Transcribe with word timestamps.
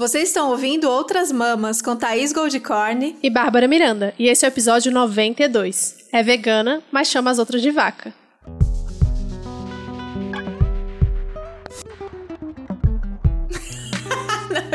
Vocês 0.00 0.28
estão 0.28 0.48
ouvindo 0.48 0.88
Outras 0.88 1.30
Mamas 1.30 1.82
com 1.82 1.94
Thaís 1.94 2.32
Goldcorn 2.32 3.18
e 3.22 3.28
Bárbara 3.28 3.68
Miranda, 3.68 4.14
e 4.18 4.28
esse 4.28 4.46
é 4.46 4.48
o 4.48 4.50
episódio 4.50 4.90
92. 4.90 6.06
É 6.10 6.22
vegana, 6.22 6.82
mas 6.90 7.08
chama 7.08 7.30
as 7.30 7.38
outras 7.38 7.60
de 7.60 7.70
vaca. 7.70 8.14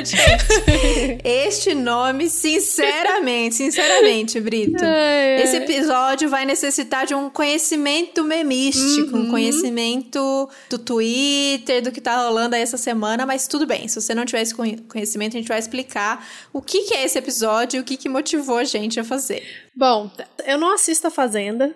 Gente. 0.05 0.15
Este 1.23 1.73
nome, 1.73 2.29
sinceramente, 2.29 3.55
sinceramente, 3.55 4.39
Brito. 4.39 4.83
É, 4.83 5.39
é. 5.41 5.43
Esse 5.43 5.57
episódio 5.57 6.29
vai 6.29 6.45
necessitar 6.45 7.05
de 7.05 7.15
um 7.15 7.29
conhecimento 7.29 8.23
memístico, 8.23 9.15
uhum. 9.15 9.23
um 9.23 9.29
conhecimento 9.29 10.49
do 10.69 10.77
Twitter, 10.77 11.81
do 11.81 11.91
que 11.91 11.99
tá 11.99 12.23
rolando 12.23 12.55
aí 12.55 12.61
essa 12.61 12.77
semana, 12.77 13.25
mas 13.25 13.47
tudo 13.47 13.65
bem. 13.65 13.87
Se 13.87 13.99
você 13.99 14.13
não 14.13 14.25
tiver 14.25 14.41
esse 14.41 14.53
conhecimento, 14.53 15.35
a 15.35 15.39
gente 15.39 15.47
vai 15.47 15.59
explicar 15.59 16.27
o 16.53 16.61
que, 16.61 16.83
que 16.83 16.93
é 16.93 17.03
esse 17.03 17.17
episódio 17.17 17.77
e 17.77 17.81
o 17.81 17.83
que, 17.83 17.97
que 17.97 18.07
motivou 18.07 18.57
a 18.57 18.63
gente 18.63 18.99
a 18.99 19.03
fazer. 19.03 19.43
Bom, 19.75 20.11
eu 20.45 20.57
não 20.57 20.73
assisto 20.73 21.07
a 21.07 21.11
Fazenda, 21.11 21.75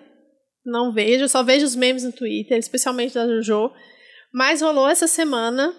não 0.64 0.92
vejo, 0.92 1.28
só 1.28 1.42
vejo 1.42 1.64
os 1.64 1.74
memes 1.74 2.04
no 2.04 2.12
Twitter, 2.12 2.58
especialmente 2.58 3.14
da 3.14 3.26
Jojo. 3.26 3.72
Mas 4.32 4.62
rolou 4.62 4.88
essa 4.88 5.06
semana 5.06 5.74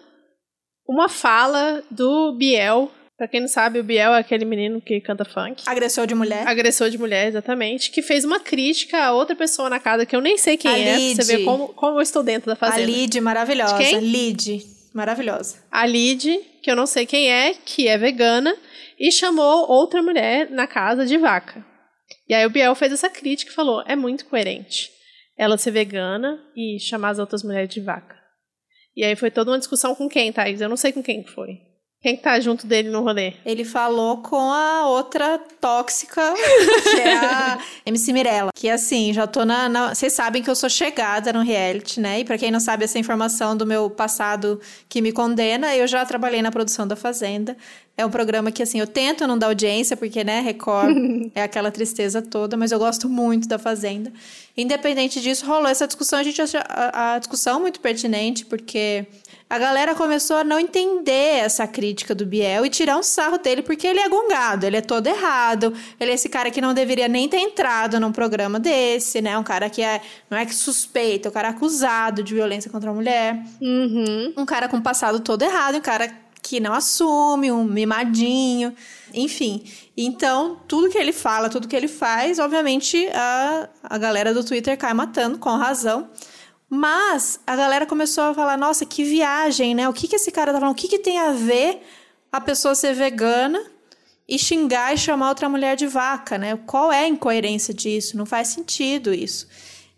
uma 0.92 1.08
fala 1.08 1.82
do 1.90 2.34
Biel. 2.34 2.92
Pra 3.18 3.28
quem 3.28 3.40
não 3.40 3.48
sabe, 3.48 3.80
o 3.80 3.84
Biel 3.84 4.14
é 4.14 4.20
aquele 4.20 4.44
menino 4.44 4.82
que 4.82 5.00
canta 5.00 5.24
funk. 5.24 5.64
Agressor 5.66 6.06
de 6.06 6.14
mulher. 6.14 6.46
Agressor 6.46 6.90
de 6.90 6.98
mulher, 6.98 7.28
exatamente. 7.28 7.92
Que 7.92 8.02
fez 8.02 8.26
uma 8.26 8.40
crítica 8.40 9.06
a 9.06 9.14
outra 9.14 9.36
pessoa 9.36 9.70
na 9.70 9.80
casa 9.80 10.06
que 10.06 10.16
eu 10.16 10.20
nem 10.20 10.38
sei 10.38 10.58
quem 10.58 10.72
a 10.72 10.78
é. 10.78 10.96
Lid. 10.98 11.16
Você 11.24 11.38
vê 11.38 11.44
como, 11.46 11.70
como 11.70 11.98
eu 11.98 12.02
estou 12.02 12.24
dentro 12.24 12.50
da 12.50 12.56
fazenda. 12.56 12.82
A 12.82 12.86
Lid, 12.86 13.22
maravilhosa. 13.22 13.78
De 13.78 13.84
quem? 13.84 14.00
Lid, 14.00 14.66
maravilhosa. 14.94 15.64
A 15.72 15.86
Lid, 15.86 16.40
que 16.62 16.70
eu 16.70 16.76
não 16.76 16.86
sei 16.86 17.06
quem 17.06 17.32
é, 17.32 17.54
que 17.54 17.88
é 17.88 17.98
vegana, 17.98 18.54
e 19.00 19.12
chamou 19.12 19.70
outra 19.70 20.02
mulher 20.02 20.50
na 20.50 20.68
casa 20.68 21.06
de 21.06 21.18
vaca. 21.18 21.64
E 22.28 22.34
aí 22.34 22.46
o 22.46 22.50
Biel 22.50 22.76
fez 22.76 22.92
essa 22.92 23.10
crítica 23.10 23.52
e 23.52 23.56
falou: 23.56 23.84
é 23.88 23.96
muito 23.96 24.26
coerente 24.26 24.90
ela 25.38 25.58
ser 25.58 25.72
vegana 25.72 26.40
e 26.56 26.80
chamar 26.80 27.10
as 27.10 27.20
outras 27.20 27.44
mulheres 27.44 27.74
de 27.74 27.82
vaca. 27.82 28.21
E 28.96 29.04
aí 29.04 29.16
foi 29.16 29.32
toda 29.32 29.52
uma 29.52 29.60
discussão 29.60 29.96
com 29.96 30.10
quem, 30.10 30.32
Thaís? 30.32 30.62
Eu 30.62 30.70
não 30.70 30.78
sei 30.78 30.92
com 30.92 31.02
quem 31.02 31.24
foi. 31.24 31.62
Quem 32.04 32.16
que 32.16 32.24
tá 32.24 32.40
junto 32.40 32.66
dele 32.66 32.90
no 32.90 33.04
rolê? 33.04 33.34
Ele 33.46 33.64
falou 33.64 34.18
com 34.24 34.52
a 34.52 34.88
outra 34.88 35.38
tóxica, 35.38 36.34
que 36.82 37.00
é 37.00 37.16
a 37.16 37.60
MC 37.86 38.12
Mirella. 38.12 38.50
Que 38.56 38.72
assim, 38.72 39.14
já 39.14 39.28
tô 39.28 39.46
na, 39.46 39.70
na. 39.70 39.94
Vocês 39.94 40.12
sabem 40.12 40.42
que 40.42 40.50
eu 40.50 40.56
sou 40.56 40.68
chegada 40.68 41.32
no 41.32 41.44
reality, 41.44 42.00
né? 42.00 42.22
E 42.22 42.26
pra 42.26 42.40
quem 42.40 42.50
não 42.50 42.60
sabe 42.60 42.86
essa 42.86 42.98
informação 42.98 43.56
do 43.56 43.68
meu 43.68 43.88
passado 43.88 44.60
que 44.90 45.00
me 45.00 45.12
condena, 45.12 45.76
eu 45.76 45.86
já 45.86 46.04
trabalhei 46.04 46.42
na 46.42 46.52
produção 46.52 46.88
da 46.88 46.96
Fazenda. 46.96 47.56
É 47.96 48.04
um 48.04 48.10
programa 48.10 48.52
que, 48.52 48.64
assim, 48.64 48.80
eu 48.80 48.88
tento 48.88 49.28
não 49.28 49.38
dar 49.38 49.48
audiência, 49.48 49.96
porque, 49.96 50.24
né, 50.24 50.40
Record 50.40 50.98
é 51.36 51.44
aquela 51.44 51.70
tristeza 51.70 52.20
toda, 52.20 52.58
mas 52.58 52.72
eu 52.72 52.80
gosto 52.80 53.08
muito 53.08 53.48
da 53.48 53.60
Fazenda. 53.60 54.12
Independente 54.58 55.22
disso, 55.22 55.46
rolou 55.46 55.68
essa 55.68 55.86
discussão. 55.86 56.18
A 56.18 56.24
gente 56.24 56.42
acha 56.42 56.66
a, 56.68 57.14
a 57.14 57.20
discussão 57.20 57.60
muito 57.60 57.80
pertinente, 57.80 58.44
porque 58.44 59.06
a 59.52 59.60
galera 59.60 59.94
começou 59.94 60.38
a 60.38 60.46
não 60.46 60.58
entender 60.58 61.40
essa 61.40 61.68
crítica 61.68 62.16
do 62.16 62.26
Biel 62.26 62.66
e 62.66 62.70
tirar 62.70 62.98
um 62.98 63.04
sarro 63.04 63.38
dele, 63.38 63.62
porque 63.62 63.86
ele 63.86 64.00
é 64.00 64.08
gongado, 64.08 64.66
ele 64.66 64.78
é 64.78 64.82
todo 64.82 65.08
errado, 65.08 65.74
ele 66.00 66.12
é 66.12 66.14
esse 66.14 66.30
cara 66.30 66.50
que 66.50 66.62
não 66.62 66.74
deveria 66.74 67.10
nem 67.10 67.28
ter 67.28 67.40
entrado 67.40 68.00
num 68.00 68.14
programa 68.14 68.62
desse, 68.62 69.22
né? 69.22 69.38
Um 69.38 69.44
cara 69.44 69.70
que 69.70 69.82
é, 69.82 70.02
não 70.30 70.38
é 70.38 70.46
que 70.46 70.56
suspeita, 70.56 71.28
é 71.28 71.30
um 71.30 71.34
cara 71.34 71.50
acusado 71.50 72.24
de 72.24 72.34
violência 72.34 72.72
contra 72.72 72.92
a 72.92 72.94
mulher. 72.94 73.44
Uhum. 73.60 74.34
Um 74.38 74.46
cara 74.46 74.70
com 74.70 74.80
passado 74.80 75.20
todo 75.20 75.42
errado, 75.42 75.76
um 75.76 75.82
cara 75.82 76.10
que 76.42 76.62
não 76.62 76.74
assume, 76.74 77.52
um 77.52 77.66
mimadinho, 77.66 78.74
enfim. 79.14 79.66
Então, 79.98 80.62
tudo 80.66 80.90
que 80.90 80.98
ele 80.98 81.12
fala, 81.12 81.50
tudo 81.50 81.68
que 81.68 81.76
ele 81.76 81.90
faz, 81.90 82.40
obviamente, 82.40 83.06
a, 83.14 83.68
a 83.84 83.98
galera 83.98 84.34
do 84.34 84.46
Twitter 84.46 84.78
cai 84.78 84.94
matando, 84.94 85.38
com 85.38 85.58
razão. 85.58 86.10
Mas 86.74 87.38
a 87.46 87.54
galera 87.54 87.86
começou 87.86 88.24
a 88.24 88.34
falar: 88.34 88.56
nossa, 88.56 88.86
que 88.86 89.04
viagem, 89.04 89.76
né? 89.76 89.90
O 89.90 89.94
que, 89.94 90.08
que 90.08 90.16
esse 90.16 90.32
cara 90.32 90.54
tá 90.54 90.60
falando? 90.60 90.72
O 90.72 90.78
que, 90.78 90.88
que 90.88 91.00
tem 91.00 91.20
a 91.20 91.34
ver 91.34 91.86
a 92.32 92.40
pessoa 92.40 92.74
ser 92.74 92.94
vegana 92.94 93.62
e 94.26 94.40
xingar 94.40 94.94
e 94.94 94.98
chamar 94.98 95.28
outra 95.28 95.50
mulher 95.50 95.76
de 95.76 95.86
vaca, 95.86 96.38
né? 96.38 96.58
Qual 96.66 96.90
é 96.90 97.02
a 97.02 97.08
incoerência 97.10 97.74
disso? 97.74 98.16
Não 98.16 98.26
faz 98.26 98.48
sentido 98.48 99.14
isso. 99.14 99.50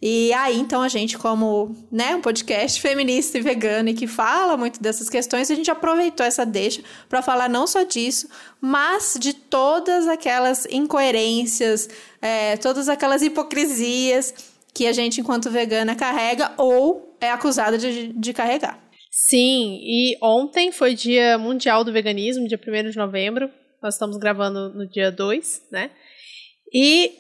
E 0.02 0.34
aí, 0.34 0.60
então, 0.60 0.82
a 0.82 0.90
gente, 0.90 1.16
como 1.16 1.78
né, 1.92 2.16
um 2.16 2.22
podcast 2.22 2.82
feminista 2.82 3.38
e 3.38 3.42
vegano 3.42 3.90
e 3.90 3.94
que 3.94 4.08
fala 4.08 4.58
muito 4.58 4.82
dessas 4.82 5.10
questões, 5.10 5.52
a 5.52 5.56
gente 5.56 5.70
aproveitou 5.70 6.26
essa 6.26 6.44
deixa 6.44 6.82
para 7.08 7.22
falar 7.22 7.48
não 7.48 7.68
só 7.68 7.84
disso, 7.84 8.28
mas 8.60 9.16
de 9.18 9.32
todas 9.32 10.08
aquelas 10.08 10.66
incoerências, 10.72 11.88
é, 12.20 12.58
todas 12.58 12.90
aquelas 12.90 13.22
hipocrisias 13.22 14.34
que 14.74 14.88
a 14.88 14.92
gente, 14.92 15.22
enquanto 15.22 15.50
vegana, 15.50 15.96
carrega 15.96 16.52
ou 16.58 17.18
é 17.22 17.30
acusada 17.30 17.78
de, 17.78 18.12
de 18.14 18.34
carregar. 18.34 18.82
Sim, 19.12 19.80
e 19.84 20.18
ontem 20.22 20.72
foi 20.72 20.96
Dia 20.96 21.38
Mundial 21.38 21.84
do 21.84 21.94
Veganismo, 21.94 22.48
dia 22.48 22.60
1 22.60 22.90
de 22.90 22.98
novembro. 22.98 23.50
Nós 23.82 23.94
estamos 23.94 24.18
gravando 24.18 24.74
no 24.74 24.88
dia 24.88 25.12
2, 25.12 25.68
né? 25.72 25.92
E 26.74 27.12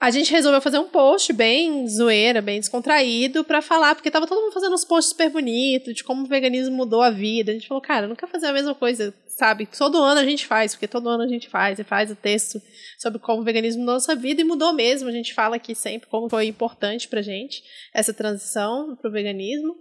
a 0.00 0.10
gente 0.10 0.30
resolveu 0.30 0.60
fazer 0.60 0.78
um 0.78 0.88
post 0.88 1.32
bem 1.32 1.86
zoeira, 1.88 2.40
bem 2.40 2.60
descontraído, 2.60 3.44
para 3.44 3.60
falar, 3.60 3.94
porque 3.94 4.10
tava 4.10 4.26
todo 4.26 4.40
mundo 4.40 4.52
fazendo 4.52 4.74
uns 4.74 4.84
posts 4.84 5.10
super 5.10 5.30
bonitos 5.30 5.94
de 5.94 6.04
como 6.04 6.24
o 6.24 6.28
veganismo 6.28 6.74
mudou 6.74 7.02
a 7.02 7.10
vida. 7.10 7.50
A 7.50 7.54
gente 7.54 7.68
falou, 7.68 7.82
cara, 7.82 8.06
não 8.06 8.16
quer 8.16 8.28
fazer 8.28 8.46
a 8.46 8.52
mesma 8.52 8.74
coisa, 8.74 9.14
sabe? 9.36 9.66
Todo 9.66 10.02
ano 10.02 10.20
a 10.20 10.24
gente 10.24 10.46
faz, 10.46 10.74
porque 10.74 10.88
todo 10.88 11.08
ano 11.08 11.22
a 11.22 11.28
gente 11.28 11.48
faz, 11.48 11.78
e 11.78 11.84
faz 11.84 12.10
o 12.10 12.16
texto 12.16 12.60
sobre 12.98 13.18
como 13.18 13.42
o 13.42 13.44
veganismo 13.44 13.80
mudou 13.80 13.94
nossa 13.94 14.14
vida 14.14 14.40
e 14.40 14.44
mudou 14.44 14.72
mesmo. 14.72 15.08
A 15.08 15.12
gente 15.12 15.34
fala 15.34 15.56
aqui 15.56 15.74
sempre 15.74 16.08
como 16.08 16.28
foi 16.28 16.46
importante 16.46 17.08
pra 17.08 17.22
gente 17.22 17.62
essa 17.92 18.12
transição 18.12 18.96
pro 18.96 19.10
veganismo. 19.10 19.76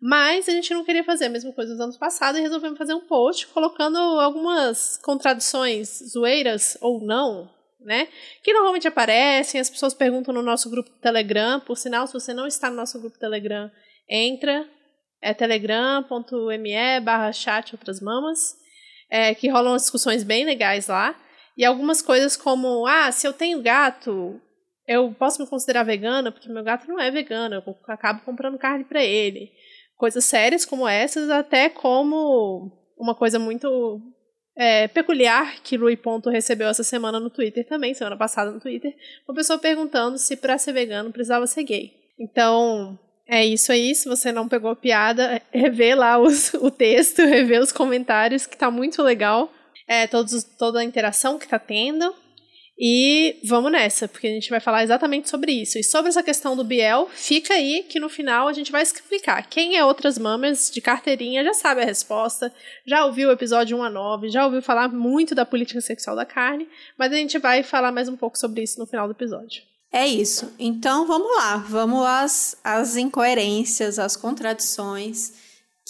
Mas 0.00 0.48
a 0.48 0.52
gente 0.52 0.72
não 0.72 0.84
queria 0.84 1.02
fazer 1.02 1.24
a 1.24 1.28
mesma 1.28 1.52
coisa 1.52 1.72
dos 1.72 1.80
anos 1.80 1.96
passados 1.96 2.38
e 2.38 2.42
resolvemos 2.42 2.78
fazer 2.78 2.94
um 2.94 3.00
post 3.00 3.48
colocando 3.48 3.98
algumas 3.98 4.96
contradições 4.98 5.98
zoeiras 6.12 6.78
ou 6.80 7.04
não, 7.04 7.50
né? 7.80 8.06
Que 8.44 8.52
normalmente 8.52 8.86
aparecem, 8.86 9.60
as 9.60 9.68
pessoas 9.68 9.94
perguntam 9.94 10.32
no 10.32 10.42
nosso 10.42 10.70
grupo 10.70 10.88
Telegram. 11.00 11.58
Por 11.58 11.76
sinal, 11.76 12.06
se 12.06 12.12
você 12.12 12.32
não 12.32 12.46
está 12.46 12.70
no 12.70 12.76
nosso 12.76 13.00
grupo 13.00 13.18
Telegram, 13.18 13.68
entra. 14.08 14.68
É 15.20 15.34
telegram.me 15.34 17.00
barra 17.02 17.32
chat 17.32 17.74
outras 17.74 18.00
mamas. 18.00 18.56
É, 19.10 19.34
que 19.34 19.48
rolam 19.48 19.76
discussões 19.76 20.22
bem 20.22 20.44
legais 20.44 20.88
lá. 20.88 21.14
E 21.56 21.64
algumas 21.64 22.00
coisas 22.00 22.36
como, 22.36 22.86
ah, 22.86 23.10
se 23.10 23.26
eu 23.26 23.32
tenho 23.32 23.60
gato, 23.62 24.40
eu 24.86 25.12
posso 25.18 25.42
me 25.42 25.48
considerar 25.48 25.82
vegana, 25.82 26.30
porque 26.30 26.48
meu 26.48 26.62
gato 26.62 26.88
não 26.88 26.98
é 26.98 27.10
vegano, 27.10 27.56
eu 27.56 27.76
acabo 27.88 28.22
comprando 28.22 28.58
carne 28.58 28.84
para 28.84 29.02
ele. 29.02 29.50
Coisas 29.96 30.24
sérias 30.24 30.64
como 30.64 30.86
essas, 30.88 31.28
até 31.28 31.68
como 31.68 32.70
uma 32.96 33.14
coisa 33.14 33.38
muito 33.38 34.00
é, 34.56 34.88
peculiar 34.88 35.60
que 35.62 35.76
Lui 35.76 35.96
Ponto 35.96 36.30
recebeu 36.30 36.68
essa 36.68 36.82
semana 36.82 37.20
no 37.20 37.30
Twitter 37.30 37.66
também, 37.66 37.94
semana 37.94 38.16
passada 38.16 38.50
no 38.50 38.60
Twitter, 38.60 38.94
uma 39.28 39.34
pessoa 39.34 39.58
perguntando 39.58 40.18
se 40.18 40.36
para 40.36 40.58
ser 40.58 40.72
vegano 40.72 41.12
precisava 41.12 41.46
ser 41.46 41.64
gay. 41.64 41.92
Então, 42.18 42.98
é 43.28 43.44
isso 43.44 43.70
aí. 43.70 43.94
Se 43.94 44.08
você 44.08 44.32
não 44.32 44.48
pegou 44.48 44.70
a 44.70 44.76
piada, 44.76 45.42
revê 45.52 45.94
lá 45.94 46.18
os, 46.18 46.54
o 46.60 46.70
texto, 46.70 47.18
revê 47.18 47.58
os 47.58 47.70
comentários, 47.70 48.46
que 48.46 48.56
tá 48.56 48.70
muito 48.70 49.02
legal 49.02 49.52
é, 49.86 50.06
todos, 50.06 50.42
toda 50.42 50.80
a 50.80 50.84
interação 50.84 51.38
que 51.38 51.44
está 51.44 51.58
tendo. 51.58 52.14
E 52.80 53.40
vamos 53.42 53.72
nessa, 53.72 54.06
porque 54.06 54.28
a 54.28 54.30
gente 54.30 54.50
vai 54.50 54.60
falar 54.60 54.84
exatamente 54.84 55.28
sobre 55.28 55.50
isso. 55.50 55.78
E 55.78 55.82
sobre 55.82 56.10
essa 56.10 56.22
questão 56.22 56.54
do 56.54 56.62
Biel, 56.62 57.08
fica 57.12 57.54
aí 57.54 57.82
que 57.82 57.98
no 57.98 58.08
final 58.08 58.46
a 58.46 58.52
gente 58.52 58.70
vai 58.70 58.82
explicar. 58.82 59.48
Quem 59.48 59.76
é 59.76 59.84
Outras 59.84 60.16
Mamas 60.16 60.70
de 60.70 60.80
carteirinha 60.80 61.42
já 61.42 61.52
sabe 61.52 61.82
a 61.82 61.84
resposta, 61.84 62.54
já 62.86 63.04
ouviu 63.04 63.30
o 63.30 63.32
episódio 63.32 63.76
1 63.76 63.82
a 63.82 63.90
9, 63.90 64.28
já 64.28 64.44
ouviu 64.44 64.62
falar 64.62 64.88
muito 64.88 65.34
da 65.34 65.44
política 65.44 65.80
sexual 65.80 66.14
da 66.14 66.24
carne, 66.24 66.68
mas 66.96 67.12
a 67.12 67.16
gente 67.16 67.36
vai 67.38 67.64
falar 67.64 67.90
mais 67.90 68.08
um 68.08 68.16
pouco 68.16 68.38
sobre 68.38 68.62
isso 68.62 68.78
no 68.78 68.86
final 68.86 69.08
do 69.08 69.12
episódio. 69.12 69.64
É 69.90 70.06
isso. 70.06 70.52
Então 70.58 71.06
vamos 71.06 71.34
lá, 71.36 71.56
vamos 71.56 72.04
às, 72.04 72.56
às 72.62 72.96
incoerências, 72.96 73.98
às 73.98 74.16
contradições 74.16 75.32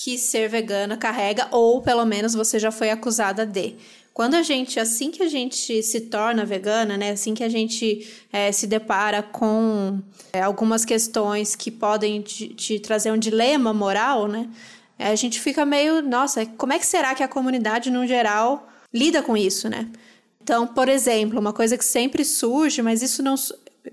que 0.00 0.16
ser 0.16 0.48
vegana 0.48 0.96
carrega, 0.96 1.48
ou 1.50 1.82
pelo 1.82 2.04
menos 2.04 2.32
você 2.32 2.58
já 2.58 2.70
foi 2.70 2.90
acusada 2.90 3.44
de. 3.44 3.74
Quando 4.14 4.34
a 4.34 4.42
gente, 4.42 4.80
assim 4.80 5.10
que 5.10 5.22
a 5.22 5.28
gente 5.28 5.82
se 5.82 6.02
torna 6.02 6.44
vegana, 6.44 6.96
né, 6.96 7.10
assim 7.10 7.34
que 7.34 7.42
a 7.42 7.48
gente 7.48 8.08
é, 8.32 8.50
se 8.50 8.66
depara 8.66 9.22
com 9.22 10.00
é, 10.32 10.40
algumas 10.40 10.84
questões 10.84 11.54
que 11.54 11.70
podem 11.70 12.20
te, 12.22 12.48
te, 12.48 12.80
trazer 12.80 13.12
um 13.12 13.18
dilema 13.18 13.72
moral, 13.72 14.26
né, 14.26 14.48
a 14.98 15.14
gente 15.14 15.40
fica 15.40 15.64
meio, 15.64 16.02
nossa, 16.02 16.44
como 16.46 16.72
é 16.72 16.78
que 16.78 16.86
será 16.86 17.14
que 17.14 17.22
a 17.22 17.28
comunidade 17.28 17.90
no 17.90 18.06
geral 18.06 18.68
lida 18.92 19.22
com 19.22 19.36
isso, 19.36 19.68
né? 19.68 19.88
Então, 20.42 20.66
por 20.66 20.88
exemplo, 20.88 21.38
uma 21.38 21.52
coisa 21.52 21.76
que 21.76 21.84
sempre 21.84 22.24
surge, 22.24 22.82
mas 22.82 23.02
isso 23.02 23.22
não, 23.22 23.36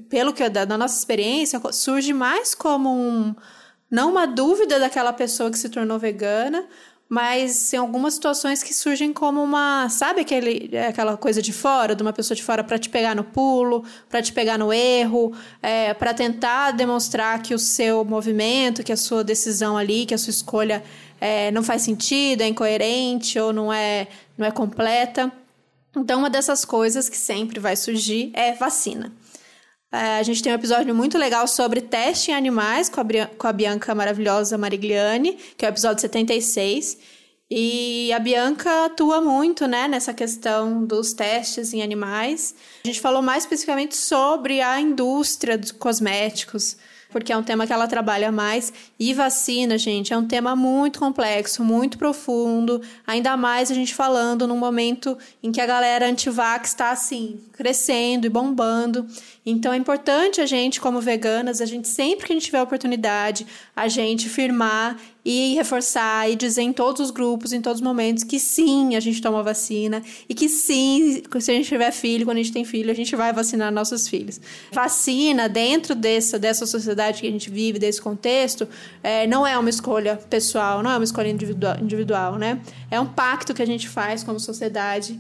pelo 0.09 0.33
que 0.33 0.47
da, 0.49 0.65
da 0.65 0.77
nossa 0.77 0.97
experiência, 0.97 1.61
surge 1.71 2.13
mais 2.13 2.53
como 2.55 2.89
um 2.89 3.35
não 3.89 4.11
uma 4.11 4.25
dúvida 4.25 4.79
daquela 4.79 5.13
pessoa 5.13 5.51
que 5.51 5.59
se 5.59 5.69
tornou 5.69 5.99
vegana, 5.99 6.65
mas 7.07 7.71
em 7.71 7.77
algumas 7.77 8.15
situações 8.15 8.63
que 8.63 8.73
surgem 8.73 9.13
como 9.13 9.41
uma, 9.41 9.87
sabe 9.89 10.21
aquele, 10.21 10.75
aquela 10.77 11.15
coisa 11.15 11.41
de 11.41 11.53
fora, 11.53 11.95
de 11.95 12.01
uma 12.01 12.11
pessoa 12.11 12.35
de 12.35 12.43
fora 12.43 12.63
para 12.63 12.79
te 12.79 12.89
pegar 12.89 13.15
no 13.15 13.23
pulo, 13.23 13.83
para 14.09 14.21
te 14.21 14.33
pegar 14.33 14.57
no 14.57 14.73
erro, 14.73 15.31
é, 15.61 15.93
para 15.93 16.13
tentar 16.13 16.71
demonstrar 16.71 17.41
que 17.43 17.53
o 17.53 17.59
seu 17.59 18.03
movimento, 18.03 18.83
que 18.83 18.91
a 18.91 18.97
sua 18.97 19.23
decisão 19.23 19.77
ali, 19.77 20.05
que 20.05 20.15
a 20.15 20.17
sua 20.17 20.31
escolha 20.31 20.83
é, 21.21 21.51
não 21.51 21.61
faz 21.61 21.83
sentido, 21.83 22.41
é 22.41 22.47
incoerente 22.47 23.39
ou 23.39 23.53
não 23.53 23.71
é, 23.71 24.07
não 24.35 24.45
é 24.45 24.51
completa. 24.51 25.31
Então, 25.95 26.19
uma 26.19 26.29
dessas 26.29 26.65
coisas 26.65 27.07
que 27.07 27.17
sempre 27.17 27.59
vai 27.59 27.75
surgir 27.75 28.31
é 28.33 28.53
vacina. 28.53 29.13
É, 29.95 30.19
a 30.19 30.23
gente 30.23 30.43
tem 30.43 30.51
um 30.51 30.55
episódio 30.55 30.93
muito 30.93 31.17
legal 31.17 31.47
sobre 31.47 31.79
teste 31.79 32.29
em 32.29 32.33
animais 32.33 32.89
com 32.89 32.99
a, 32.99 33.05
com 33.37 33.47
a 33.47 33.53
Bianca 33.53 33.95
maravilhosa 33.95 34.57
Marigliani, 34.57 35.37
que 35.57 35.65
é 35.65 35.69
o 35.69 35.71
episódio 35.71 36.01
76. 36.01 36.97
E 37.49 38.11
a 38.11 38.19
Bianca 38.19 38.85
atua 38.85 39.21
muito 39.21 39.67
né, 39.67 39.87
nessa 39.87 40.13
questão 40.13 40.83
dos 40.83 41.13
testes 41.13 41.73
em 41.73 41.81
animais. 41.81 42.53
A 42.83 42.87
gente 42.87 42.99
falou 42.99 43.21
mais 43.21 43.43
especificamente 43.43 43.95
sobre 43.95 44.59
a 44.59 44.81
indústria 44.81 45.57
dos 45.57 45.71
cosméticos, 45.71 46.75
porque 47.09 47.31
é 47.31 47.37
um 47.37 47.43
tema 47.43 47.65
que 47.65 47.71
ela 47.71 47.87
trabalha 47.87 48.29
mais. 48.31 48.73
E 48.99 49.13
vacina, 49.13 49.77
gente, 49.77 50.11
é 50.11 50.17
um 50.17 50.27
tema 50.27 50.55
muito 50.55 50.99
complexo, 50.99 51.63
muito 51.63 51.97
profundo, 51.97 52.81
ainda 53.07 53.37
mais 53.37 53.71
a 53.71 53.73
gente 53.73 53.93
falando 53.93 54.45
num 54.45 54.57
momento 54.57 55.17
em 55.41 55.51
que 55.51 55.61
a 55.61 55.65
galera 55.65 56.07
antivax 56.07 56.71
está 56.71 56.89
assim, 56.91 57.39
crescendo 57.53 58.25
e 58.25 58.29
bombando. 58.29 59.07
Então 59.45 59.71
é 59.71 59.77
importante 59.77 60.41
a 60.41 60.45
gente, 60.47 60.81
como 60.81 60.99
veganas, 60.99 61.61
a 61.61 61.65
gente 61.67 61.87
sempre 61.87 62.25
que 62.25 62.33
a 62.33 62.35
gente 62.35 62.45
tiver 62.45 62.61
oportunidade, 62.63 63.45
a 63.75 63.87
gente 63.87 64.27
firmar 64.27 64.99
e 65.23 65.53
reforçar 65.53 66.27
e 66.29 66.35
dizer 66.35 66.63
em 66.63 66.73
todos 66.73 66.99
os 66.99 67.11
grupos, 67.11 67.53
em 67.53 67.61
todos 67.61 67.79
os 67.79 67.85
momentos, 67.85 68.23
que 68.23 68.39
sim, 68.39 68.95
a 68.95 68.99
gente 68.99 69.21
toma 69.21 69.43
vacina 69.43 70.01
e 70.27 70.33
que 70.33 70.49
sim, 70.49 71.21
se 71.39 71.51
a 71.51 71.53
gente 71.53 71.67
tiver 71.67 71.91
filho, 71.91 72.25
quando 72.25 72.37
a 72.37 72.41
gente 72.41 72.53
tem 72.53 72.65
filho, 72.65 72.89
a 72.89 72.95
gente 72.95 73.15
vai 73.15 73.31
vacinar 73.31 73.71
nossos 73.71 74.07
filhos. 74.07 74.41
Vacina, 74.71 75.47
dentro 75.47 75.93
dessa, 75.93 76.39
dessa 76.39 76.65
sociedade 76.65 77.21
que 77.21 77.27
a 77.27 77.31
gente 77.31 77.49
vive, 77.49 77.77
desse 77.77 78.01
contexto, 78.01 78.67
é, 79.03 79.27
não 79.27 79.45
é 79.45 79.55
uma 79.57 79.69
escolha 79.69 80.15
pessoal, 80.27 80.81
não 80.81 80.89
é 80.89 80.95
uma 80.95 81.03
escolha 81.03 81.29
individual, 81.29 81.77
individual, 81.79 82.37
né? 82.37 82.59
É 82.89 82.99
um 82.99 83.05
pacto 83.05 83.53
que 83.53 83.61
a 83.61 83.67
gente 83.67 83.87
faz 83.87 84.23
como 84.23 84.39
sociedade 84.39 85.19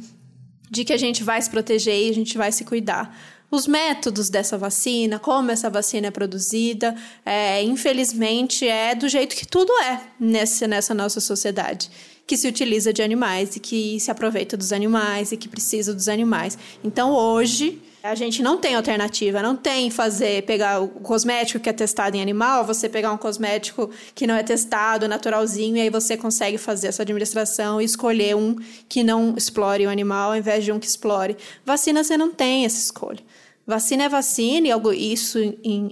de 0.69 0.83
que 0.83 0.93
a 0.93 0.97
gente 0.97 1.23
vai 1.23 1.39
se 1.39 1.49
proteger 1.49 2.07
e 2.07 2.09
a 2.09 2.13
gente 2.13 2.37
vai 2.37 2.51
se 2.51 2.63
cuidar 2.65 3.15
os 3.55 3.67
métodos 3.67 4.29
dessa 4.29 4.57
vacina, 4.57 5.17
como 5.17 5.51
essa 5.51 5.69
vacina 5.69 6.07
é 6.07 6.11
produzida, 6.11 6.95
é, 7.25 7.63
infelizmente 7.63 8.67
é 8.67 8.93
do 8.93 9.07
jeito 9.07 9.35
que 9.35 9.47
tudo 9.47 9.71
é 9.83 10.01
nessa, 10.19 10.67
nessa 10.67 10.93
nossa 10.93 11.19
sociedade. 11.19 11.89
Que 12.27 12.35
se 12.35 12.47
utiliza 12.47 12.91
de 12.91 13.01
animais 13.01 13.55
e 13.55 13.59
que 13.59 13.99
se 13.99 14.09
aproveita 14.09 14.57
dos 14.57 14.73
animais 14.73 15.31
e 15.31 15.37
que 15.37 15.47
precisa 15.47 15.93
dos 15.93 16.09
animais. 16.09 16.57
Então 16.83 17.11
hoje 17.11 17.81
a 18.01 18.13
gente 18.13 18.43
não 18.43 18.57
tem 18.57 18.75
alternativa, 18.75 19.41
não 19.41 19.55
tem 19.55 19.89
fazer, 19.89 20.43
pegar 20.43 20.79
o 20.79 20.87
cosmético 20.87 21.59
que 21.59 21.69
é 21.69 21.73
testado 21.73 22.15
em 22.15 22.21
animal, 22.21 22.63
você 22.63 22.87
pegar 22.87 23.11
um 23.11 23.17
cosmético 23.17 23.89
que 24.13 24.27
não 24.27 24.35
é 24.35 24.43
testado, 24.43 25.07
naturalzinho, 25.07 25.77
e 25.77 25.81
aí 25.81 25.89
você 25.89 26.15
consegue 26.15 26.59
fazer 26.59 26.87
essa 26.87 27.01
administração 27.01 27.81
e 27.81 27.85
escolher 27.85 28.35
um 28.35 28.55
que 28.87 29.03
não 29.03 29.33
explore 29.35 29.87
o 29.87 29.89
animal 29.89 30.31
ao 30.31 30.37
invés 30.37 30.63
de 30.63 30.71
um 30.71 30.79
que 30.79 30.85
explore. 30.85 31.35
Vacina 31.65 32.03
você 32.03 32.15
não 32.15 32.31
tem 32.31 32.65
essa 32.65 32.79
escolha. 32.79 33.19
Vacina 33.65 34.03
é 34.03 34.09
vacina, 34.09 34.67
e 34.67 35.13
isso 35.13 35.39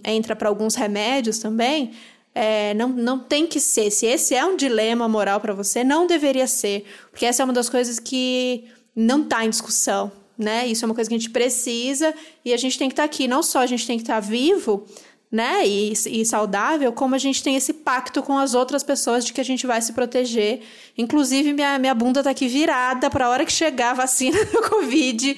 entra 0.04 0.36
para 0.36 0.48
alguns 0.48 0.75
remédios 0.75 1.40
também. 1.40 1.92
É, 2.36 2.74
não, 2.74 2.90
não 2.90 3.20
tem 3.20 3.46
que 3.48 3.60
ser. 3.60 3.92
Se 3.92 4.06
esse 4.06 4.36
é 4.36 4.46
um 4.46 4.56
dilema 4.56 5.08
moral 5.08 5.40
para 5.40 5.54
você, 5.54 5.84
não 5.84 6.08
deveria 6.08 6.48
ser. 6.48 6.86
Porque 7.10 7.25
essa 7.25 7.42
é 7.42 7.46
uma 7.46 7.54
das 7.54 7.70
coisas 7.70 8.00
que 8.00 8.66
não 8.96 9.24
está 9.24 9.46
em 9.46 9.50
discussão. 9.50 10.12
Né? 10.38 10.68
Isso 10.68 10.84
é 10.84 10.88
uma 10.88 10.96
coisa 10.96 11.08
que 11.10 11.16
a 11.16 11.20
gente 11.20 11.30
precisa 11.30 12.14
e 12.44 12.54
a 12.54 12.58
gente 12.58 12.78
tem 12.78 12.90
que 12.90 12.94
estar 12.94 13.04
tá 13.04 13.06
aqui. 13.06 13.28
Não 13.28 13.44
só 13.44 13.60
a 13.60 13.66
gente 13.68 13.86
tem 13.86 13.98
que 13.98 14.04
estar 14.04 14.16
tá 14.16 14.20
vivo, 14.20 14.86
né, 15.34 15.66
e, 15.66 15.94
e, 15.94 16.24
saudável, 16.24 16.94
como 16.94 17.16
a 17.16 17.18
gente 17.18 17.42
tem 17.42 17.56
esse 17.56 17.74
pacto 17.74 18.22
com 18.22 18.38
as 18.38 18.54
outras 18.54 18.84
pessoas 18.84 19.26
de 19.26 19.34
que 19.34 19.42
a 19.42 19.44
gente 19.44 19.66
vai 19.66 19.82
se 19.82 19.92
proteger. 19.92 20.62
Inclusive, 20.96 21.54
minha, 21.54 21.80
minha 21.80 21.96
bunda 21.96 22.22
tá 22.22 22.30
aqui 22.30 22.48
virada 22.48 23.10
para 23.10 23.26
a 23.26 23.30
hora 23.30 23.44
que 23.44 23.52
chegar 23.52 23.90
a 23.90 23.94
vacina 23.96 24.46
do 24.46 24.62
Covid, 24.70 25.36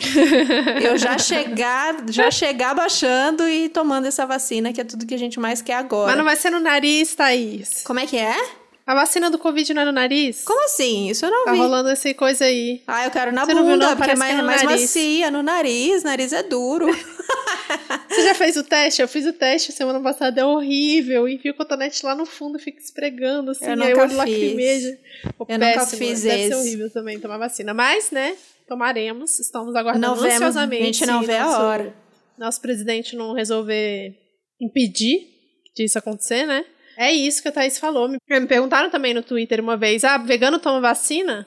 eu 0.84 0.98
já 0.98 1.16
chegar, 1.18 1.96
já 2.10 2.30
chegar 2.30 2.76
baixando 2.76 3.48
e 3.48 3.70
tomando 3.70 4.06
essa 4.06 4.26
vacina, 4.26 4.74
que 4.74 4.82
é 4.82 4.84
tudo 4.84 5.06
que 5.06 5.14
a 5.14 5.18
gente 5.18 5.40
mais 5.40 5.62
quer 5.62 5.76
agora. 5.76 6.08
Mas 6.08 6.18
não 6.18 6.26
vai 6.26 6.36
ser 6.36 6.50
no 6.50 6.60
nariz, 6.60 7.16
Thaís. 7.16 7.82
Como 7.86 7.98
é 8.02 8.06
que 8.06 8.18
é? 8.18 8.36
A 8.86 8.94
vacina 8.94 9.32
do 9.32 9.38
Covid 9.40 9.74
não 9.74 9.82
é 9.82 9.86
no 9.86 9.94
nariz? 9.94 10.44
Como 10.44 10.66
assim? 10.66 11.10
Isso 11.10 11.26
eu 11.26 11.32
não 11.32 11.46
tá 11.46 11.54
vi. 11.54 11.58
Tá 11.58 11.64
rolando 11.64 11.90
essa 11.90 12.14
coisa 12.14 12.44
aí. 12.44 12.82
Ah, 12.86 13.06
eu 13.06 13.12
quero 13.12 13.32
na 13.32 13.46
Você 13.46 13.54
bunda, 13.54 13.64
não 13.64 13.78
viu, 13.78 13.88
não? 13.88 13.96
porque 13.96 14.12
é 14.12 14.16
mais, 14.16 14.38
é 14.38 14.42
mais 14.42 14.64
macia. 14.64 15.32
No 15.32 15.42
nariz, 15.42 16.04
nariz 16.04 16.34
é 16.34 16.44
duro. 16.44 16.86
Você 18.10 18.24
já 18.24 18.33
fez 18.33 18.56
o 18.56 18.63
teste? 18.63 19.01
Eu 19.01 19.07
fiz 19.07 19.25
o 19.25 19.33
teste 19.33 19.72
semana 19.72 20.00
passada, 20.01 20.39
é 20.39 20.45
horrível. 20.45 21.27
Enfio 21.27 21.51
o 21.51 21.56
cotonete 21.56 22.06
lá 22.06 22.16
no 22.16 22.25
fundo, 22.25 22.57
fica 22.57 22.80
esfregando, 22.80 23.51
assim, 23.51 23.66
eu 23.66 23.83
aí 23.83 23.94
o 23.94 24.00
olho 24.00 24.16
lacrimeja. 24.16 24.98
Eu 25.39 25.45
péssimo. 25.45 25.66
nunca 25.66 25.86
fiz 25.86 26.24
Deve 26.24 26.42
esse. 26.42 26.50
ser 26.50 26.56
horrível 26.56 26.89
também 26.92 27.19
tomar 27.19 27.38
vacina. 27.38 27.74
Mas, 27.74 28.12
né, 28.12 28.36
tomaremos. 28.68 29.39
Estamos 29.39 29.75
aguardando 29.75 30.16
não 30.16 30.24
ansiosamente. 30.24 30.81
a 30.81 30.86
gente 30.86 31.06
não 31.06 31.22
vê 31.22 31.39
nosso, 31.39 31.56
a 31.56 31.63
hora. 31.63 31.95
Nosso 32.38 32.62
presidente 32.62 33.16
não 33.16 33.33
resolver 33.33 34.16
impedir 34.62 35.27
disso 35.75 36.00
acontecer, 36.00 36.45
né? 36.45 36.66
É 36.98 37.12
isso 37.12 37.42
que 37.42 37.50
a 37.50 37.51
Thaís 37.51 37.77
falou. 37.77 38.07
Me 38.07 38.18
perguntaram 38.48 38.89
também 38.89 39.13
no 39.13 39.22
Twitter 39.22 39.60
uma 39.60 39.75
vez: 39.75 40.04
ah, 40.04 40.18
vegano 40.18 40.60
toma 40.60 40.80
vacina? 40.80 41.45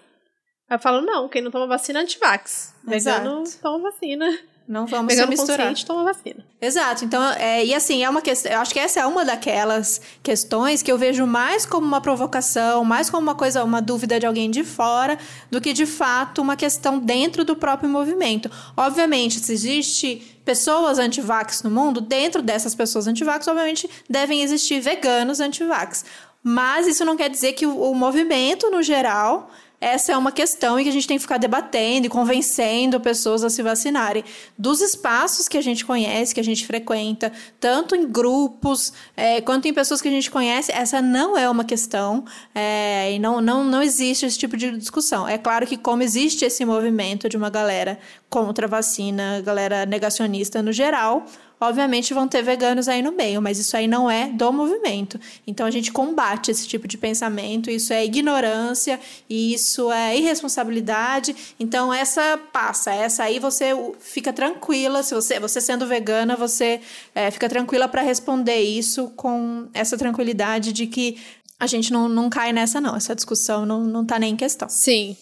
Aí 0.68 0.76
eu 0.76 0.80
falo: 0.80 1.00
não, 1.00 1.28
quem 1.28 1.40
não 1.40 1.50
toma 1.50 1.66
vacina 1.66 2.00
é 2.00 2.02
antivax. 2.02 2.74
Vegano 2.84 3.44
toma 3.62 3.90
vacina. 3.90 4.38
Não 4.68 4.86
vamos 4.86 5.14
Vegano 5.14 5.32
se 5.34 5.38
misturar. 5.38 5.74
toma 5.86 6.04
vacina. 6.04 6.44
Exato. 6.60 7.02
Então, 7.02 7.22
é, 7.32 7.64
e 7.64 7.74
assim, 7.74 8.04
é 8.04 8.10
uma 8.10 8.20
questão. 8.20 8.52
Eu 8.52 8.60
acho 8.60 8.70
que 8.70 8.78
essa 8.78 9.00
é 9.00 9.06
uma 9.06 9.24
daquelas 9.24 9.98
questões 10.22 10.82
que 10.82 10.92
eu 10.92 10.98
vejo 10.98 11.26
mais 11.26 11.64
como 11.64 11.86
uma 11.86 12.02
provocação, 12.02 12.84
mais 12.84 13.08
como 13.08 13.22
uma 13.22 13.34
coisa, 13.34 13.64
uma 13.64 13.80
dúvida 13.80 14.20
de 14.20 14.26
alguém 14.26 14.50
de 14.50 14.62
fora, 14.62 15.18
do 15.50 15.58
que 15.58 15.72
de 15.72 15.86
fato 15.86 16.42
uma 16.42 16.54
questão 16.54 16.98
dentro 16.98 17.46
do 17.46 17.56
próprio 17.56 17.88
movimento. 17.88 18.50
Obviamente, 18.76 19.40
se 19.40 19.50
existe 19.54 20.38
pessoas 20.44 20.98
antivax 20.98 21.62
no 21.62 21.70
mundo, 21.70 22.02
dentro 22.02 22.42
dessas 22.42 22.74
pessoas 22.74 23.06
antivax, 23.06 23.48
obviamente, 23.48 23.88
devem 24.08 24.42
existir 24.42 24.80
veganos 24.80 25.40
antivax. 25.40 26.04
Mas 26.42 26.86
isso 26.86 27.06
não 27.06 27.16
quer 27.16 27.30
dizer 27.30 27.54
que 27.54 27.66
o, 27.66 27.90
o 27.90 27.94
movimento, 27.94 28.70
no 28.70 28.82
geral, 28.82 29.50
essa 29.80 30.12
é 30.12 30.16
uma 30.16 30.32
questão 30.32 30.78
e 30.78 30.82
que 30.82 30.88
a 30.88 30.92
gente 30.92 31.06
tem 31.06 31.16
que 31.16 31.22
ficar 31.22 31.38
debatendo 31.38 32.06
e 32.06 32.10
convencendo 32.10 33.00
pessoas 33.00 33.44
a 33.44 33.50
se 33.50 33.62
vacinarem. 33.62 34.24
Dos 34.56 34.80
espaços 34.80 35.46
que 35.48 35.56
a 35.56 35.60
gente 35.60 35.84
conhece, 35.84 36.34
que 36.34 36.40
a 36.40 36.44
gente 36.44 36.66
frequenta, 36.66 37.32
tanto 37.60 37.94
em 37.94 38.06
grupos 38.06 38.92
é, 39.16 39.40
quanto 39.40 39.68
em 39.68 39.72
pessoas 39.72 40.02
que 40.02 40.08
a 40.08 40.10
gente 40.10 40.30
conhece, 40.30 40.72
essa 40.72 41.00
não 41.00 41.38
é 41.38 41.48
uma 41.48 41.64
questão 41.64 42.24
é, 42.54 43.12
e 43.12 43.18
não, 43.20 43.40
não, 43.40 43.62
não 43.62 43.80
existe 43.80 44.26
esse 44.26 44.36
tipo 44.38 44.56
de 44.56 44.76
discussão. 44.76 45.28
É 45.28 45.38
claro 45.38 45.66
que, 45.66 45.76
como 45.76 46.02
existe 46.02 46.44
esse 46.44 46.64
movimento 46.64 47.28
de 47.28 47.36
uma 47.36 47.48
galera 47.48 48.00
contra 48.28 48.66
a 48.66 48.68
vacina, 48.68 49.40
galera 49.42 49.86
negacionista 49.86 50.60
no 50.60 50.72
geral, 50.72 51.24
Obviamente 51.60 52.14
vão 52.14 52.28
ter 52.28 52.42
veganos 52.42 52.88
aí 52.88 53.02
no 53.02 53.10
meio, 53.10 53.42
mas 53.42 53.58
isso 53.58 53.76
aí 53.76 53.88
não 53.88 54.08
é 54.08 54.28
do 54.28 54.52
movimento. 54.52 55.18
Então 55.46 55.66
a 55.66 55.70
gente 55.70 55.90
combate 55.90 56.50
esse 56.50 56.68
tipo 56.68 56.86
de 56.86 56.96
pensamento, 56.96 57.70
isso 57.70 57.92
é 57.92 58.04
ignorância, 58.04 59.00
isso 59.28 59.90
é 59.90 60.16
irresponsabilidade. 60.16 61.34
Então 61.58 61.92
essa 61.92 62.38
passa, 62.52 62.92
essa 62.92 63.24
aí 63.24 63.38
você 63.38 63.72
fica 63.98 64.32
tranquila, 64.32 65.02
se 65.02 65.14
você, 65.14 65.40
você 65.40 65.60
sendo 65.60 65.86
vegana, 65.86 66.36
você 66.36 66.80
é, 67.14 67.30
fica 67.30 67.48
tranquila 67.48 67.88
para 67.88 68.02
responder 68.02 68.60
isso 68.60 69.12
com 69.16 69.66
essa 69.74 69.98
tranquilidade 69.98 70.72
de 70.72 70.86
que 70.86 71.18
a 71.58 71.66
gente 71.66 71.92
não, 71.92 72.08
não 72.08 72.30
cai 72.30 72.52
nessa, 72.52 72.80
não. 72.80 72.94
Essa 72.94 73.14
discussão 73.14 73.66
não, 73.66 73.82
não 73.82 74.04
tá 74.04 74.18
nem 74.18 74.34
em 74.34 74.36
questão. 74.36 74.68
Sim. 74.68 75.16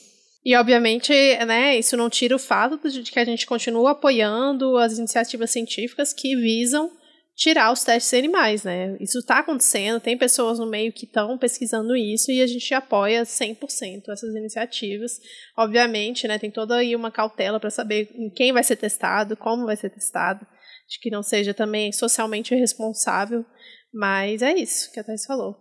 E, 0.47 0.55
obviamente, 0.55 1.13
né, 1.45 1.77
isso 1.77 1.97
não 1.97 2.09
tira 2.09 2.37
o 2.37 2.39
fato 2.39 2.79
de 2.89 3.11
que 3.11 3.19
a 3.19 3.25
gente 3.25 3.45
continua 3.49 3.91
apoiando 3.91 4.79
as 4.79 4.97
iniciativas 4.97 5.51
científicas 5.51 6.13
que 6.13 6.37
visam 6.37 6.89
tirar 7.35 7.73
os 7.73 7.83
testes 7.83 8.13
em 8.13 8.19
animais, 8.21 8.63
né? 8.63 8.97
Isso 9.01 9.19
está 9.19 9.41
acontecendo, 9.41 9.99
tem 9.99 10.17
pessoas 10.17 10.61
no 10.61 10.71
meio 10.71 10.93
que 10.93 11.05
estão 11.05 11.37
pesquisando 11.37 11.97
isso 11.97 12.31
e 12.31 12.41
a 12.41 12.47
gente 12.47 12.73
apoia 12.73 13.25
100% 13.25 14.05
essas 14.09 14.37
iniciativas. 14.37 15.19
Obviamente, 15.59 16.29
né, 16.29 16.39
tem 16.39 16.53
toda 16.53 16.77
aí 16.77 16.95
uma 16.95 17.11
cautela 17.11 17.59
para 17.59 17.69
saber 17.69 18.09
em 18.15 18.31
quem 18.31 18.53
vai 18.53 18.63
ser 18.63 18.77
testado, 18.77 19.37
como 19.37 19.67
vai 19.67 19.77
ser 19.77 19.91
testado, 19.91 20.47
de 20.89 21.01
que 21.01 21.11
não 21.11 21.25
seja 21.25 21.53
também 21.53 21.91
socialmente 21.91 22.55
responsável, 22.55 23.45
mas 23.93 24.43
é 24.43 24.55
isso 24.55 24.93
que 24.93 25.01
a 25.01 25.05
Thais 25.05 25.27
falou. 25.27 25.57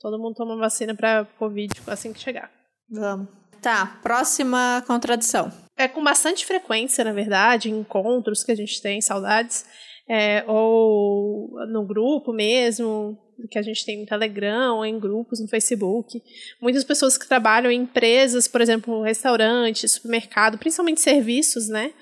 Todo 0.00 0.20
mundo 0.20 0.34
toma 0.34 0.56
vacina 0.56 0.92
para 0.92 1.24
Covid 1.38 1.72
assim 1.86 2.12
que 2.12 2.18
chegar. 2.18 2.50
Vamos. 2.90 3.41
Tá, 3.62 3.96
próxima 4.02 4.82
contradição. 4.88 5.52
É 5.76 5.86
com 5.86 6.02
bastante 6.02 6.44
frequência, 6.44 7.04
na 7.04 7.12
verdade, 7.12 7.70
encontros 7.70 8.42
que 8.42 8.50
a 8.50 8.56
gente 8.56 8.82
tem, 8.82 9.00
saudades, 9.00 9.64
é, 10.08 10.42
ou 10.48 11.48
no 11.68 11.86
grupo 11.86 12.32
mesmo, 12.32 13.16
que 13.48 13.58
a 13.58 13.62
gente 13.62 13.84
tem 13.86 14.00
no 14.00 14.06
Telegram, 14.06 14.78
ou 14.78 14.84
em 14.84 14.98
grupos 14.98 15.40
no 15.40 15.46
Facebook. 15.46 16.20
Muitas 16.60 16.82
pessoas 16.82 17.16
que 17.16 17.28
trabalham 17.28 17.70
em 17.70 17.82
empresas, 17.82 18.48
por 18.48 18.60
exemplo, 18.60 19.00
restaurantes, 19.00 19.92
supermercado, 19.92 20.58
principalmente 20.58 21.00
serviços, 21.00 21.68
né? 21.68 21.92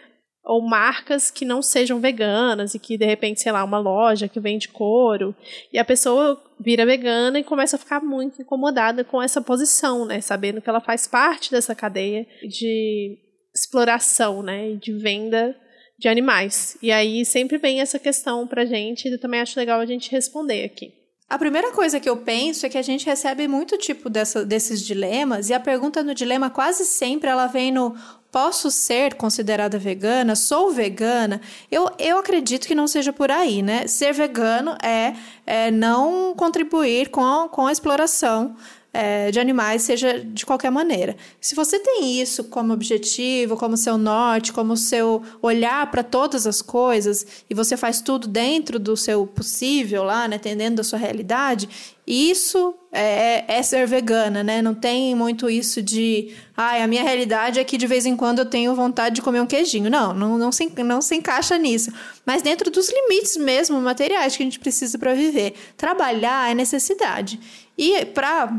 Ou 0.45 0.67
marcas 0.67 1.31
que 1.31 1.45
não 1.45 1.61
sejam 1.63 2.01
veganas 2.01 2.75
e 2.75 2.79
que, 2.79 2.97
de 2.97 3.05
repente, 3.05 3.41
sei 3.41 3.53
lá, 3.53 3.63
uma 3.63 3.79
loja 3.79 4.29
que 4.29 4.41
vende 4.41 4.69
couro. 4.69 5.35
E 5.73 5.79
a 5.79 5.85
pessoa 5.85 6.43
vira 6.59 6.87
vegana 6.87 7.39
e 7.39 7.45
começa 7.45 7.77
a 7.77 7.79
ficar 7.79 8.01
muito 8.01 8.41
incomodada 8.41 9.05
com 9.05 9.23
essa 9.23 9.41
posição, 9.41 10.05
né? 10.05 10.21
Sabendo 10.21 10.61
que 10.61 10.69
ela 10.69 10.81
faz 10.81 11.07
parte 11.07 11.51
dessa 11.51 11.75
cadeia 11.75 12.27
de 12.43 13.19
exploração, 13.55 14.43
né? 14.43 14.75
De 14.75 14.93
venda 14.93 15.57
de 16.01 16.09
animais. 16.09 16.79
E 16.83 16.91
aí 16.91 17.25
sempre 17.27 17.59
vem 17.59 17.81
essa 17.81 17.99
questão 17.99 18.47
pra 18.47 18.65
gente 18.65 19.07
e 19.07 19.13
eu 19.13 19.21
também 19.21 19.41
acho 19.41 19.59
legal 19.59 19.81
a 19.81 19.87
gente 19.87 20.11
responder 20.11 20.65
aqui. 20.65 20.95
A 21.29 21.39
primeira 21.39 21.71
coisa 21.71 22.01
que 22.01 22.09
eu 22.09 22.17
penso 22.17 22.67
é 22.67 22.69
que 22.69 22.79
a 22.79 22.83
gente 22.83 23.07
recebe 23.07 23.47
muito 23.47 23.79
tipo 23.79 24.11
dessa, 24.11 24.45
desses 24.45 24.85
dilemas 24.85 25.49
e 25.49 25.55
a 25.55 25.61
pergunta 25.61 26.03
no 26.03 26.13
dilema 26.13 26.51
quase 26.51 26.85
sempre 26.85 27.31
ela 27.31 27.47
vem 27.47 27.71
no 27.71 27.95
posso 28.31 28.71
ser 28.71 29.15
considerada 29.15 29.79
vegana? 29.79 30.37
Sou 30.37 30.71
vegana? 30.71 31.41
Eu, 31.71 31.91
eu 31.99 32.19
acredito 32.19 32.67
que 32.67 32.75
não 32.75 32.87
seja 32.87 33.13
por 33.13 33.31
aí, 33.31 33.63
né? 33.63 33.87
Ser 33.87 34.13
vegano 34.13 34.77
é, 34.83 35.15
é 35.47 35.71
não 35.71 36.35
contribuir 36.37 37.11
com 37.11 37.49
com 37.49 37.67
a 37.67 37.73
exploração 37.73 38.57
é, 38.93 39.31
de 39.31 39.39
animais, 39.39 39.83
seja 39.83 40.19
de 40.19 40.45
qualquer 40.45 40.71
maneira. 40.71 41.17
Se 41.41 41.55
você 41.55 41.79
tem 41.79 42.21
isso 42.21 42.45
como 42.45 42.73
objetivo, 42.73 43.57
como 43.57 43.77
seu 43.77 43.97
norte, 43.97 44.53
como 44.53 44.77
seu 44.77 45.23
olhar 45.41 45.91
para 45.91 46.03
todas 46.03 46.47
as 46.47 46.61
coisas, 46.61 47.45
e 47.49 47.55
você 47.55 47.77
faz 47.77 48.01
tudo 48.01 48.27
dentro 48.27 48.79
do 48.79 48.97
seu 48.97 49.27
possível 49.27 50.03
lá, 50.03 50.27
né, 50.27 50.37
atendendo 50.37 50.77
da 50.77 50.85
sua 50.85 50.99
realidade, 50.99 51.69
isso 52.07 52.75
é, 52.91 53.45
é, 53.47 53.63
ser 53.63 53.87
vegana, 53.87 54.43
né? 54.43 54.61
Não 54.61 54.75
tem 54.75 55.15
muito 55.15 55.49
isso 55.49 55.81
de, 55.81 56.35
ai, 56.57 56.83
a 56.83 56.89
minha 56.89 57.05
realidade 57.05 57.61
é 57.61 57.65
que 57.65 57.79
de 57.79 57.87
vez 57.87 58.05
em 58.05 58.17
quando 58.17 58.41
eu 58.41 58.47
tenho 58.47 58.75
vontade 58.75 59.15
de 59.15 59.23
comer 59.23 59.41
um 59.41 59.47
queijinho. 59.47 59.89
Não, 59.89 60.13
não, 60.13 60.37
não, 60.37 60.51
se, 60.51 60.69
não 60.83 61.01
se 61.01 61.15
encaixa 61.15 61.57
nisso. 61.57 61.93
Mas 62.27 62.43
dentro 62.43 62.69
dos 62.69 62.91
limites 62.91 63.37
mesmo 63.37 63.81
materiais 63.81 64.37
que 64.37 64.43
a 64.43 64.47
gente 64.47 64.59
precisa 64.59 64.99
para 64.99 65.15
viver. 65.15 65.55
Trabalhar 65.77 66.51
é 66.51 66.55
necessidade. 66.55 67.39
E 67.79 68.05
para 68.07 68.53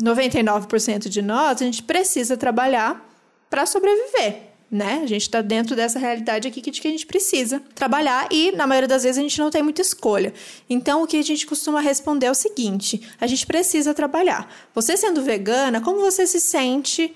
99% 0.00 1.08
de 1.08 1.20
nós, 1.20 1.60
a 1.60 1.64
gente 1.64 1.82
precisa 1.82 2.36
trabalhar 2.36 3.04
para 3.50 3.66
sobreviver, 3.66 4.42
né? 4.70 5.00
A 5.02 5.06
gente 5.06 5.22
está 5.22 5.40
dentro 5.40 5.74
dessa 5.74 5.98
realidade 5.98 6.46
aqui 6.46 6.60
de 6.60 6.80
que 6.80 6.86
a 6.86 6.90
gente 6.90 7.06
precisa 7.06 7.60
trabalhar 7.74 8.28
e, 8.30 8.52
na 8.52 8.66
maioria 8.66 8.86
das 8.86 9.02
vezes, 9.02 9.18
a 9.18 9.22
gente 9.22 9.38
não 9.38 9.50
tem 9.50 9.62
muita 9.62 9.82
escolha. 9.82 10.32
Então, 10.68 11.02
o 11.02 11.06
que 11.06 11.16
a 11.16 11.22
gente 11.22 11.46
costuma 11.46 11.80
responder 11.80 12.26
é 12.26 12.30
o 12.30 12.34
seguinte: 12.34 13.08
a 13.20 13.26
gente 13.26 13.46
precisa 13.46 13.92
trabalhar. 13.92 14.52
Você 14.74 14.96
sendo 14.96 15.22
vegana, 15.22 15.80
como 15.80 15.98
você 15.98 16.26
se 16.26 16.38
sente 16.38 17.12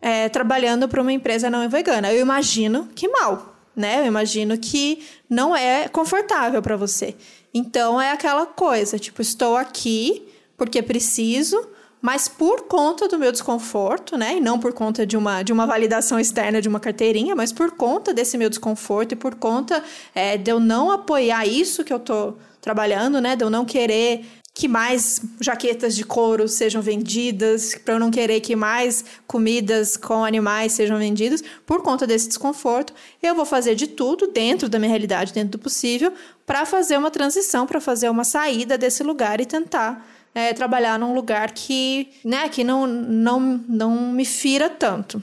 é, 0.00 0.28
trabalhando 0.28 0.88
para 0.88 1.00
uma 1.00 1.12
empresa 1.12 1.48
não 1.48 1.68
vegana? 1.68 2.12
Eu 2.12 2.20
imagino 2.20 2.88
que 2.94 3.06
mal, 3.06 3.54
né? 3.76 4.00
Eu 4.00 4.06
imagino 4.06 4.58
que 4.58 5.04
não 5.28 5.54
é 5.54 5.88
confortável 5.88 6.60
para 6.60 6.76
você. 6.76 7.14
Então, 7.54 8.00
é 8.00 8.10
aquela 8.10 8.46
coisa, 8.46 8.98
tipo, 8.98 9.22
estou 9.22 9.56
aqui 9.56 10.26
porque 10.56 10.82
preciso 10.82 11.75
mas 12.00 12.28
por 12.28 12.62
conta 12.62 13.08
do 13.08 13.18
meu 13.18 13.32
desconforto, 13.32 14.16
né, 14.16 14.36
e 14.36 14.40
não 14.40 14.58
por 14.58 14.72
conta 14.72 15.06
de 15.06 15.16
uma, 15.16 15.42
de 15.42 15.52
uma 15.52 15.66
validação 15.66 16.18
externa 16.18 16.60
de 16.60 16.68
uma 16.68 16.80
carteirinha, 16.80 17.34
mas 17.34 17.52
por 17.52 17.72
conta 17.72 18.12
desse 18.12 18.36
meu 18.38 18.48
desconforto 18.48 19.12
e 19.12 19.16
por 19.16 19.34
conta 19.34 19.82
é, 20.14 20.36
de 20.36 20.50
eu 20.50 20.60
não 20.60 20.90
apoiar 20.90 21.46
isso 21.46 21.84
que 21.84 21.92
eu 21.92 21.98
tô 21.98 22.34
trabalhando, 22.60 23.20
né, 23.20 23.36
de 23.36 23.44
eu 23.44 23.50
não 23.50 23.64
querer 23.64 24.24
que 24.56 24.68
mais 24.68 25.20
jaquetas 25.38 25.94
de 25.94 26.02
couro 26.02 26.48
sejam 26.48 26.80
vendidas, 26.80 27.74
para 27.74 27.92
eu 27.92 28.00
não 28.00 28.10
querer 28.10 28.40
que 28.40 28.56
mais 28.56 29.04
comidas 29.26 29.98
com 29.98 30.24
animais 30.24 30.72
sejam 30.72 30.96
vendidas, 30.98 31.44
por 31.66 31.82
conta 31.82 32.06
desse 32.06 32.28
desconforto, 32.28 32.94
eu 33.22 33.34
vou 33.34 33.44
fazer 33.44 33.74
de 33.74 33.86
tudo 33.86 34.28
dentro 34.28 34.66
da 34.66 34.78
minha 34.78 34.88
realidade, 34.88 35.34
dentro 35.34 35.50
do 35.50 35.58
possível, 35.58 36.10
para 36.46 36.64
fazer 36.64 36.96
uma 36.96 37.10
transição, 37.10 37.66
para 37.66 37.82
fazer 37.82 38.08
uma 38.08 38.24
saída 38.24 38.78
desse 38.78 39.02
lugar 39.02 39.42
e 39.42 39.44
tentar 39.44 40.08
é, 40.36 40.52
trabalhar 40.52 40.98
num 40.98 41.14
lugar 41.14 41.52
que, 41.52 42.08
né, 42.22 42.46
que 42.50 42.62
não, 42.62 42.86
não, 42.86 43.40
não 43.66 44.12
me 44.12 44.26
fira 44.26 44.68
tanto. 44.68 45.22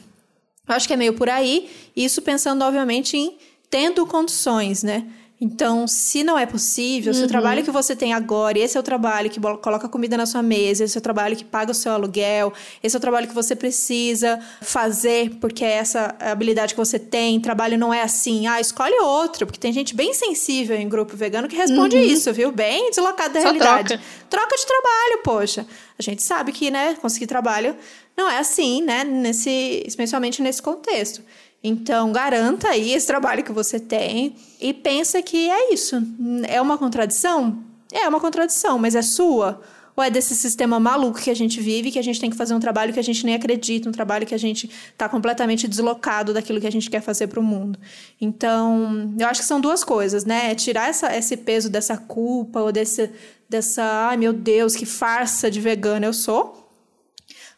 Eu 0.68 0.74
acho 0.74 0.88
que 0.88 0.94
é 0.94 0.98
meio 0.98 1.14
por 1.14 1.30
aí, 1.30 1.70
isso 1.96 2.20
pensando, 2.20 2.64
obviamente, 2.64 3.16
em 3.16 3.38
tendo 3.70 4.08
condições, 4.08 4.82
né? 4.82 5.06
Então, 5.44 5.86
se 5.90 6.24
não 6.24 6.40
é 6.40 6.46
possível, 6.46 7.12
uhum. 7.12 7.14
se 7.14 7.20
o 7.20 7.24
uhum. 7.24 7.28
trabalho 7.28 7.64
que 7.66 7.70
você 7.70 7.94
tem 7.94 8.14
agora, 8.14 8.58
esse 8.58 8.78
é 8.78 8.80
o 8.80 8.84
trabalho 8.84 9.30
que 9.30 9.42
coloca 9.42 9.90
comida 9.90 10.16
na 10.16 10.26
sua 10.26 10.42
mesa, 10.42 10.86
esse 10.86 10.98
é 10.98 11.00
o 11.00 11.02
trabalho 11.02 11.36
que 11.36 11.44
paga 11.44 11.70
o 11.70 11.74
seu 11.74 11.92
aluguel, 11.92 12.54
esse 12.82 12.96
é 12.96 12.98
o 12.98 13.02
trabalho 13.02 13.28
que 13.28 13.36
você 13.36 13.54
precisa 13.54 14.40
fazer 14.62 15.32
porque 15.42 15.66
é 15.66 15.74
essa 15.74 16.16
habilidade 16.18 16.74
que 16.74 16.80
você 16.80 16.98
tem, 16.98 17.42
trabalho 17.42 17.78
não 17.78 17.94
é 17.94 18.04
assim, 18.04 18.48
ah, 18.48 18.62
escolhe 18.62 18.98
outro, 19.02 19.46
porque 19.46 19.60
tem 19.60 19.74
gente 19.74 19.94
bem 19.94 20.14
sensível 20.14 20.78
em 20.78 20.88
grupo 20.88 21.18
vegano 21.18 21.50
que 21.50 21.58
responde 21.58 21.98
uhum. 21.98 22.04
isso, 22.04 22.32
viu? 22.32 22.50
Bem 22.50 22.90
deslocado 22.90 23.34
da 23.34 23.42
Só 23.42 23.48
realidade. 23.48 23.98
Troca. 23.98 24.04
troca 24.30 24.56
de 24.56 24.66
trabalho, 24.66 25.22
poxa. 25.26 25.68
A 26.00 26.02
gente 26.02 26.24
sabe 26.24 26.54
que, 26.54 26.72
né, 26.72 26.96
conseguir 27.02 27.28
trabalho 27.28 27.76
não 28.16 28.30
é 28.30 28.38
assim, 28.38 28.82
né, 28.82 29.04
nesse, 29.04 29.84
especialmente 29.86 30.42
nesse 30.42 30.62
contexto. 30.62 31.22
Então, 31.64 32.12
garanta 32.12 32.68
aí 32.68 32.92
esse 32.92 33.08
trabalho 33.08 33.44
que 33.44 33.52
você 33.52 33.80
tem 33.80 34.36
e 34.60 34.74
pensa 34.74 35.22
que 35.22 35.50
é 35.50 35.74
isso. 35.74 35.96
É 36.48 36.62
uma 36.62 36.78
contradição? 36.78 37.64
É 37.92 38.08
uma 38.08 38.20
contradição, 38.20 38.78
mas 38.78 38.96
é 38.96 39.02
sua? 39.02 39.62
Ou 39.96 40.04
é 40.04 40.10
desse 40.10 40.36
sistema 40.36 40.80
maluco 40.80 41.22
que 41.22 41.30
a 41.30 41.36
gente 41.36 41.62
vive, 41.62 41.92
que 41.92 42.00
a 42.00 42.04
gente 42.04 42.20
tem 42.20 42.30
que 42.30 42.36
fazer 42.36 42.54
um 42.54 42.60
trabalho 42.60 42.92
que 42.92 43.00
a 43.00 43.04
gente 43.04 43.24
nem 43.26 43.36
acredita, 43.36 43.88
um 43.88 43.92
trabalho 43.92 44.26
que 44.26 44.34
a 44.34 44.40
gente 44.40 44.70
está 44.92 45.08
completamente 45.08 45.68
deslocado 45.68 46.34
daquilo 46.34 46.60
que 46.60 46.68
a 46.68 46.72
gente 46.72 46.90
quer 46.90 47.02
fazer 47.02 47.28
para 47.28 47.40
o 47.40 47.44
mundo? 47.44 47.80
Então, 48.20 49.14
eu 49.18 49.28
acho 49.28 49.42
que 49.42 49.48
são 49.48 49.62
duas 49.62 49.84
coisas, 49.84 50.26
né? 50.26 50.52
É 50.52 50.56
tirar 50.56 50.90
essa, 50.90 51.16
esse 51.16 51.38
peso 51.38 51.70
dessa 51.70 51.96
culpa 51.96 52.60
ou 52.60 52.72
desse, 52.72 53.10
dessa, 53.48 53.84
ai 54.10 54.18
meu 54.18 54.34
Deus, 54.34 54.76
que 54.76 54.86
farsa 54.86 55.50
de 55.50 55.62
vegana 55.62 56.08
eu 56.08 56.14
sou 56.14 56.63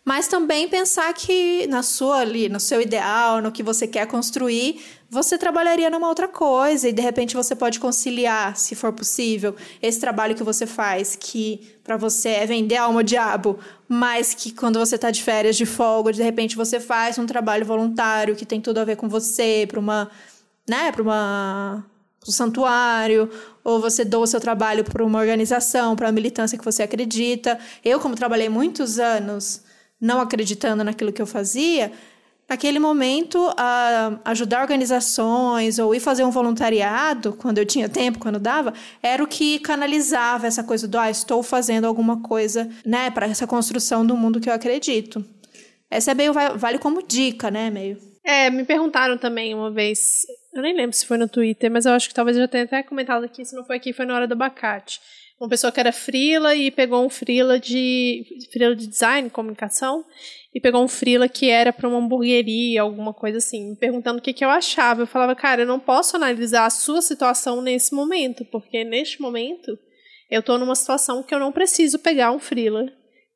mas 0.06 0.28
também 0.28 0.70
pensar 0.70 1.12
que 1.16 1.66
na 1.66 1.82
sua 1.82 2.20
ali, 2.20 2.48
no 2.48 2.60
seu 2.60 2.80
ideal, 2.80 3.42
no 3.42 3.52
que 3.52 3.64
você 3.64 3.88
quer 3.88 4.06
construir, 4.06 4.80
você 5.10 5.36
trabalharia 5.36 5.90
numa 5.90 6.08
outra 6.08 6.28
coisa 6.28 6.88
e 6.88 6.94
de 6.94 7.02
repente 7.02 7.36
você 7.36 7.56
pode 7.56 7.80
conciliar, 7.80 8.56
se 8.56 8.76
for 8.76 8.94
possível, 8.94 9.56
esse 9.82 10.00
trabalho 10.00 10.36
que 10.36 10.44
você 10.44 10.68
faz, 10.68 11.16
que 11.16 11.76
para 11.84 11.98
você 11.98 12.30
é 12.30 12.46
vender 12.46 12.78
alma 12.78 13.00
ao 13.00 13.04
diabo, 13.04 13.58
mas 13.90 14.36
que 14.36 14.52
quando 14.52 14.78
você 14.78 14.94
está 14.94 15.10
de 15.10 15.24
férias, 15.24 15.58
de 15.58 15.66
folga, 15.66 16.14
de 16.14 16.22
repente 16.22 16.56
você 16.56 16.80
faz 16.80 17.18
um 17.18 17.26
trabalho 17.26 17.66
voluntário 17.66 18.36
que 18.36 18.46
tem 18.46 18.62
tudo 18.62 18.78
a 18.78 18.86
ver 18.86 18.98
com 18.98 19.10
você, 19.10 19.66
para 19.68 19.80
uma, 19.80 20.12
né, 20.70 20.92
para 20.92 21.02
uma 21.02 21.84
um 22.28 22.32
santuário, 22.32 23.30
ou 23.64 23.80
você 23.80 24.04
doa 24.04 24.24
o 24.24 24.28
seu 24.28 24.40
trabalho 24.40 24.84
para 24.84 25.04
uma 25.04 25.20
organização, 25.20 25.96
para 25.96 26.08
uma 26.08 26.12
militância 26.12 26.58
que 26.58 26.66
você 26.66 26.82
acredita. 26.82 27.60
Eu, 27.84 28.00
como 28.00 28.16
trabalhei 28.16 28.50
muitos 28.50 28.98
anos 28.98 29.62
não 30.00 30.20
acreditando 30.20 30.84
naquilo 30.84 31.12
que 31.12 31.22
eu 31.22 31.26
fazia, 31.26 31.92
naquele 32.48 32.80
momento, 32.80 33.54
ajudar 34.24 34.62
organizações 34.62 35.80
ou 35.80 35.96
ir 35.96 36.00
fazer 36.00 36.24
um 36.24 36.30
voluntariado, 36.30 37.34
quando 37.34 37.58
eu 37.58 37.66
tinha 37.66 37.90
tempo, 37.90 38.20
quando 38.20 38.40
dava, 38.40 38.74
era 39.02 39.24
o 39.24 39.28
que 39.28 39.60
canalizava 39.60 40.46
essa 40.46 40.64
coisa 40.64 40.88
do, 40.88 40.98
ah, 40.98 41.10
estou 41.10 41.42
fazendo 41.42 41.86
alguma 41.86 42.22
coisa, 42.22 42.70
né, 42.86 43.10
para 43.10 43.26
essa 43.26 43.48
construção 43.48 44.06
do 44.06 44.16
mundo 44.16 44.40
que 44.40 44.50
eu 44.50 44.54
acredito. 44.54 45.26
Essa 45.90 46.12
é 46.12 46.14
meio, 46.14 46.34
vale 46.34 46.78
como 46.78 47.02
dica, 47.02 47.50
né, 47.50 47.70
meio. 47.70 47.98
É, 48.24 48.50
me 48.50 48.64
perguntaram 48.64 49.18
também 49.18 49.54
uma 49.54 49.72
vez, 49.72 50.26
eu 50.54 50.62
nem 50.62 50.76
lembro 50.76 50.96
se 50.96 51.06
foi 51.06 51.18
no 51.18 51.28
Twitter, 51.28 51.70
mas 51.70 51.86
eu 51.86 51.94
acho 51.94 52.08
que 52.08 52.14
talvez 52.14 52.38
eu 52.38 52.44
já 52.44 52.48
tenha 52.48 52.64
até 52.64 52.84
comentado 52.84 53.24
aqui, 53.24 53.46
se 53.46 53.56
não 53.56 53.64
foi 53.64 53.78
aqui, 53.78 53.94
foi 53.94 54.06
na 54.06 54.16
hora 54.16 54.28
do 54.28 54.34
abacate 54.34 55.00
uma 55.40 55.50
pessoa 55.50 55.72
que 55.72 55.80
era 55.80 55.92
frila 55.92 56.56
e 56.56 56.72
pegou 56.72 57.06
um 57.06 57.10
frila 57.10 57.60
de 57.60 58.26
frila 58.52 58.76
de 58.76 58.88
design, 58.88 59.30
comunicação, 59.30 60.06
e 60.54 60.62
pegou 60.62 60.82
um 60.84 60.88
frila 60.88 61.28
que 61.28 61.50
era 61.50 61.74
para 61.74 61.90
uma 61.90 61.98
hamburgueria, 61.98 62.82
alguma 62.82 63.14
coisa 63.14 63.40
assim, 63.40 63.72
me 63.72 63.76
perguntando 63.76 64.20
o 64.20 64.22
que, 64.22 64.32
que 64.32 64.46
eu 64.46 64.50
achava. 64.50 65.02
Eu 65.02 65.08
falava, 65.08 65.36
cara, 65.36 65.64
eu 65.64 65.68
não 65.68 65.80
posso 65.80 66.16
analisar 66.16 66.66
a 66.66 66.70
sua 66.70 67.02
situação 67.02 67.62
nesse 67.62 67.94
momento, 67.94 68.46
porque 68.46 68.84
neste 68.86 69.22
momento 69.22 69.78
eu 70.32 70.40
estou 70.40 70.58
numa 70.58 70.76
situação 70.76 71.22
que 71.22 71.36
eu 71.36 71.40
não 71.40 71.52
preciso 71.52 72.00
pegar 72.00 72.32
um 72.32 72.40
frila 72.40 72.86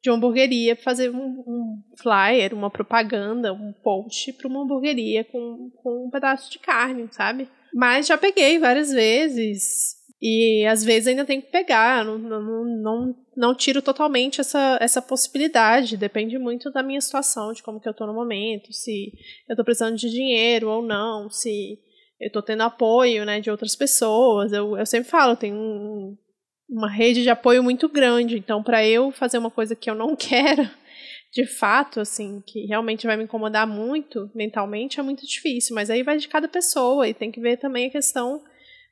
de 0.01 0.09
uma 0.09 0.15
hamburgueria, 0.15 0.77
fazer 0.77 1.09
um, 1.09 1.43
um 1.45 1.83
flyer, 2.01 2.53
uma 2.53 2.69
propaganda, 2.69 3.51
um 3.51 3.73
post 3.83 4.31
para 4.33 4.47
uma 4.47 4.63
hamburgueria 4.63 5.25
com, 5.25 5.69
com 5.83 6.05
um 6.07 6.09
pedaço 6.09 6.49
de 6.49 6.57
carne, 6.59 7.09
sabe? 7.11 7.49
Mas 7.73 8.07
já 8.07 8.17
peguei 8.17 8.57
várias 8.57 8.91
vezes 8.91 9.98
e 10.21 10.65
às 10.65 10.83
vezes 10.83 11.07
ainda 11.07 11.23
tem 11.23 11.39
que 11.39 11.49
pegar, 11.49 12.03
não, 12.03 12.17
não, 12.17 12.65
não, 12.65 13.15
não 13.37 13.55
tiro 13.55 13.81
totalmente 13.81 14.41
essa, 14.41 14.77
essa 14.81 15.01
possibilidade, 15.01 15.95
depende 15.95 16.37
muito 16.37 16.69
da 16.71 16.83
minha 16.83 16.99
situação, 16.99 17.53
de 17.53 17.63
como 17.63 17.79
que 17.79 17.87
eu 17.87 17.91
estou 17.91 18.05
no 18.05 18.13
momento, 18.13 18.73
se 18.73 19.13
eu 19.47 19.53
estou 19.53 19.63
precisando 19.63 19.95
de 19.95 20.09
dinheiro 20.09 20.69
ou 20.69 20.81
não, 20.81 21.29
se 21.29 21.79
eu 22.19 22.27
estou 22.27 22.41
tendo 22.41 22.63
apoio 22.63 23.23
né, 23.23 23.39
de 23.39 23.49
outras 23.49 23.75
pessoas. 23.75 24.51
Eu, 24.51 24.77
eu 24.77 24.85
sempre 24.85 25.09
falo, 25.09 25.37
tem 25.37 25.53
um, 25.53 26.17
uma 26.69 26.89
rede 26.89 27.23
de 27.23 27.29
apoio 27.29 27.63
muito 27.63 27.87
grande. 27.87 28.37
Então, 28.37 28.61
para 28.61 28.85
eu 28.85 29.11
fazer 29.11 29.37
uma 29.37 29.49
coisa 29.49 29.73
que 29.73 29.89
eu 29.89 29.95
não 29.95 30.15
quero, 30.17 30.69
de 31.31 31.45
fato, 31.45 32.01
assim, 32.01 32.43
que 32.45 32.65
realmente 32.65 33.07
vai 33.07 33.15
me 33.15 33.23
incomodar 33.23 33.65
muito 33.65 34.29
mentalmente, 34.35 34.99
é 34.99 35.03
muito 35.03 35.25
difícil. 35.25 35.73
Mas 35.73 35.89
aí 35.89 36.03
vai 36.03 36.17
de 36.17 36.27
cada 36.27 36.49
pessoa 36.49 37.07
e 37.07 37.13
tem 37.13 37.31
que 37.31 37.39
ver 37.39 37.55
também 37.55 37.87
a 37.87 37.91
questão 37.91 38.43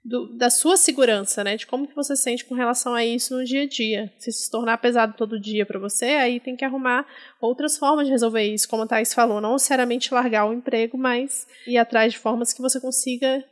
do, 0.04 0.38
da 0.38 0.50
sua 0.50 0.78
segurança, 0.78 1.44
né? 1.44 1.58
De 1.58 1.68
como 1.68 1.88
que 1.88 1.96
você 1.96 2.16
sente 2.16 2.46
com 2.46 2.56
relação 2.56 2.94
a 2.94 3.06
isso 3.06 3.38
no 3.38 3.44
dia 3.44 3.64
a 3.64 3.68
dia. 3.68 4.12
Se 4.18 4.32
se 4.32 4.50
tornar 4.50 4.78
pesado 4.78 5.14
todo 5.18 5.40
dia 5.40 5.66
para 5.66 5.80
você, 5.80 6.06
aí 6.06 6.40
tem 6.40 6.56
que 6.56 6.64
arrumar 6.64 7.06
outras 7.42 7.78
formas 7.78 8.06
de 8.06 8.12
resolver 8.12 8.44
isso. 8.44 8.68
Como 8.68 8.84
a 8.84 8.88
Thais 8.88 9.14
falou, 9.14 9.42
não 9.42 9.54
necessariamente 9.54 10.14
largar 10.14 10.46
o 10.46 10.54
emprego, 10.54 10.98
mas 10.98 11.48
ir 11.68 11.78
atrás 11.78 12.14
de 12.14 12.20
formas 12.20 12.54
que 12.54 12.62
você 12.62 12.80
consiga, 12.80 13.44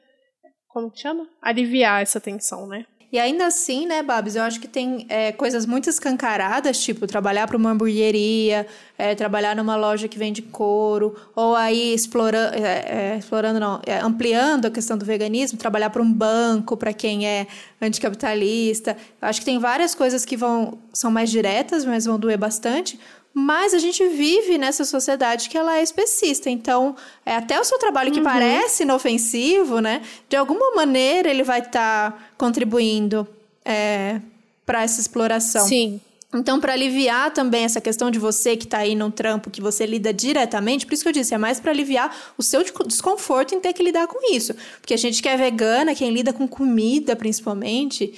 como 0.69 0.89
que 0.89 1.01
chama? 1.01 1.27
Aliviar 1.41 2.01
essa 2.01 2.19
tensão, 2.19 2.67
né? 2.67 2.85
E 3.15 3.19
ainda 3.19 3.47
assim, 3.47 3.85
né, 3.85 4.03
Babs, 4.03 4.35
eu 4.35 4.43
acho 4.43 4.59
que 4.59 4.67
tem 4.67 5.05
é, 5.07 5.31
coisas 5.31 5.65
muito 5.65 5.89
escancaradas, 5.89 6.77
tipo 6.83 7.07
trabalhar 7.07 7.47
para 7.47 7.55
uma 7.55 7.71
hamburgueria, 7.71 8.67
é, 8.97 9.15
trabalhar 9.15 9.55
numa 9.55 9.77
loja 9.77 10.09
que 10.09 10.19
vende 10.19 10.41
couro, 10.41 11.15
ou 11.33 11.55
aí 11.55 11.93
explorando, 11.93 12.53
é, 12.57 13.13
é, 13.13 13.17
explorando 13.17 13.57
não, 13.57 13.79
é, 13.85 13.99
ampliando 13.99 14.65
a 14.65 14.69
questão 14.69 14.97
do 14.97 15.05
veganismo, 15.05 15.57
trabalhar 15.57 15.91
para 15.91 16.01
um 16.01 16.11
banco, 16.11 16.75
para 16.75 16.91
quem 16.91 17.25
é 17.25 17.47
anticapitalista. 17.81 18.97
Eu 19.21 19.29
acho 19.29 19.39
que 19.39 19.45
tem 19.45 19.59
várias 19.59 19.95
coisas 19.95 20.25
que 20.25 20.35
vão 20.35 20.77
são 20.91 21.09
mais 21.09 21.29
diretas, 21.31 21.85
mas 21.85 22.03
vão 22.03 22.19
doer 22.19 22.37
bastante. 22.37 22.99
Mas 23.37 23.73
a 23.73 23.79
gente 23.79 24.07
vive 24.07 24.57
nessa 24.57 24.85
sociedade 24.85 25.49
que 25.49 25.57
ela 25.57 25.77
é 25.77 25.83
especista. 25.83 26.49
Então, 26.49 26.95
é 27.25 27.35
até 27.35 27.59
o 27.59 27.65
seu 27.65 27.77
trabalho 27.77 28.09
que 28.09 28.19
uhum. 28.19 28.23
parece 28.23 28.83
inofensivo, 28.83 29.81
né? 29.81 30.01
De 30.29 30.37
alguma 30.37 30.73
maneira 30.73 31.29
ele 31.29 31.43
vai 31.43 31.59
estar 31.59 32.11
tá 32.11 32.17
contribuindo 32.37 33.27
é, 33.65 34.21
para 34.65 34.83
essa 34.83 35.01
exploração. 35.01 35.67
Sim. 35.67 35.99
Então, 36.33 36.61
para 36.61 36.71
aliviar 36.71 37.31
também 37.31 37.65
essa 37.65 37.81
questão 37.81 38.09
de 38.09 38.17
você 38.19 38.55
que 38.55 38.63
está 38.63 38.79
aí 38.79 38.95
num 38.95 39.11
trampo 39.11 39.49
que 39.49 39.61
você 39.61 39.85
lida 39.85 40.13
diretamente, 40.13 40.85
por 40.85 40.93
isso 40.93 41.03
que 41.03 41.09
eu 41.09 41.13
disse, 41.13 41.33
é 41.33 41.37
mais 41.37 41.59
para 41.59 41.71
aliviar 41.71 42.15
o 42.37 42.43
seu 42.43 42.63
desconforto 42.85 43.53
em 43.53 43.59
ter 43.59 43.73
que 43.73 43.83
lidar 43.83 44.07
com 44.07 44.33
isso. 44.33 44.55
Porque 44.79 44.93
a 44.93 44.97
gente 44.97 45.21
que 45.21 45.27
é 45.27 45.35
vegana, 45.35 45.93
quem 45.93 46.09
lida 46.09 46.31
com 46.31 46.47
comida 46.47 47.17
principalmente, 47.17 48.13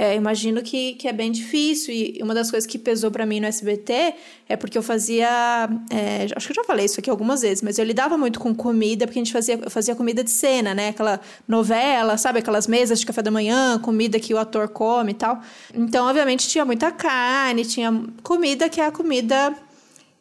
é, 0.00 0.16
imagino 0.16 0.62
que, 0.62 0.94
que 0.94 1.06
é 1.06 1.12
bem 1.12 1.30
difícil. 1.30 1.92
E 1.92 2.20
uma 2.22 2.32
das 2.32 2.50
coisas 2.50 2.66
que 2.66 2.78
pesou 2.78 3.10
para 3.10 3.26
mim 3.26 3.38
no 3.38 3.46
SBT 3.46 4.14
é 4.48 4.56
porque 4.56 4.78
eu 4.78 4.82
fazia. 4.82 5.68
É, 5.90 6.26
acho 6.34 6.46
que 6.46 6.52
eu 6.52 6.56
já 6.56 6.64
falei 6.64 6.86
isso 6.86 6.98
aqui 6.98 7.10
algumas 7.10 7.42
vezes, 7.42 7.62
mas 7.62 7.78
eu 7.78 7.84
lidava 7.84 8.16
muito 8.16 8.40
com 8.40 8.54
comida, 8.54 9.06
porque 9.06 9.18
a 9.18 9.22
gente 9.22 9.30
fazia, 9.30 9.58
fazia 9.68 9.94
comida 9.94 10.24
de 10.24 10.30
cena, 10.30 10.74
né? 10.74 10.88
Aquela 10.88 11.20
novela, 11.46 12.16
sabe? 12.16 12.38
Aquelas 12.38 12.66
mesas 12.66 12.98
de 12.98 13.04
café 13.04 13.20
da 13.20 13.30
manhã, 13.30 13.78
comida 13.78 14.18
que 14.18 14.32
o 14.32 14.38
ator 14.38 14.70
come 14.70 15.10
e 15.10 15.14
tal. 15.16 15.38
Então, 15.74 16.06
obviamente, 16.06 16.48
tinha 16.48 16.64
muita 16.64 16.90
carne, 16.90 17.66
tinha 17.66 17.92
comida 18.22 18.70
que 18.70 18.80
é 18.80 18.86
a 18.86 18.90
comida 18.90 19.54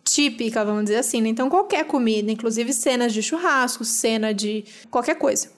típica, 0.03 0.65
vamos 0.65 0.83
dizer 0.83 0.97
assim. 0.97 1.21
Né? 1.21 1.29
Então, 1.29 1.49
qualquer 1.49 1.85
comida, 1.85 2.29
inclusive 2.29 2.73
cenas 2.73 3.13
de 3.13 3.23
churrasco, 3.23 3.85
cena 3.85 4.33
de 4.33 4.65
qualquer 4.91 5.15
coisa. 5.15 5.57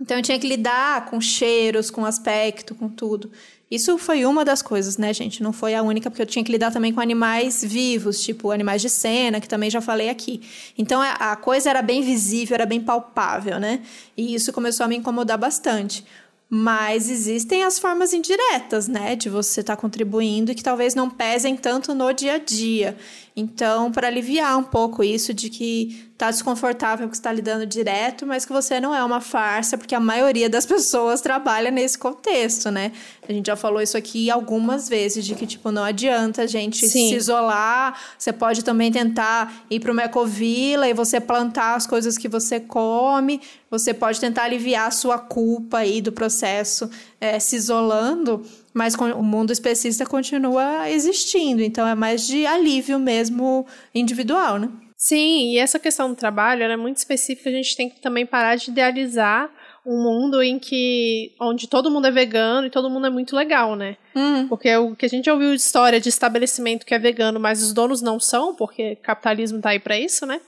Então 0.00 0.16
eu 0.16 0.22
tinha 0.22 0.38
que 0.38 0.46
lidar 0.46 1.06
com 1.06 1.20
cheiros, 1.20 1.90
com 1.90 2.04
aspecto, 2.04 2.74
com 2.74 2.88
tudo. 2.88 3.30
Isso 3.70 3.96
foi 3.98 4.24
uma 4.24 4.44
das 4.44 4.62
coisas, 4.62 4.96
né, 4.96 5.14
gente? 5.14 5.42
Não 5.42 5.52
foi 5.52 5.76
a 5.76 5.82
única, 5.82 6.10
porque 6.10 6.22
eu 6.22 6.26
tinha 6.26 6.44
que 6.44 6.50
lidar 6.50 6.72
também 6.72 6.92
com 6.92 7.00
animais 7.00 7.62
vivos, 7.62 8.20
tipo 8.20 8.50
animais 8.50 8.82
de 8.82 8.90
cena, 8.90 9.40
que 9.40 9.48
também 9.48 9.70
já 9.70 9.80
falei 9.80 10.08
aqui. 10.08 10.40
Então 10.76 11.00
a 11.00 11.36
coisa 11.36 11.70
era 11.70 11.80
bem 11.80 12.02
visível, 12.02 12.54
era 12.54 12.66
bem 12.66 12.80
palpável, 12.80 13.60
né? 13.60 13.80
E 14.16 14.34
isso 14.34 14.52
começou 14.52 14.84
a 14.84 14.88
me 14.88 14.96
incomodar 14.96 15.38
bastante. 15.38 16.04
Mas 16.52 17.08
existem 17.08 17.62
as 17.62 17.78
formas 17.78 18.12
indiretas, 18.12 18.88
né, 18.88 19.14
de 19.14 19.28
você 19.28 19.60
estar 19.60 19.76
tá 19.76 19.80
contribuindo 19.80 20.50
e 20.50 20.54
que 20.56 20.64
talvez 20.64 20.96
não 20.96 21.08
pesem 21.08 21.56
tanto 21.56 21.94
no 21.94 22.12
dia 22.12 22.34
a 22.34 22.38
dia. 22.38 22.96
Então, 23.34 23.92
para 23.92 24.08
aliviar 24.08 24.58
um 24.58 24.62
pouco 24.62 25.04
isso 25.04 25.32
de 25.32 25.48
que 25.48 26.10
tá 26.18 26.30
desconfortável 26.30 27.08
que 27.08 27.14
está 27.14 27.32
lidando 27.32 27.64
direto, 27.64 28.26
mas 28.26 28.44
que 28.44 28.52
você 28.52 28.78
não 28.78 28.94
é 28.94 29.02
uma 29.02 29.22
farsa, 29.22 29.78
porque 29.78 29.94
a 29.94 30.00
maioria 30.00 30.50
das 30.50 30.66
pessoas 30.66 31.22
trabalha 31.22 31.70
nesse 31.70 31.96
contexto, 31.96 32.70
né? 32.70 32.92
A 33.26 33.32
gente 33.32 33.46
já 33.46 33.56
falou 33.56 33.80
isso 33.80 33.96
aqui 33.96 34.30
algumas 34.30 34.86
vezes, 34.86 35.24
de 35.24 35.34
que, 35.34 35.46
tipo, 35.46 35.70
não 35.70 35.82
adianta 35.82 36.42
a 36.42 36.46
gente 36.46 36.86
Sim. 36.86 37.08
se 37.08 37.14
isolar, 37.14 37.98
você 38.18 38.32
pode 38.32 38.62
também 38.62 38.92
tentar 38.92 39.64
ir 39.70 39.80
para 39.80 39.92
uma 39.92 40.02
ecovila 40.02 40.86
e 40.86 40.92
você 40.92 41.18
plantar 41.18 41.74
as 41.74 41.86
coisas 41.86 42.18
que 42.18 42.28
você 42.28 42.60
come, 42.60 43.40
você 43.70 43.94
pode 43.94 44.20
tentar 44.20 44.42
aliviar 44.42 44.88
a 44.88 44.90
sua 44.90 45.18
culpa 45.18 45.78
aí 45.78 46.02
do 46.02 46.12
processo 46.12 46.90
é, 47.20 47.38
se 47.38 47.56
isolando, 47.56 48.42
mas 48.72 48.94
o 48.94 49.22
mundo 49.22 49.52
especista 49.52 50.06
continua 50.06 50.88
existindo, 50.88 51.62
então 51.62 51.86
é 51.86 51.94
mais 51.94 52.26
de 52.26 52.46
alívio 52.46 52.98
mesmo 52.98 53.66
individual, 53.94 54.58
né? 54.58 54.68
Sim, 54.96 55.52
e 55.52 55.58
essa 55.58 55.78
questão 55.78 56.10
do 56.10 56.16
trabalho 56.16 56.62
é 56.62 56.76
muito 56.76 56.98
específica, 56.98 57.48
a 57.48 57.52
gente 57.52 57.74
tem 57.74 57.88
que 57.88 58.00
também 58.00 58.26
parar 58.26 58.56
de 58.56 58.70
idealizar 58.70 59.50
um 59.84 60.02
mundo 60.02 60.42
em 60.42 60.58
que 60.58 61.32
onde 61.40 61.66
todo 61.66 61.90
mundo 61.90 62.06
é 62.06 62.10
vegano 62.10 62.66
e 62.66 62.70
todo 62.70 62.90
mundo 62.90 63.06
é 63.06 63.10
muito 63.10 63.34
legal, 63.34 63.74
né? 63.74 63.96
Uhum. 64.14 64.46
Porque 64.46 64.74
o 64.76 64.94
que 64.94 65.06
a 65.06 65.08
gente 65.08 65.30
ouviu 65.30 65.54
de 65.54 65.60
história 65.60 66.00
de 66.00 66.08
estabelecimento 66.08 66.84
que 66.84 66.94
é 66.94 66.98
vegano, 66.98 67.40
mas 67.40 67.62
os 67.62 67.72
donos 67.72 68.02
não 68.02 68.20
são, 68.20 68.54
porque 68.54 68.96
capitalismo 68.96 69.60
tá 69.60 69.70
aí 69.70 69.78
para 69.78 69.98
isso, 69.98 70.26
né? 70.26 70.40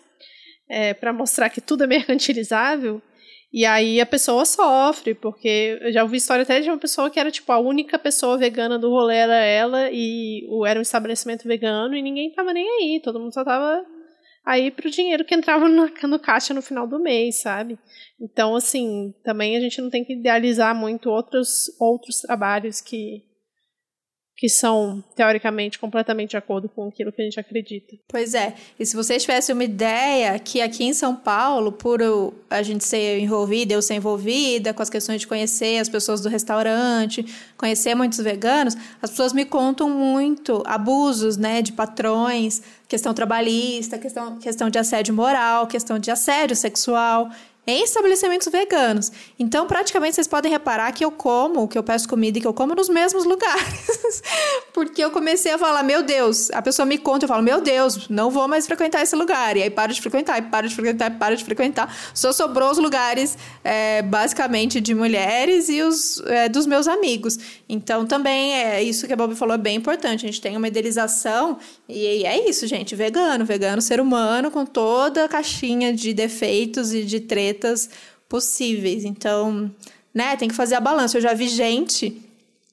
É, 0.69 0.95
para 0.95 1.13
mostrar 1.13 1.49
que 1.49 1.61
tudo 1.61 1.85
é 1.85 1.87
mercantilizável. 1.89 3.01
E 3.53 3.67
aí 3.67 4.01
a 4.01 4.07
pessoa 4.07 4.47
sofre, 4.47 5.15
porque 5.15 5.79
eu 5.83 5.93
já 5.93 6.03
ouvi 6.03 6.17
história 6.17 6.43
até 6.43 6.61
de 6.61 6.71
uma 6.71 6.79
pessoa 6.79 7.11
que 7.11 7.21
era 7.21 7.31
tipo 7.31 7.53
a 7.53 7.59
única 7.59 7.99
pessoa 7.99 8.39
vegana 8.39 8.79
do 8.79 8.89
rolê 8.89 9.17
era 9.17 9.37
ela 9.37 9.91
e 9.93 10.49
era 10.67 10.79
um 10.79 10.83
estabelecimento 10.83 11.47
vegano 11.47 11.95
e 11.95 12.01
ninguém 12.01 12.33
tava 12.33 12.55
nem 12.55 12.67
aí, 12.67 13.01
todo 13.01 13.21
mundo 13.21 13.35
só 13.35 13.45
tava 13.45 13.85
aí 14.45 14.71
pro 14.71 14.91
dinheiro 14.91 15.25
que 15.25 15.35
entrava 15.35 15.69
no, 15.69 15.87
no 15.87 16.19
caixa 16.19 16.55
no 16.55 16.63
final 16.63 16.87
do 16.87 16.99
mês, 16.99 17.43
sabe? 17.43 17.79
Então, 18.19 18.57
assim, 18.57 19.13
também 19.23 19.55
a 19.57 19.61
gente 19.61 19.83
não 19.83 19.91
tem 19.91 20.03
que 20.03 20.15
idealizar 20.15 20.75
muito 20.75 21.11
outros, 21.11 21.71
outros 21.79 22.21
trabalhos 22.21 22.81
que 22.81 23.23
que 24.37 24.49
são, 24.49 25.03
teoricamente, 25.15 25.79
completamente 25.79 26.31
de 26.31 26.37
acordo 26.37 26.69
com 26.69 26.89
aquilo 26.89 27.13
que 27.13 27.21
a 27.21 27.25
gente 27.25 27.39
acredita. 27.39 27.97
Pois 28.09 28.35
é. 28.35 28.55
E 28.79 28.85
se 28.85 28.97
vocês 28.97 29.23
tivessem 29.23 29.55
uma 29.55 29.65
ideia 29.65 30.39
que 30.39 30.61
aqui 30.61 30.85
em 30.85 30.93
São 30.93 31.15
Paulo, 31.15 31.71
por 31.71 32.01
a 32.51 32.63
gente 32.63 32.85
ser 32.85 33.21
envolvida, 33.21 33.75
eu 33.75 33.83
ser 33.83 33.95
envolvida 33.95 34.75
com 34.75 34.83
as 34.83 34.91
questões 34.91 35.21
de 35.21 35.27
conhecer 35.27 35.79
as 35.79 35.89
pessoas 35.89 36.21
do 36.21 36.29
restaurante, 36.29 37.25
conhecer 37.57 37.95
muitos 37.95 38.19
veganos, 38.19 38.77
as 39.01 39.11
pessoas 39.11 39.33
me 39.33 39.45
contam 39.45 39.89
muito 39.89 40.63
abusos, 40.67 41.37
né, 41.37 41.63
de 41.63 41.73
patrões, 41.73 42.63
questão 42.89 43.15
trabalhista, 43.15 43.99
questão, 43.99 44.39
questão 44.39 44.69
de 44.69 44.79
assédio 44.79 45.15
moral, 45.15 45.67
questão 45.67 45.99
de 45.99 46.11
assédio 46.11 46.57
sexual 46.57 47.31
em 47.67 47.85
estabelecimentos 47.85 48.49
veganos. 48.49 49.13
Então, 49.39 49.67
praticamente, 49.67 50.17
vocês 50.17 50.27
podem 50.27 50.51
reparar 50.51 50.91
que 50.93 51.05
eu 51.05 51.13
como, 51.13 51.69
que 51.69 51.79
eu 51.79 51.83
peço 51.83 52.09
comida 52.09 52.39
e 52.39 52.41
que 52.41 52.47
eu 52.47 52.53
como 52.53 52.75
nos 52.75 52.89
mesmos 52.89 53.25
lugares. 53.27 54.23
Porque 54.73 55.03
eu 55.03 55.11
comecei 55.11 55.53
a 55.53 55.59
falar, 55.59 55.83
meu 55.85 56.03
Deus, 56.03 56.51
a 56.51 56.61
pessoa 56.61 56.85
me 56.85 56.99
conta, 56.99 57.25
eu 57.25 57.29
falo, 57.29 57.43
meu 57.43 57.61
Deus, 57.61 58.09
não 58.09 58.31
vou 58.31 58.49
mais 58.49 58.67
frequentar 58.67 59.03
esse 59.03 59.15
lugar. 59.15 59.57
E 59.57 59.63
aí 59.63 59.71
paro 59.71 59.93
de 59.93 60.01
frequentar, 60.01 60.39
e 60.39 60.43
paro 60.43 60.69
de 60.69 60.75
frequentar, 60.75 61.13
e 61.13 61.15
paro 61.15 61.37
de 61.37 61.45
frequentar. 61.45 61.97
Só 62.13 62.33
sobrou 62.33 62.71
os 62.71 62.79
lugares, 62.79 63.39
é, 63.63 64.03
basicamente, 64.03 64.81
de 64.81 64.95
mulheres 64.95 65.69
e 65.69 65.83
os 65.83 66.21
é, 66.27 66.49
dos 66.49 66.67
meus 66.67 66.89
amigos. 66.89 67.39
Então, 67.75 68.07
também, 68.07 68.53
é 68.53 68.83
isso 68.83 69.07
que 69.07 69.15
a 69.15 69.17
Bob 69.17 69.35
falou 69.35 69.55
é 69.55 69.59
bem 69.59 69.77
importante. 69.77 70.27
A 70.27 70.29
gente 70.29 70.43
tem 70.43 70.55
uma 70.59 70.69
idealização, 70.69 71.59
e 71.89 72.23
é 72.27 72.47
isso, 72.47 72.67
gente, 72.67 72.95
vegano. 72.95 73.47
Vegano, 73.47 73.81
ser 73.81 73.99
humano, 73.99 74.51
com 74.51 74.67
toda 74.67 75.25
a 75.25 75.29
caixinha 75.29 75.91
de 75.91 76.13
defeitos 76.13 76.93
e 76.93 77.03
de 77.03 77.21
tretas 77.21 77.89
possíveis. 78.29 79.07
Então, 79.07 79.71
né, 80.13 80.37
tem 80.37 80.51
que 80.51 80.55
fazer 80.55 80.75
a 80.75 80.81
balança. 80.81 81.17
Eu 81.17 81.23
já 81.23 81.33
vi 81.33 81.49
gente 81.49 82.21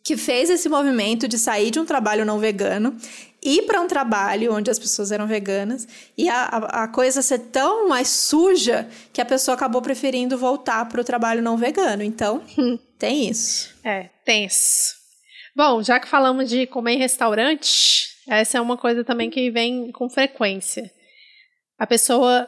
que 0.04 0.18
fez 0.18 0.50
esse 0.50 0.68
movimento 0.68 1.30
de 1.30 1.38
sair 1.38 1.72
de 1.72 1.80
um 1.80 1.86
trabalho 1.86 2.26
não 2.26 2.38
vegano 2.38 2.94
ir 3.42 3.62
para 3.62 3.80
um 3.80 3.88
trabalho 3.88 4.54
onde 4.54 4.70
as 4.70 4.78
pessoas 4.78 5.14
eram 5.14 5.26
veganas 5.26 5.88
e 6.18 6.28
a, 6.28 6.46
a, 6.46 6.88
coisa 6.90 7.22
ser 7.22 7.40
tão 7.40 7.88
mais 7.88 8.10
suja 8.10 8.86
que 9.14 9.22
a 9.22 9.26
pessoa 9.26 9.56
acabou 9.56 9.82
preferindo 9.82 10.38
voltar 10.38 10.84
para 10.90 11.00
o 11.00 11.06
trabalho 11.06 11.42
não 11.42 11.56
vegano. 11.56 12.04
Então, 12.04 12.42
tem 13.00 13.30
isso. 13.30 13.74
É, 13.84 14.10
tem 14.26 14.46
isso. 14.46 14.94
Bom, 15.56 15.82
já 15.82 16.00
que 16.00 16.08
falamos 16.08 16.50
de 16.50 16.68
comer 16.68 16.94
em 16.94 17.00
restaurante, 17.00 18.10
essa 18.28 18.58
é 18.58 18.62
uma 18.62 18.78
coisa 18.78 19.04
também 19.04 19.30
que 19.30 19.50
vem 19.50 19.92
com 19.92 20.10
frequência. 20.10 20.92
A 21.78 21.88
pessoa 21.88 22.48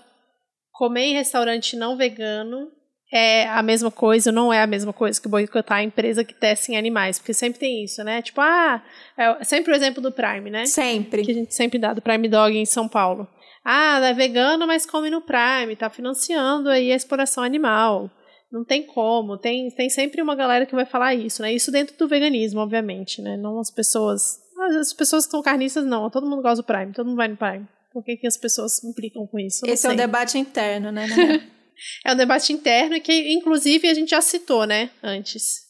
comer 0.72 1.06
em 1.06 1.14
restaurante 1.14 1.76
não 1.76 1.98
vegano 1.98 2.70
é 3.12 3.48
a 3.50 3.62
mesma 3.62 3.92
coisa, 3.92 4.32
não 4.32 4.54
é 4.54 4.62
a 4.62 4.68
mesma 4.68 4.94
coisa 4.94 5.20
que 5.20 5.28
boicotar 5.28 5.80
a 5.80 5.84
empresa 5.84 6.24
que 6.24 6.34
testa 6.34 6.72
em 6.72 6.78
animais, 6.78 7.20
porque 7.20 7.34
sempre 7.34 7.60
tem 7.60 7.84
isso, 7.84 8.04
né? 8.04 8.22
Tipo, 8.22 8.40
ah, 8.40 8.82
é 9.18 9.44
sempre 9.44 9.74
o 9.74 9.76
exemplo 9.76 10.02
do 10.02 10.12
Prime, 10.12 10.50
né? 10.50 10.66
Sempre. 10.66 11.24
Que 11.24 11.32
a 11.32 11.36
gente 11.36 11.54
sempre 11.54 11.78
dá 11.78 11.94
do 11.94 12.02
Prime 12.02 12.28
Dog 12.30 12.58
em 12.58 12.66
São 12.66 12.88
Paulo. 12.88 13.28
Ah, 13.64 14.00
é 14.04 14.14
vegano, 14.14 14.66
mas 14.66 14.86
come 14.86 15.10
no 15.10 15.22
Prime, 15.22 15.76
tá 15.76 15.90
financiando 15.90 16.70
aí 16.70 16.92
a 16.92 16.96
exploração 16.96 17.44
animal. 17.44 18.10
Não 18.52 18.66
tem 18.66 18.84
como. 18.84 19.38
Tem, 19.38 19.70
tem 19.72 19.90
sempre 19.90 20.22
uma 20.22 20.36
galera 20.36 20.66
que 20.66 20.76
vai 20.76 20.86
falar 20.86 21.16
isso, 21.16 21.42
né? 21.42 21.54
Isso 21.54 21.72
dentro 21.72 21.96
do 21.98 22.08
veganismo, 22.08 22.60
obviamente, 22.60 23.22
né? 23.22 23.38
Não 23.38 23.60
as 23.60 23.72
pessoas. 23.72 24.40
As 24.80 24.94
pessoas 24.94 25.26
que 25.26 25.32
são 25.32 25.42
carnistas, 25.42 25.86
não. 25.86 26.10
Todo 26.10 26.30
mundo 26.30 26.42
gosta 26.42 26.58
do 26.58 26.66
Prime, 26.66 26.92
todo 26.92 27.08
mundo 27.08 27.18
vai 27.18 27.30
no 27.30 27.38
Prime. 27.38 27.68
Por 27.94 28.04
que, 28.04 28.18
que 28.18 28.28
as 28.28 28.38
pessoas 28.38 28.74
se 28.74 28.88
implicam 28.88 29.26
com 29.26 29.40
isso? 29.40 29.66
Esse 29.66 29.88
é 29.88 29.90
um 29.90 29.96
debate 29.96 30.38
interno, 30.38 30.92
né? 30.92 31.08
é 32.06 32.14
um 32.14 32.16
debate 32.16 32.54
interno 32.54 33.00
que, 33.02 33.34
inclusive, 33.34 33.88
a 33.90 33.94
gente 33.94 34.10
já 34.10 34.22
citou, 34.22 34.66
né? 34.66 34.92
Antes. 35.02 35.62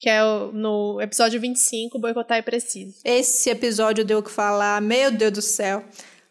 Que 0.00 0.08
é 0.08 0.24
o, 0.24 0.52
no 0.52 1.00
episódio 1.00 1.40
25, 1.40 1.98
Boicotar 1.98 2.38
é 2.38 2.42
Preciso. 2.42 3.00
Esse 3.04 3.50
episódio 3.50 4.04
deu 4.04 4.18
o 4.18 4.22
que 4.22 4.30
falar, 4.30 4.80
meu 4.80 5.10
Deus 5.10 5.32
do 5.32 5.42
céu. 5.42 5.84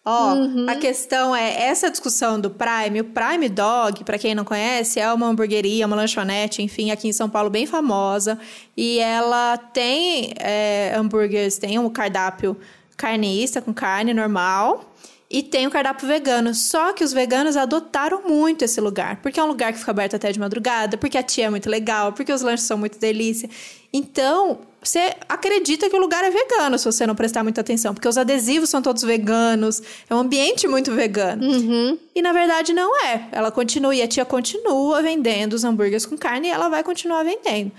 Ó, 0.09 0.35
uhum. 0.35 0.65
a 0.69 0.75
questão 0.75 1.35
é 1.35 1.63
essa 1.63 1.91
discussão 1.91 2.39
do 2.39 2.49
Prime. 2.49 3.01
O 3.01 3.03
Prime 3.03 3.49
Dog, 3.49 4.05
para 4.05 4.17
quem 4.17 4.33
não 4.33 4.45
conhece, 4.45 5.01
é 5.01 5.11
uma 5.11 5.27
hamburgueria, 5.27 5.85
uma 5.85 5.97
lanchonete, 5.97 6.61
enfim, 6.61 6.91
aqui 6.91 7.09
em 7.09 7.11
São 7.11 7.29
Paulo 7.29 7.49
bem 7.49 7.65
famosa. 7.65 8.39
E 8.77 8.99
ela 8.99 9.57
tem 9.57 10.33
é, 10.39 10.93
hambúrgueres, 10.95 11.57
tem 11.57 11.77
um 11.77 11.89
cardápio 11.89 12.55
carnista 12.95 13.61
com 13.61 13.73
carne 13.73 14.13
normal. 14.13 14.95
E 15.29 15.43
tem 15.43 15.67
o 15.67 15.71
cardápio 15.71 16.07
vegano. 16.07 16.53
Só 16.53 16.93
que 16.93 17.03
os 17.03 17.11
veganos 17.11 17.57
adotaram 17.57 18.23
muito 18.27 18.63
esse 18.63 18.79
lugar. 18.79 19.17
Porque 19.21 19.39
é 19.39 19.43
um 19.43 19.47
lugar 19.47 19.73
que 19.73 19.79
fica 19.79 19.91
aberto 19.91 20.15
até 20.15 20.31
de 20.31 20.39
madrugada, 20.39 20.97
porque 20.97 21.17
a 21.17 21.23
tia 21.23 21.45
é 21.45 21.49
muito 21.49 21.69
legal, 21.69 22.13
porque 22.13 22.31
os 22.31 22.41
lanches 22.41 22.65
são 22.65 22.77
muito 22.77 22.97
delícia. 22.97 23.49
Então, 23.91 24.59
você 24.81 25.15
acredita 25.27 25.89
que 25.89 25.95
o 25.95 25.99
lugar 25.99 26.23
é 26.23 26.29
vegano 26.29 26.77
se 26.77 26.85
você 26.85 27.05
não 27.05 27.15
prestar 27.15 27.43
muita 27.43 27.61
atenção, 27.61 27.93
porque 27.93 28.07
os 28.07 28.17
adesivos 28.17 28.69
são 28.69 28.81
todos 28.81 29.03
veganos, 29.03 29.81
é 30.09 30.15
um 30.15 30.19
ambiente 30.19 30.67
muito 30.67 30.93
vegano. 30.93 31.43
Uhum. 31.43 31.97
E 32.15 32.21
na 32.21 32.31
verdade 32.31 32.73
não 32.73 33.03
é. 33.05 33.27
Ela 33.31 33.51
continua, 33.51 33.93
e 33.95 34.01
a 34.01 34.07
tia 34.07 34.23
continua 34.23 35.01
vendendo 35.01 35.53
os 35.53 35.63
hambúrgueres 35.63 36.05
com 36.05 36.17
carne 36.17 36.47
e 36.47 36.51
ela 36.51 36.69
vai 36.69 36.83
continuar 36.83 37.23
vendendo. 37.23 37.71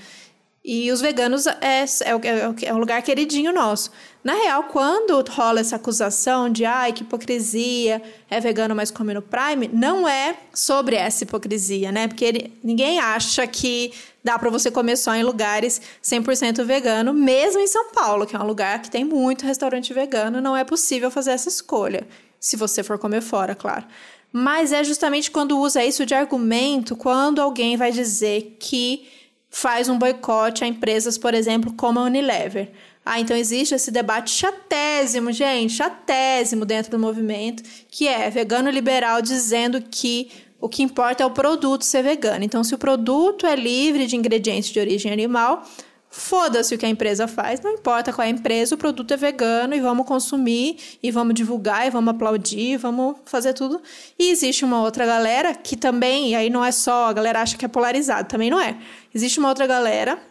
E 0.65 0.91
os 0.93 1.01
veganos 1.01 1.47
é, 1.47 1.57
é, 1.63 1.85
é, 2.11 2.69
é 2.69 2.75
um 2.75 2.79
lugar 2.79 3.01
queridinho 3.01 3.55
nosso. 3.55 3.91
Na 4.29 4.35
real, 4.35 4.65
quando 4.65 5.25
rola 5.31 5.61
essa 5.61 5.77
acusação 5.77 6.51
de 6.51 6.63
ai, 6.63 6.93
que 6.93 7.03
hipocrisia, 7.03 8.03
é 8.29 8.39
vegano, 8.39 8.77
mas 8.77 8.91
come 8.91 9.15
no 9.15 9.23
Prime, 9.23 9.71
não 9.73 10.07
é 10.07 10.37
sobre 10.53 10.97
essa 10.97 11.25
hipocrisia, 11.25 11.91
né? 11.91 12.07
Porque 12.07 12.27
ele, 12.27 12.53
ninguém 12.63 13.01
acha 13.01 13.47
que 13.47 13.91
dá 14.23 14.39
para 14.39 14.51
você 14.51 14.71
comer 14.71 14.99
só 14.99 15.15
em 15.15 15.23
lugares 15.23 15.81
100% 16.05 16.63
vegano, 16.63 17.15
mesmo 17.15 17.59
em 17.59 17.67
São 17.67 17.91
Paulo, 17.91 18.27
que 18.27 18.37
é 18.37 18.39
um 18.39 18.45
lugar 18.45 18.83
que 18.83 18.91
tem 18.91 19.03
muito 19.03 19.47
restaurante 19.47 19.95
vegano, 19.95 20.43
não 20.43 20.55
é 20.55 20.63
possível 20.63 21.11
fazer 21.11 21.31
essa 21.31 21.49
escolha, 21.49 22.07
se 22.39 22.55
você 22.55 22.83
for 22.83 22.99
comer 22.99 23.23
fora, 23.23 23.55
claro. 23.55 23.87
Mas 24.31 24.75
é 24.75 24.85
justamente 24.85 25.31
quando 25.31 25.59
usa 25.59 25.83
isso 25.83 26.05
de 26.05 26.13
argumento, 26.13 26.95
quando 26.95 27.41
alguém 27.41 27.79
vai 27.79 27.93
dizer 27.93 28.59
que 28.61 29.09
faz 29.49 29.89
um 29.89 29.99
boicote 29.99 30.65
a 30.65 30.67
empresas, 30.67 31.17
por 31.17 31.33
exemplo, 31.33 31.73
como 31.73 31.99
a 31.99 32.03
Unilever. 32.03 32.71
Ah, 33.11 33.19
então 33.19 33.35
existe 33.35 33.75
esse 33.75 33.91
debate 33.91 34.31
chatésimo, 34.31 35.33
gente, 35.33 35.73
chatésimo 35.73 36.67
dentro 36.67 36.91
do 36.91 36.99
movimento, 36.99 37.63
que 37.91 38.07
é 38.07 38.29
vegano 38.29 38.69
liberal 38.69 39.23
dizendo 39.23 39.81
que 39.81 40.31
o 40.61 40.69
que 40.69 40.83
importa 40.83 41.23
é 41.23 41.27
o 41.27 41.31
produto 41.31 41.87
ser 41.87 42.03
vegano. 42.03 42.45
Então, 42.45 42.63
se 42.63 42.75
o 42.75 42.79
produto 42.79 43.47
é 43.47 43.57
livre 43.57 44.07
de 44.07 44.15
ingredientes 44.15 44.69
de 44.69 44.79
origem 44.79 45.11
animal, 45.11 45.63
foda-se 46.11 46.75
o 46.75 46.79
que 46.79 46.85
a 46.85 46.89
empresa 46.91 47.27
faz, 47.27 47.63
não 47.63 47.73
importa 47.73 48.13
qual 48.13 48.27
é 48.27 48.29
a 48.29 48.31
empresa, 48.31 48.75
o 48.75 48.79
produto 48.79 49.15
é 49.15 49.17
vegano 49.17 49.75
e 49.75 49.81
vamos 49.81 50.05
consumir, 50.05 50.77
e 51.03 51.11
vamos 51.11 51.33
divulgar, 51.33 51.87
e 51.87 51.91
vamos 51.91 52.11
aplaudir, 52.11 52.77
vamos 52.77 53.17
fazer 53.25 53.55
tudo. 53.55 53.81
E 54.19 54.29
existe 54.29 54.67
uma 54.67 54.83
outra 54.83 55.07
galera 55.07 55.55
que 55.55 55.79
também, 55.79 56.33
e 56.33 56.35
aí 56.35 56.51
não 56.51 56.63
é 56.63 56.71
só, 56.71 57.07
a 57.07 57.13
galera 57.15 57.41
acha 57.41 57.57
que 57.57 57.65
é 57.65 57.69
polarizado, 57.69 58.29
também 58.29 58.51
não 58.51 58.61
é. 58.61 58.77
Existe 59.15 59.39
uma 59.39 59.49
outra 59.49 59.67
galera 59.67 60.28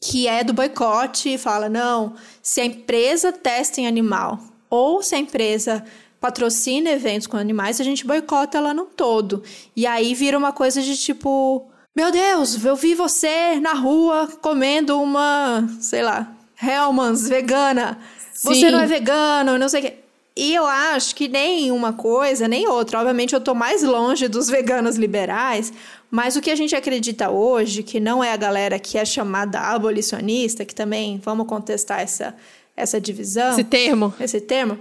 que 0.00 0.28
é 0.28 0.44
do 0.44 0.52
boicote 0.52 1.34
e 1.34 1.38
fala: 1.38 1.68
não, 1.68 2.14
se 2.42 2.60
a 2.60 2.64
empresa 2.64 3.32
testa 3.32 3.80
em 3.80 3.86
animal 3.86 4.38
ou 4.68 5.02
se 5.02 5.14
a 5.14 5.18
empresa 5.18 5.84
patrocina 6.20 6.90
eventos 6.90 7.26
com 7.26 7.36
animais, 7.36 7.80
a 7.80 7.84
gente 7.84 8.06
boicota 8.06 8.58
ela 8.58 8.74
no 8.74 8.84
todo. 8.84 9.42
E 9.74 9.86
aí 9.86 10.14
vira 10.14 10.38
uma 10.38 10.52
coisa 10.52 10.82
de 10.82 10.96
tipo: 10.96 11.66
meu 11.94 12.10
Deus, 12.10 12.62
eu 12.64 12.76
vi 12.76 12.94
você 12.94 13.58
na 13.60 13.72
rua 13.72 14.28
comendo 14.40 15.00
uma, 15.00 15.66
sei 15.80 16.02
lá, 16.02 16.30
Hellmann's 16.62 17.28
vegana. 17.28 17.98
Sim. 18.32 18.48
Você 18.48 18.70
não 18.70 18.80
é 18.80 18.86
vegano, 18.86 19.58
não 19.58 19.68
sei 19.68 19.80
o 19.80 19.84
quê. 19.84 19.94
E 20.36 20.54
eu 20.54 20.66
acho 20.66 21.14
que 21.14 21.28
nem 21.28 21.70
uma 21.70 21.94
coisa, 21.94 22.46
nem 22.46 22.68
outra. 22.68 22.98
Obviamente, 22.98 23.32
eu 23.32 23.40
tô 23.40 23.54
mais 23.54 23.82
longe 23.82 24.28
dos 24.28 24.48
veganos 24.48 24.96
liberais, 24.96 25.72
mas 26.10 26.36
o 26.36 26.40
que 26.40 26.50
a 26.50 26.56
gente 26.56 26.74
acredita 26.74 27.30
hoje, 27.30 27.82
que 27.82 27.98
não 27.98 28.22
é 28.22 28.32
a 28.32 28.36
galera 28.36 28.78
que 28.78 28.96
é 28.96 29.04
chamada 29.04 29.60
abolicionista, 29.60 30.64
que 30.64 30.74
também 30.74 31.20
vamos 31.22 31.46
contestar 31.46 32.00
essa, 32.00 32.34
essa 32.76 33.00
divisão. 33.00 33.52
Esse 33.52 33.64
termo. 33.64 34.14
Esse 34.20 34.40
termo. 34.40 34.78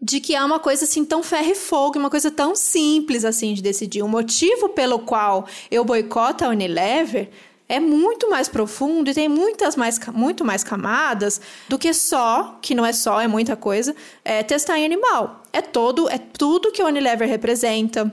De 0.00 0.20
que 0.20 0.34
é 0.34 0.44
uma 0.44 0.58
coisa 0.58 0.84
assim 0.84 1.04
tão 1.04 1.22
ferro 1.22 1.50
e 1.50 1.54
fogo, 1.54 1.98
uma 1.98 2.10
coisa 2.10 2.30
tão 2.30 2.54
simples 2.54 3.24
assim 3.24 3.54
de 3.54 3.62
decidir. 3.62 4.02
O 4.02 4.08
motivo 4.08 4.68
pelo 4.68 5.00
qual 5.00 5.46
eu 5.70 5.84
boicoto 5.84 6.44
a 6.44 6.48
Unilever 6.48 7.30
é 7.68 7.80
muito 7.80 8.30
mais 8.30 8.48
profundo 8.48 9.10
e 9.10 9.14
tem 9.14 9.28
muitas 9.28 9.74
mais, 9.74 9.98
muito 10.12 10.44
mais 10.44 10.62
camadas 10.62 11.40
do 11.68 11.78
que 11.78 11.92
só, 11.92 12.58
que 12.62 12.74
não 12.74 12.86
é 12.86 12.92
só, 12.92 13.20
é 13.20 13.26
muita 13.26 13.56
coisa, 13.56 13.96
é 14.24 14.42
testar 14.42 14.78
em 14.78 14.84
animal. 14.84 15.42
É 15.52 15.60
todo, 15.60 16.08
é 16.08 16.18
tudo 16.18 16.70
que 16.70 16.80
a 16.80 16.86
Unilever 16.86 17.28
representa 17.28 18.12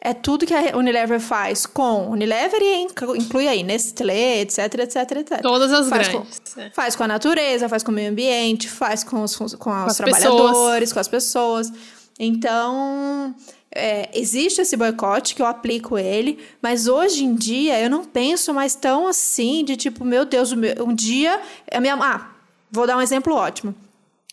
é 0.00 0.14
tudo 0.14 0.46
que 0.46 0.54
a 0.54 0.76
Unilever 0.76 1.18
faz 1.18 1.66
com 1.66 2.08
Unilever 2.08 2.60
e 2.62 2.86
inclui 3.16 3.48
aí 3.48 3.64
Nestlé, 3.64 4.40
etc, 4.42 4.58
etc, 4.74 4.96
etc. 4.96 5.42
Todas 5.42 5.72
as 5.72 5.88
faz 5.88 6.08
grandes. 6.08 6.40
Com, 6.54 6.60
é. 6.60 6.70
Faz 6.70 6.94
com 6.94 7.02
a 7.02 7.08
natureza, 7.08 7.68
faz 7.68 7.82
com 7.82 7.90
o 7.90 7.94
meio 7.94 8.10
ambiente, 8.10 8.68
faz 8.68 9.02
com 9.02 9.22
os, 9.22 9.34
com 9.34 9.44
os 9.44 9.54
com 9.54 9.86
trabalhadores, 9.94 10.90
pessoas. 10.90 10.92
com 10.92 11.00
as 11.00 11.08
pessoas. 11.08 11.72
Então, 12.18 13.34
é, 13.74 14.08
existe 14.12 14.60
esse 14.60 14.76
boicote 14.76 15.34
que 15.34 15.42
eu 15.42 15.46
aplico 15.46 15.98
ele, 15.98 16.38
mas 16.62 16.86
hoje 16.86 17.24
em 17.24 17.34
dia 17.34 17.80
eu 17.80 17.90
não 17.90 18.04
penso 18.04 18.54
mais 18.54 18.74
tão 18.76 19.08
assim 19.08 19.64
de 19.64 19.76
tipo, 19.76 20.04
meu 20.04 20.24
Deus, 20.24 20.52
um 20.52 20.94
dia 20.94 21.40
a 21.72 21.80
minha, 21.80 21.94
ah, 21.94 22.30
vou 22.70 22.86
dar 22.86 22.96
um 22.96 23.02
exemplo 23.02 23.34
ótimo. 23.34 23.74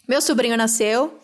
Meu 0.08 0.22
sobrinho 0.22 0.56
nasceu, 0.56 1.18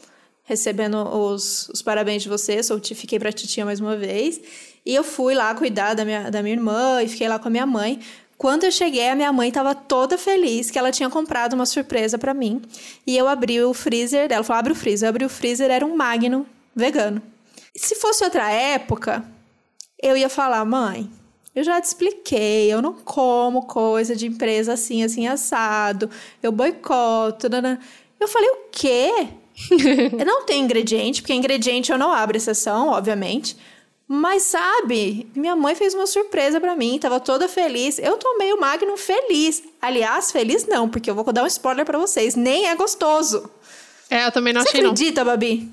recebendo 0.51 0.97
os, 1.07 1.69
os 1.69 1.81
parabéns 1.81 2.23
de 2.23 2.29
vocês. 2.29 2.69
Eu 2.69 2.79
fiquei 2.79 3.17
pra 3.17 3.31
titia 3.31 3.63
mais 3.63 3.79
uma 3.79 3.95
vez. 3.95 4.39
E 4.85 4.93
eu 4.93 5.03
fui 5.03 5.33
lá 5.33 5.55
cuidar 5.55 5.93
da 5.93 6.03
minha, 6.03 6.29
da 6.29 6.43
minha 6.43 6.55
irmã 6.55 7.01
e 7.01 7.07
fiquei 7.07 7.27
lá 7.27 7.39
com 7.39 7.47
a 7.47 7.51
minha 7.51 7.65
mãe. 7.65 7.99
Quando 8.37 8.63
eu 8.65 8.71
cheguei, 8.71 9.07
a 9.07 9.15
minha 9.15 9.31
mãe 9.31 9.49
estava 9.49 9.73
toda 9.73 10.17
feliz 10.17 10.69
que 10.69 10.77
ela 10.77 10.91
tinha 10.91 11.09
comprado 11.09 11.53
uma 11.53 11.65
surpresa 11.65 12.17
para 12.17 12.33
mim. 12.33 12.61
E 13.07 13.15
eu 13.15 13.27
abri 13.27 13.61
o 13.63 13.73
freezer 13.73 14.27
dela. 14.27 14.43
falou: 14.43 14.59
abre 14.59 14.73
o 14.73 14.75
freezer. 14.75 15.07
Eu 15.07 15.09
abri 15.11 15.25
o 15.25 15.29
freezer, 15.29 15.71
era 15.71 15.85
um 15.85 15.95
Magnum 15.95 16.45
vegano. 16.75 17.21
Se 17.75 17.95
fosse 17.95 18.23
outra 18.23 18.51
época, 18.51 19.23
eu 20.01 20.17
ia 20.17 20.27
falar: 20.27 20.65
mãe, 20.65 21.09
eu 21.55 21.63
já 21.63 21.79
te 21.79 21.85
expliquei, 21.85 22.73
eu 22.73 22.81
não 22.81 22.93
como 22.93 23.67
coisa 23.67 24.15
de 24.15 24.27
empresa 24.27 24.73
assim, 24.73 25.03
assim, 25.03 25.27
assado. 25.27 26.09
Eu 26.43 26.51
boicoto. 26.51 27.47
Eu 28.19 28.27
falei: 28.27 28.49
o 28.49 28.69
quê? 28.71 29.27
não 30.25 30.45
tem 30.45 30.61
ingrediente, 30.61 31.21
porque 31.21 31.33
ingrediente 31.33 31.91
eu 31.91 31.97
não 31.97 32.11
abro 32.11 32.37
exceção, 32.37 32.89
obviamente. 32.89 33.57
Mas 34.07 34.43
sabe, 34.43 35.25
minha 35.33 35.55
mãe 35.55 35.73
fez 35.73 35.93
uma 35.93 36.05
surpresa 36.05 36.59
para 36.59 36.75
mim, 36.75 36.99
tava 36.99 37.17
toda 37.19 37.47
feliz. 37.47 37.97
Eu 37.97 38.17
tomei 38.17 38.51
o 38.51 38.59
Magnum 38.59 38.97
feliz. 38.97 39.63
Aliás, 39.81 40.33
feliz 40.33 40.67
não, 40.67 40.89
porque 40.89 41.09
eu 41.09 41.15
vou 41.15 41.23
dar 41.31 41.43
um 41.43 41.47
spoiler 41.47 41.85
para 41.85 41.97
vocês, 41.97 42.35
nem 42.35 42.67
é 42.67 42.75
gostoso. 42.75 43.49
É, 44.09 44.25
eu 44.25 44.31
também 44.31 44.51
não 44.51 44.61
Você 44.61 44.67
achei 44.67 44.81
acredita, 44.81 45.23
não. 45.23 45.31
Babi? 45.31 45.71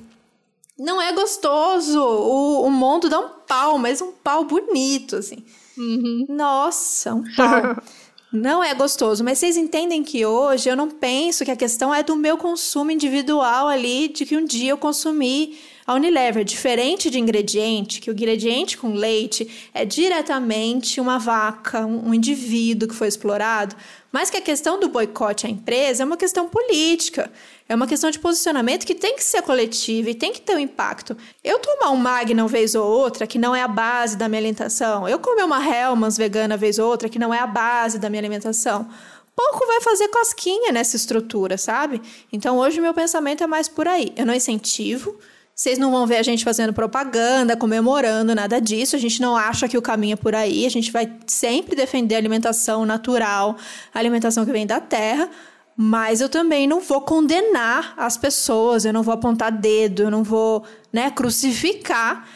Não 0.79 1.03
é 1.03 1.13
gostoso. 1.13 2.01
O, 2.01 2.67
o 2.67 2.71
mundo 2.71 3.09
dá 3.09 3.19
um 3.19 3.31
pau, 3.45 3.77
mas 3.77 4.01
um 4.01 4.13
pau 4.13 4.45
bonito, 4.45 5.17
assim. 5.17 5.45
Uhum. 5.77 6.27
Nossa, 6.29 7.15
um 7.15 7.25
pau. 7.35 7.83
Não 8.31 8.63
é 8.63 8.75
gostoso, 8.75 9.25
mas 9.25 9.39
vocês 9.39 9.57
entendem 9.57 10.03
que 10.03 10.27
hoje 10.27 10.69
eu 10.69 10.77
não 10.77 10.91
penso 10.91 11.47
que 11.47 11.51
a 11.51 11.57
questão 11.57 11.95
é 11.95 12.03
do 12.03 12.15
meu 12.15 12.37
consumo 12.37 12.91
individual 12.91 13.69
ali, 13.69 14.09
de 14.09 14.27
que 14.27 14.37
um 14.37 14.45
dia 14.45 14.71
eu 14.73 14.77
consumi 14.77 15.57
a 15.87 15.95
Unilever, 15.95 16.45
diferente 16.45 17.09
de 17.09 17.19
ingrediente, 17.19 18.03
que 18.03 18.11
o 18.11 18.13
ingrediente 18.13 18.77
com 18.77 18.93
leite 18.93 19.49
é 19.73 19.87
diretamente 19.87 21.01
uma 21.01 21.19
vaca, 21.19 21.87
um 21.87 22.13
indivíduo 22.13 22.87
que 22.87 22.95
foi 22.95 23.09
explorado, 23.09 23.75
mas 24.13 24.31
que 24.31 24.37
a 24.37 24.41
questão 24.41 24.81
do 24.81 24.89
boicote 24.89 25.47
à 25.47 25.51
empresa 25.51 26.03
é 26.03 26.07
uma 26.07 26.17
questão 26.17 26.49
política. 26.49 27.31
É 27.69 27.75
uma 27.75 27.87
questão 27.87 28.11
de 28.11 28.19
posicionamento 28.19 28.87
que 28.87 28.95
tem 28.95 29.15
que 29.15 29.23
ser 29.23 29.43
coletiva 29.43 30.09
e 30.09 30.15
tem 30.15 30.33
que 30.33 30.41
ter 30.41 30.57
um 30.57 30.59
impacto. 30.59 31.17
Eu 31.45 31.59
tomar 31.59 31.91
um 31.91 31.97
Magna 31.97 32.43
uma 32.43 32.49
vez 32.49 32.75
ou 32.75 32.87
outra, 32.87 33.27
que 33.27 33.39
não 33.39 33.55
é 33.55 33.63
a 33.63 33.69
base 33.69 34.17
da 34.17 34.29
minha 34.29 34.41
alimentação, 34.41 35.07
eu 35.07 35.19
comer 35.19 35.45
uma 35.45 35.63
Hellmann's 35.63 36.17
vegana 36.17 36.57
vez 36.57 36.79
ou 36.79 36.89
outra, 36.89 37.09
que 37.09 37.19
não 37.19 37.33
é 37.33 37.39
a 37.39 37.47
base 37.47 37.99
da 37.99 38.09
minha 38.09 38.21
alimentação, 38.21 38.89
pouco 39.37 39.67
vai 39.67 39.81
fazer 39.83 40.09
cosquinha 40.09 40.73
nessa 40.73 40.97
estrutura, 40.97 41.59
sabe? 41.59 42.03
Então 42.33 42.59
hoje 42.59 42.81
o 42.81 42.83
meu 42.83 42.95
pensamento 42.95 43.45
é 43.45 43.47
mais 43.47 43.69
por 43.69 43.87
aí. 43.87 44.13
Eu 44.17 44.27
não 44.27 44.35
incentivo. 44.35 45.17
Vocês 45.59 45.77
não 45.77 45.91
vão 45.91 46.07
ver 46.07 46.19
a 46.19 46.23
gente 46.23 46.45
fazendo 46.45 46.73
propaganda, 46.73 47.57
comemorando, 47.57 48.33
nada 48.33 48.61
disso. 48.61 48.95
A 48.95 48.99
gente 48.99 49.21
não 49.21 49.37
acha 49.37 49.67
que 49.67 49.77
o 49.77 49.83
caminho 49.83 50.13
é 50.13 50.17
por 50.17 50.33
aí. 50.33 50.65
A 50.65 50.71
gente 50.71 50.93
vai 50.93 51.13
sempre 51.27 51.75
defender 51.75 52.15
a 52.15 52.19
alimentação 52.19 52.87
natural, 52.87 53.57
a 53.93 53.99
alimentação 53.99 54.47
que 54.47 54.53
vem 54.53 54.65
da 54.65 54.79
terra. 54.79 55.29
Mas 55.77 56.21
eu 56.21 56.29
também 56.29 56.69
não 56.69 56.79
vou 56.79 57.01
condenar 57.01 57.93
as 57.97 58.17
pessoas, 58.17 58.85
eu 58.85 58.93
não 58.93 59.03
vou 59.03 59.13
apontar 59.13 59.51
dedo, 59.51 60.05
eu 60.05 60.11
não 60.13 60.23
vou 60.23 60.65
né, 60.93 61.11
crucificar 61.11 62.29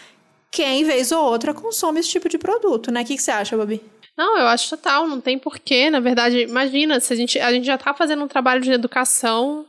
quem, 0.50 0.82
vez 0.82 1.12
ou 1.12 1.24
outra, 1.24 1.54
consome 1.54 2.00
esse 2.00 2.08
tipo 2.08 2.28
de 2.28 2.38
produto, 2.38 2.90
né? 2.90 3.02
O 3.02 3.04
que, 3.04 3.14
que 3.14 3.22
você 3.22 3.30
acha, 3.30 3.56
Babi? 3.56 3.80
Não, 4.16 4.37
eu 4.37 4.48
acho 4.48 4.68
total, 4.70 5.06
não 5.06 5.20
tem 5.20 5.38
porquê. 5.38 5.90
Na 5.90 6.00
verdade, 6.00 6.40
imagina, 6.40 6.98
se 6.98 7.12
a 7.12 7.16
gente, 7.16 7.38
a 7.38 7.52
gente 7.52 7.66
já 7.66 7.76
está 7.76 7.94
fazendo 7.94 8.24
um 8.24 8.28
trabalho 8.28 8.61
de 8.61 8.72
educação 8.72 9.64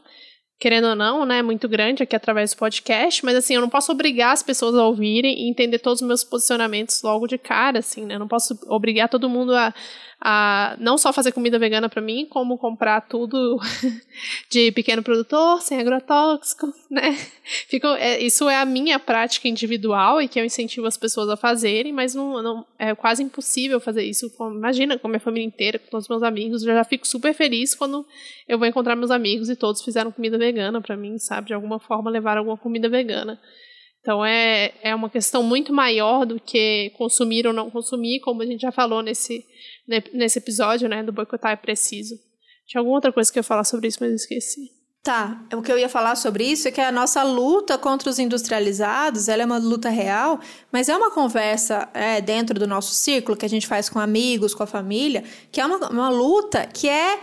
querendo 0.63 0.87
ou 0.87 0.95
não, 0.95 1.25
né, 1.25 1.41
muito 1.41 1.67
grande 1.67 2.03
aqui 2.03 2.15
através 2.15 2.53
do 2.53 2.57
podcast, 2.57 3.25
mas 3.25 3.35
assim, 3.35 3.53
eu 3.53 3.59
não 3.59 3.67
posso 3.67 3.91
obrigar 3.91 4.31
as 4.31 4.41
pessoas 4.41 4.73
a 4.75 4.85
ouvirem 4.85 5.37
e 5.41 5.49
entender 5.49 5.77
todos 5.77 6.01
os 6.01 6.07
meus 6.07 6.23
posicionamentos 6.23 7.03
logo 7.03 7.27
de 7.27 7.37
cara, 7.37 7.79
assim, 7.79 8.05
né? 8.05 8.15
Eu 8.15 8.19
não 8.19 8.29
posso 8.29 8.57
obrigar 8.67 9.09
todo 9.09 9.29
mundo 9.29 9.53
a, 9.53 9.73
a 10.25 10.77
não 10.79 10.97
só 10.97 11.11
fazer 11.11 11.33
comida 11.33 11.59
vegana 11.59 11.89
para 11.89 12.01
mim, 12.01 12.25
como 12.25 12.57
comprar 12.57 13.01
tudo 13.01 13.59
de 14.49 14.71
pequeno 14.71 15.03
produtor, 15.03 15.61
sem 15.61 15.77
agrotóxico, 15.77 16.73
né? 16.89 17.13
Fico, 17.67 17.87
é, 17.87 18.21
isso 18.21 18.47
é 18.47 18.55
a 18.55 18.63
minha 18.63 18.97
prática 18.97 19.49
individual 19.49 20.21
e 20.21 20.29
que 20.29 20.39
eu 20.39 20.45
incentivo 20.45 20.87
as 20.87 20.95
pessoas 20.95 21.27
a 21.27 21.35
fazerem, 21.35 21.91
mas 21.91 22.15
não, 22.15 22.41
não 22.41 22.65
é 22.79 22.95
quase 22.95 23.21
impossível 23.21 23.81
fazer 23.81 24.03
isso. 24.05 24.29
Com, 24.37 24.49
imagina, 24.49 24.97
com 24.97 25.07
a 25.07 25.09
minha 25.09 25.19
família 25.19 25.45
inteira, 25.45 25.77
com 25.77 25.89
todos 25.89 26.05
os 26.05 26.09
meus 26.09 26.23
amigos. 26.23 26.63
Eu 26.63 26.73
já 26.73 26.85
fico 26.85 27.05
super 27.05 27.33
feliz 27.33 27.75
quando 27.75 28.05
eu 28.47 28.57
vou 28.57 28.65
encontrar 28.65 28.95
meus 28.95 29.11
amigos 29.11 29.49
e 29.49 29.57
todos 29.57 29.83
fizeram 29.83 30.09
comida 30.09 30.37
vegana 30.37 30.79
para 30.79 30.95
mim, 30.95 31.19
sabe? 31.19 31.47
De 31.47 31.53
alguma 31.53 31.79
forma 31.79 32.09
levar 32.09 32.37
alguma 32.37 32.55
comida 32.55 32.87
vegana. 32.87 33.37
Então 34.03 34.23
é, 34.23 34.73
é 34.83 34.93
uma 34.93 35.09
questão 35.09 35.41
muito 35.41 35.71
maior 35.73 36.25
do 36.25 36.37
que 36.37 36.91
consumir 36.97 37.47
ou 37.47 37.53
não 37.53 37.71
consumir, 37.71 38.19
como 38.19 38.41
a 38.41 38.45
gente 38.45 38.59
já 38.59 38.71
falou 38.71 39.01
nesse 39.01 39.45
nesse 40.13 40.39
episódio, 40.39 40.87
né, 40.87 41.03
do 41.03 41.11
boicotar 41.11 41.51
é 41.51 41.55
preciso. 41.55 42.15
Tinha 42.67 42.79
alguma 42.79 42.97
outra 42.97 43.11
coisa 43.11 43.31
que 43.31 43.37
eu 43.37 43.41
ia 43.41 43.43
falar 43.43 43.63
sobre 43.63 43.87
isso, 43.87 43.97
mas 43.99 44.09
eu 44.09 44.15
esqueci. 44.15 44.71
Tá, 45.01 45.43
o 45.53 45.61
que 45.61 45.69
eu 45.69 45.77
ia 45.77 45.89
falar 45.89 46.15
sobre 46.15 46.45
isso 46.45 46.69
é 46.69 46.71
que 46.71 46.79
a 46.79 46.89
nossa 46.89 47.23
luta 47.23 47.77
contra 47.77 48.09
os 48.09 48.19
industrializados, 48.19 49.27
ela 49.27 49.43
é 49.43 49.45
uma 49.45 49.57
luta 49.57 49.89
real, 49.89 50.39
mas 50.71 50.87
é 50.87 50.95
uma 50.95 51.11
conversa 51.11 51.89
é, 51.93 52.21
dentro 52.21 52.57
do 52.57 52.65
nosso 52.65 52.93
círculo 52.93 53.35
que 53.35 53.45
a 53.45 53.49
gente 53.49 53.67
faz 53.67 53.89
com 53.89 53.99
amigos, 53.99 54.53
com 54.53 54.63
a 54.63 54.67
família, 54.67 55.25
que 55.51 55.59
é 55.59 55.65
uma, 55.65 55.89
uma 55.89 56.09
luta 56.09 56.65
que 56.65 56.87
é 56.87 57.19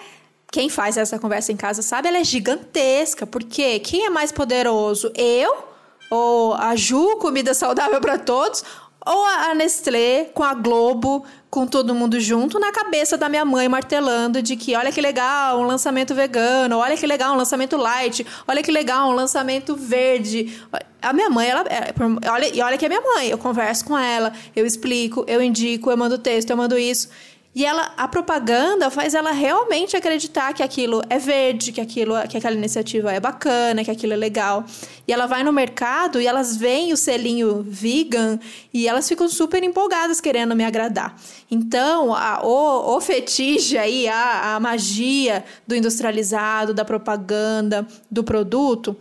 quem 0.53 0.69
faz 0.69 0.99
essa 0.99 1.19
conversa 1.19 1.53
em 1.53 1.57
casa 1.57 1.81
sabe, 1.81 2.09
ela 2.09 2.19
é 2.19 2.25
gigantesca. 2.25 3.27
Porque 3.27 3.79
quem 3.81 4.05
é 4.05 4.11
mais 4.11 4.31
poderoso? 4.31 5.11
Eu? 5.14 5.71
Ou 6.11 6.55
a 6.55 6.75
Ju, 6.75 7.18
comida 7.18 7.55
saudável 7.55 8.01
para 8.01 8.18
todos? 8.18 8.64
Ou 9.07 9.25
a 9.25 9.55
Nestlé 9.55 10.25
com 10.35 10.42
a 10.42 10.53
Globo, 10.53 11.25
com 11.49 11.66
todo 11.66 11.94
mundo 11.94 12.20
junto, 12.20 12.59
na 12.59 12.73
cabeça 12.73 13.16
da 13.16 13.29
minha 13.29 13.44
mãe 13.44 13.68
martelando 13.68 14.42
de 14.42 14.57
que 14.57 14.75
olha 14.77 14.90
que 14.90 15.01
legal, 15.01 15.61
um 15.61 15.64
lançamento 15.64 16.14
vegano, 16.14 16.79
olha 16.79 16.96
que 16.96 17.07
legal, 17.07 17.33
um 17.35 17.37
lançamento 17.37 17.77
light, 17.77 18.27
olha 18.46 18.62
que 18.62 18.70
legal, 18.70 19.09
um 19.09 19.12
lançamento 19.12 19.75
verde. 19.77 20.61
A 21.01 21.12
minha 21.12 21.31
mãe, 21.31 21.49
ela. 21.49 21.62
É, 21.62 21.94
olha, 22.31 22.55
e 22.55 22.61
olha 22.61 22.77
que 22.77 22.85
é 22.85 22.88
minha 22.88 23.01
mãe, 23.01 23.29
eu 23.29 23.38
converso 23.38 23.85
com 23.85 23.96
ela, 23.96 24.33
eu 24.55 24.66
explico, 24.66 25.25
eu 25.27 25.40
indico, 25.40 25.90
eu 25.90 25.96
mando 25.96 26.18
texto, 26.18 26.51
eu 26.51 26.57
mando 26.57 26.77
isso. 26.77 27.09
E 27.53 27.65
ela, 27.65 27.93
a 27.97 28.07
propaganda 28.07 28.91
faz 28.91 29.13
ela 29.13 29.33
realmente 29.33 29.97
acreditar 29.97 30.53
que 30.55 30.63
aquilo 30.63 31.03
é 31.11 31.19
verde, 31.19 31.73
que 31.73 31.81
aquilo, 31.81 32.15
que 32.29 32.37
aquela 32.37 32.55
iniciativa 32.55 33.13
é 33.13 33.19
bacana, 33.19 33.83
que 33.83 33.91
aquilo 33.91 34.13
é 34.13 34.17
legal. 34.17 34.65
E 35.07 35.13
ela 35.13 35.27
vai 35.27 35.43
no 35.43 35.53
mercado 35.53 36.21
e 36.21 36.29
elas 36.29 36.57
veem 36.57 36.93
o 36.93 36.97
selinho 36.97 37.67
vegan 37.69 38.39
e 38.73 38.87
elas 38.87 39.09
ficam 39.09 39.29
super 39.29 39.65
empolgadas 39.65 40.21
querendo 40.21 40.55
me 40.55 40.65
agradar. 40.65 41.17
Então, 41.51 42.15
a, 42.15 42.41
o, 42.45 42.97
o 42.97 43.01
fetiche 43.01 43.77
aí, 43.77 44.07
a, 44.07 44.55
a 44.55 44.61
magia 44.61 45.45
do 45.67 45.75
industrializado, 45.75 46.73
da 46.73 46.85
propaganda, 46.85 47.85
do 48.09 48.23
produto, 48.23 48.97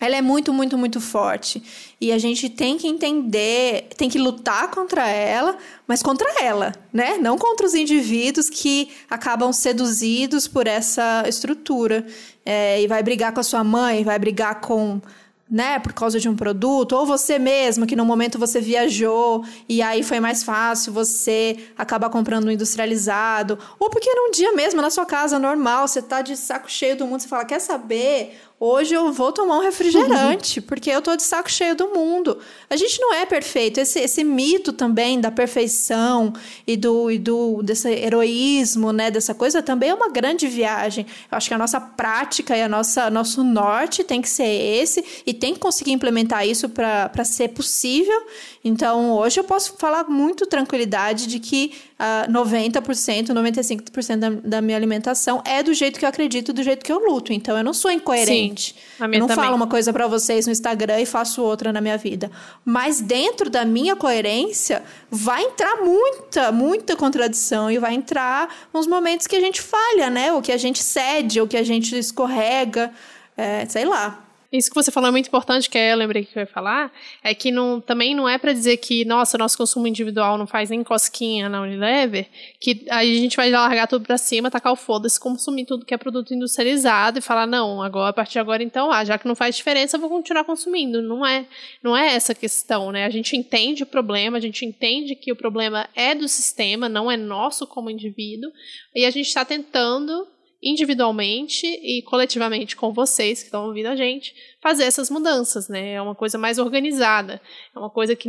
ela 0.00 0.16
é 0.16 0.20
muito, 0.20 0.52
muito, 0.52 0.76
muito 0.76 1.00
forte. 1.00 1.62
E 2.02 2.10
a 2.10 2.18
gente 2.18 2.48
tem 2.48 2.76
que 2.76 2.88
entender, 2.88 3.86
tem 3.96 4.10
que 4.10 4.18
lutar 4.18 4.72
contra 4.72 5.08
ela, 5.08 5.56
mas 5.86 6.02
contra 6.02 6.28
ela, 6.42 6.74
né? 6.92 7.16
Não 7.16 7.38
contra 7.38 7.64
os 7.64 7.74
indivíduos 7.74 8.50
que 8.50 8.90
acabam 9.08 9.52
seduzidos 9.52 10.48
por 10.48 10.66
essa 10.66 11.22
estrutura. 11.28 12.04
É, 12.44 12.82
e 12.82 12.88
vai 12.88 13.04
brigar 13.04 13.32
com 13.32 13.38
a 13.38 13.44
sua 13.44 13.62
mãe, 13.62 14.02
vai 14.02 14.18
brigar 14.18 14.60
com 14.60 15.00
né, 15.48 15.78
por 15.78 15.92
causa 15.92 16.18
de 16.18 16.30
um 16.30 16.34
produto, 16.34 16.92
ou 16.92 17.04
você 17.04 17.38
mesmo, 17.38 17.86
que 17.86 17.94
no 17.94 18.06
momento 18.06 18.38
você 18.38 18.58
viajou 18.58 19.44
e 19.68 19.82
aí 19.82 20.02
foi 20.02 20.18
mais 20.18 20.42
fácil 20.42 20.94
você 20.94 21.58
acabar 21.76 22.08
comprando 22.08 22.46
um 22.46 22.50
industrializado, 22.50 23.58
ou 23.78 23.90
porque 23.90 24.10
num 24.14 24.30
dia 24.30 24.52
mesmo 24.54 24.80
na 24.80 24.88
sua 24.88 25.04
casa 25.04 25.38
normal, 25.38 25.86
você 25.86 26.00
tá 26.00 26.22
de 26.22 26.38
saco 26.38 26.70
cheio 26.70 26.96
do 26.96 27.06
mundo, 27.06 27.20
você 27.20 27.28
fala, 27.28 27.44
quer 27.44 27.60
saber? 27.60 28.40
Hoje 28.64 28.94
eu 28.94 29.10
vou 29.10 29.32
tomar 29.32 29.58
um 29.58 29.58
refrigerante, 29.66 30.60
uhum. 30.60 30.66
porque 30.66 30.88
eu 30.88 31.02
tô 31.02 31.16
de 31.16 31.24
saco 31.24 31.50
cheio 31.50 31.74
do 31.74 31.88
mundo. 31.88 32.38
A 32.70 32.76
gente 32.76 33.00
não 33.00 33.12
é 33.12 33.26
perfeito. 33.26 33.80
Esse, 33.80 33.98
esse 33.98 34.22
mito 34.22 34.72
também 34.72 35.20
da 35.20 35.32
perfeição 35.32 36.32
e 36.64 36.76
do, 36.76 37.10
e 37.10 37.18
do 37.18 37.60
desse 37.60 37.88
heroísmo, 37.88 38.92
né? 38.92 39.10
Dessa 39.10 39.34
coisa 39.34 39.60
também 39.60 39.90
é 39.90 39.94
uma 39.94 40.10
grande 40.10 40.46
viagem. 40.46 41.04
Eu 41.28 41.36
acho 41.36 41.48
que 41.48 41.54
a 41.54 41.58
nossa 41.58 41.80
prática 41.80 42.56
e 42.56 42.62
a 42.62 42.68
nossa 42.68 43.10
nosso 43.10 43.42
norte 43.42 44.04
tem 44.04 44.22
que 44.22 44.28
ser 44.28 44.44
esse 44.44 45.04
e 45.26 45.34
tem 45.34 45.54
que 45.54 45.58
conseguir 45.58 45.90
implementar 45.90 46.46
isso 46.46 46.68
para 46.68 47.24
ser 47.24 47.48
possível. 47.48 48.26
Então, 48.64 49.10
hoje 49.10 49.40
eu 49.40 49.44
posso 49.44 49.74
falar 49.76 50.08
muito 50.08 50.46
tranquilidade 50.46 51.26
de 51.26 51.40
que 51.40 51.72
uh, 52.02 52.30
90%, 52.30 53.28
95% 53.28 54.16
da, 54.16 54.30
da 54.30 54.60
minha 54.60 54.76
alimentação 54.76 55.40
é 55.44 55.62
do 55.62 55.72
jeito 55.72 55.98
que 55.98 56.04
eu 56.04 56.08
acredito, 56.08 56.52
do 56.52 56.62
jeito 56.62 56.84
que 56.84 56.92
eu 56.92 56.98
luto. 56.98 57.32
Então, 57.32 57.56
eu 57.56 57.62
não 57.62 57.72
sou 57.72 57.90
incoerente. 57.90 58.74
Sim, 58.74 59.04
eu 59.04 59.20
não 59.20 59.28
também. 59.28 59.44
falo 59.44 59.54
uma 59.54 59.68
coisa 59.68 59.92
para 59.92 60.06
vocês 60.08 60.46
no 60.46 60.52
Instagram 60.52 61.00
e 61.00 61.06
faço 61.06 61.42
outra 61.42 61.72
na 61.72 61.80
minha 61.80 61.96
vida. 61.96 62.30
Mas 62.64 63.00
dentro 63.00 63.48
da 63.48 63.64
minha 63.64 63.94
coerência, 63.94 64.82
vai 65.10 65.44
entrar 65.44 65.76
muita, 65.76 66.50
muita 66.50 66.96
contradição 66.96 67.70
e 67.70 67.78
vai 67.78 67.94
entrar 67.94 68.48
uns 68.74 68.86
momentos 68.86 69.26
que 69.26 69.36
a 69.36 69.40
gente 69.40 69.62
falha, 69.62 70.10
né? 70.10 70.32
O 70.32 70.42
que 70.42 70.50
a 70.50 70.58
gente 70.58 70.82
cede, 70.82 71.40
o 71.40 71.46
que 71.46 71.56
a 71.56 71.62
gente 71.62 71.96
escorrega, 71.96 72.92
é, 73.36 73.64
sei 73.66 73.84
lá. 73.84 74.18
Isso 74.52 74.68
que 74.68 74.74
você 74.74 74.90
falou 74.90 75.08
é 75.08 75.10
muito 75.10 75.28
importante, 75.28 75.70
que 75.70 75.78
eu 75.78 75.96
lembrei 75.96 76.26
que 76.26 76.36
eu 76.36 76.40
ia 76.40 76.46
falar, 76.46 76.92
é 77.24 77.34
que 77.34 77.50
não, 77.50 77.80
também 77.80 78.14
não 78.14 78.28
é 78.28 78.36
para 78.36 78.52
dizer 78.52 78.76
que, 78.76 79.02
nossa, 79.02 79.38
nosso 79.38 79.56
consumo 79.56 79.86
individual 79.86 80.36
não 80.36 80.46
faz 80.46 80.68
nem 80.68 80.84
cosquinha 80.84 81.48
na 81.48 81.62
Unilever, 81.62 82.26
que 82.60 82.84
aí 82.90 83.16
a 83.16 83.20
gente 83.20 83.34
vai 83.34 83.50
largar 83.50 83.86
tudo 83.86 84.04
para 84.04 84.18
cima, 84.18 84.50
tacar 84.50 84.70
o 84.70 84.76
foda-se, 84.76 85.18
consumir 85.18 85.64
tudo 85.64 85.86
que 85.86 85.94
é 85.94 85.96
produto 85.96 86.34
industrializado 86.34 87.18
e 87.18 87.22
falar, 87.22 87.46
não, 87.46 87.82
agora, 87.82 88.10
a 88.10 88.12
partir 88.12 88.32
de 88.34 88.40
agora, 88.40 88.62
então, 88.62 88.92
ah, 88.92 89.02
já 89.02 89.16
que 89.16 89.26
não 89.26 89.34
faz 89.34 89.56
diferença, 89.56 89.96
eu 89.96 90.00
vou 90.00 90.10
continuar 90.10 90.44
consumindo. 90.44 91.00
Não 91.00 91.26
é, 91.26 91.46
não 91.82 91.96
é 91.96 92.14
essa 92.14 92.34
questão, 92.34 92.92
né? 92.92 93.06
A 93.06 93.10
gente 93.10 93.34
entende 93.34 93.84
o 93.84 93.86
problema, 93.86 94.36
a 94.36 94.40
gente 94.40 94.66
entende 94.66 95.14
que 95.14 95.32
o 95.32 95.36
problema 95.36 95.88
é 95.94 96.14
do 96.14 96.28
sistema, 96.28 96.90
não 96.90 97.10
é 97.10 97.16
nosso 97.16 97.66
como 97.66 97.88
indivíduo, 97.88 98.52
e 98.94 99.06
a 99.06 99.10
gente 99.10 99.28
está 99.28 99.46
tentando 99.46 100.26
individualmente 100.62 101.66
e 101.66 102.02
coletivamente 102.02 102.76
com 102.76 102.92
vocês 102.92 103.40
que 103.40 103.46
estão 103.46 103.66
ouvindo 103.66 103.86
a 103.86 103.96
gente, 103.96 104.34
fazer 104.60 104.84
essas 104.84 105.10
mudanças, 105.10 105.68
né? 105.68 105.94
É 105.94 106.02
uma 106.02 106.14
coisa 106.14 106.38
mais 106.38 106.58
organizada, 106.58 107.40
é 107.74 107.78
uma 107.78 107.90
coisa 107.90 108.14
que 108.14 108.28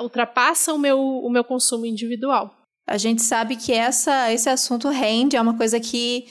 ultrapassa 0.00 0.74
o 0.74 0.78
meu, 0.78 0.98
o 1.00 1.30
meu 1.30 1.44
consumo 1.44 1.86
individual. 1.86 2.52
A 2.86 2.96
gente 2.96 3.22
sabe 3.22 3.54
que 3.54 3.72
essa, 3.72 4.32
esse 4.32 4.48
assunto 4.48 4.88
rende, 4.88 5.36
é 5.36 5.40
uma 5.40 5.56
coisa 5.56 5.78
que 5.78 6.26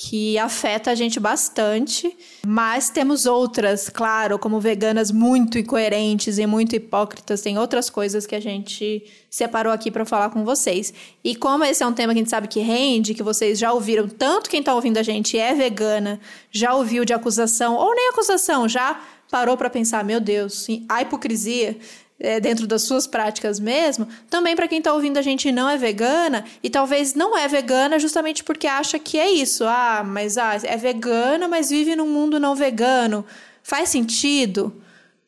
que 0.00 0.38
afeta 0.38 0.92
a 0.92 0.94
gente 0.94 1.18
bastante, 1.18 2.16
mas 2.46 2.88
temos 2.88 3.26
outras, 3.26 3.88
claro, 3.88 4.38
como 4.38 4.60
veganas 4.60 5.10
muito 5.10 5.58
incoerentes 5.58 6.38
e 6.38 6.46
muito 6.46 6.76
hipócritas, 6.76 7.40
tem 7.40 7.58
outras 7.58 7.90
coisas 7.90 8.24
que 8.24 8.36
a 8.36 8.40
gente 8.40 9.02
separou 9.28 9.72
aqui 9.72 9.90
para 9.90 10.04
falar 10.04 10.30
com 10.30 10.44
vocês. 10.44 10.94
E 11.24 11.34
como 11.34 11.64
esse 11.64 11.82
é 11.82 11.86
um 11.86 11.92
tema 11.92 12.12
que 12.12 12.20
a 12.20 12.22
gente 12.22 12.30
sabe 12.30 12.46
que 12.46 12.60
rende, 12.60 13.12
que 13.12 13.24
vocês 13.24 13.58
já 13.58 13.72
ouviram, 13.72 14.06
tanto 14.06 14.48
quem 14.48 14.60
está 14.60 14.72
ouvindo 14.72 14.98
a 14.98 15.02
gente 15.02 15.36
é 15.36 15.52
vegana, 15.52 16.20
já 16.52 16.76
ouviu 16.76 17.04
de 17.04 17.12
acusação 17.12 17.74
ou 17.74 17.92
nem 17.92 18.10
acusação, 18.10 18.68
já 18.68 19.00
parou 19.28 19.56
para 19.56 19.68
pensar, 19.68 20.04
meu 20.04 20.20
Deus, 20.20 20.68
a 20.88 21.02
hipocrisia 21.02 21.76
é, 22.20 22.40
dentro 22.40 22.66
das 22.66 22.82
suas 22.82 23.06
práticas 23.06 23.60
mesmo, 23.60 24.08
também 24.28 24.56
para 24.56 24.66
quem 24.66 24.78
está 24.78 24.92
ouvindo 24.92 25.18
a 25.18 25.22
gente 25.22 25.52
não 25.52 25.68
é 25.68 25.76
vegana 25.76 26.44
e 26.62 26.68
talvez 26.68 27.14
não 27.14 27.36
é 27.36 27.46
vegana 27.46 27.98
justamente 27.98 28.42
porque 28.42 28.66
acha 28.66 28.98
que 28.98 29.18
é 29.18 29.30
isso. 29.30 29.64
Ah, 29.64 30.02
mas 30.04 30.36
ah, 30.36 30.58
é 30.64 30.76
vegana, 30.76 31.46
mas 31.46 31.70
vive 31.70 31.94
num 31.94 32.08
mundo 32.08 32.40
não 32.40 32.54
vegano. 32.54 33.24
Faz 33.62 33.88
sentido? 33.90 34.72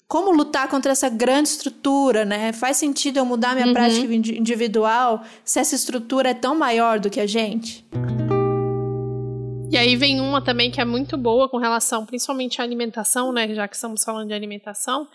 Como 0.09 0.33
lutar 0.33 0.67
contra 0.67 0.91
essa 0.91 1.09
grande 1.09 1.51
estrutura, 1.51 2.25
né? 2.25 2.53
Faz 2.53 2.79
sentido 2.79 3.19
eu 3.19 3.25
mudar 3.25 3.55
minha 3.55 3.69
uhum. 3.69 3.73
prática 3.73 4.13
individual 4.13 5.23
se 5.45 5.61
essa 5.61 5.77
estrutura 5.77 6.31
é 6.31 6.35
tão 6.35 6.57
maior 6.57 6.99
do 6.99 7.09
que 7.09 7.21
a 7.21 7.27
gente? 7.27 7.87
E 9.71 9.77
aí 9.77 9.95
vem 9.95 10.21
uma 10.21 10.43
também 10.43 10.69
que 10.69 10.81
é 10.81 10.85
muito 10.85 11.17
boa 11.17 11.49
com 11.49 11.57
relação 11.57 12.05
principalmente 12.05 12.61
à 12.61 12.65
alimentação, 12.65 13.33
né? 13.33 13.55
Já 13.55 13.69
que 13.69 13.77
estamos 13.77 14.03
falando 14.03 14.27
de 14.27 14.35
alimentação, 14.35 15.07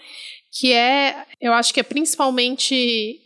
que 0.49 0.71
é, 0.71 1.25
eu 1.41 1.51
acho 1.51 1.73
que 1.73 1.79
é 1.81 1.83
principalmente 1.83 3.19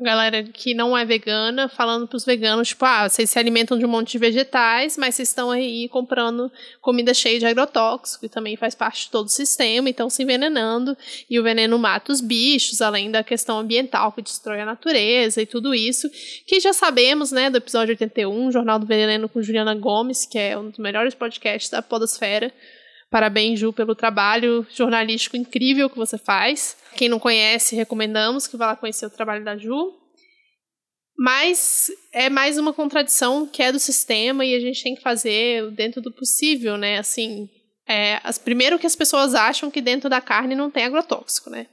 a 0.00 0.04
galera 0.04 0.42
que 0.42 0.74
não 0.74 0.96
é 0.96 1.04
vegana 1.04 1.68
falando 1.68 2.08
para 2.08 2.16
os 2.16 2.24
veganos, 2.24 2.68
tipo, 2.68 2.84
ah, 2.84 3.08
vocês 3.08 3.28
se 3.28 3.38
alimentam 3.38 3.78
de 3.78 3.84
um 3.84 3.88
monte 3.88 4.12
de 4.12 4.18
vegetais, 4.18 4.96
mas 4.96 5.14
vocês 5.14 5.28
estão 5.28 5.50
aí 5.50 5.88
comprando 5.88 6.50
comida 6.80 7.12
cheia 7.12 7.38
de 7.38 7.46
agrotóxico, 7.46 8.22
que 8.22 8.28
também 8.28 8.56
faz 8.56 8.74
parte 8.74 9.04
de 9.04 9.10
todo 9.10 9.26
o 9.26 9.30
sistema, 9.30 9.88
e 9.88 9.90
estão 9.90 10.08
se 10.08 10.22
envenenando, 10.22 10.96
e 11.28 11.38
o 11.38 11.42
veneno 11.42 11.78
mata 11.78 12.12
os 12.12 12.20
bichos, 12.20 12.80
além 12.80 13.10
da 13.10 13.22
questão 13.22 13.58
ambiental 13.58 14.12
que 14.12 14.22
destrói 14.22 14.60
a 14.60 14.66
natureza 14.66 15.42
e 15.42 15.46
tudo 15.46 15.74
isso, 15.74 16.08
que 16.46 16.60
já 16.60 16.72
sabemos, 16.72 17.30
né, 17.30 17.50
do 17.50 17.58
episódio 17.58 17.92
81, 17.92 18.50
Jornal 18.50 18.78
do 18.78 18.86
Veneno 18.86 19.28
com 19.28 19.42
Juliana 19.42 19.74
Gomes, 19.74 20.24
que 20.24 20.38
é 20.38 20.58
um 20.58 20.70
dos 20.70 20.78
melhores 20.78 21.14
podcasts 21.14 21.70
da 21.70 21.82
podosfera, 21.82 22.52
Parabéns, 23.10 23.58
Ju, 23.58 23.72
pelo 23.72 23.94
trabalho 23.94 24.64
jornalístico 24.70 25.36
incrível 25.36 25.90
que 25.90 25.96
você 25.96 26.16
faz. 26.16 26.76
Quem 26.94 27.08
não 27.08 27.18
conhece, 27.18 27.74
recomendamos 27.74 28.46
que 28.46 28.56
vá 28.56 28.66
lá 28.66 28.76
conhecer 28.76 29.04
o 29.06 29.10
trabalho 29.10 29.44
da 29.44 29.56
Ju. 29.56 29.92
Mas 31.18 31.90
é 32.12 32.30
mais 32.30 32.56
uma 32.56 32.72
contradição 32.72 33.46
que 33.46 33.62
é 33.62 33.72
do 33.72 33.78
sistema 33.78 34.44
e 34.44 34.54
a 34.54 34.60
gente 34.60 34.82
tem 34.82 34.94
que 34.94 35.02
fazer 35.02 35.70
dentro 35.72 36.00
do 36.00 36.12
possível, 36.12 36.78
né? 36.78 36.98
Assim, 36.98 37.48
é, 37.86 38.20
as, 38.22 38.38
primeiro 38.38 38.78
que 38.78 38.86
as 38.86 38.96
pessoas 38.96 39.34
acham 39.34 39.70
que 39.70 39.82
dentro 39.82 40.08
da 40.08 40.20
carne 40.20 40.54
não 40.54 40.70
tem 40.70 40.84
agrotóxico, 40.84 41.50
né? 41.50 41.66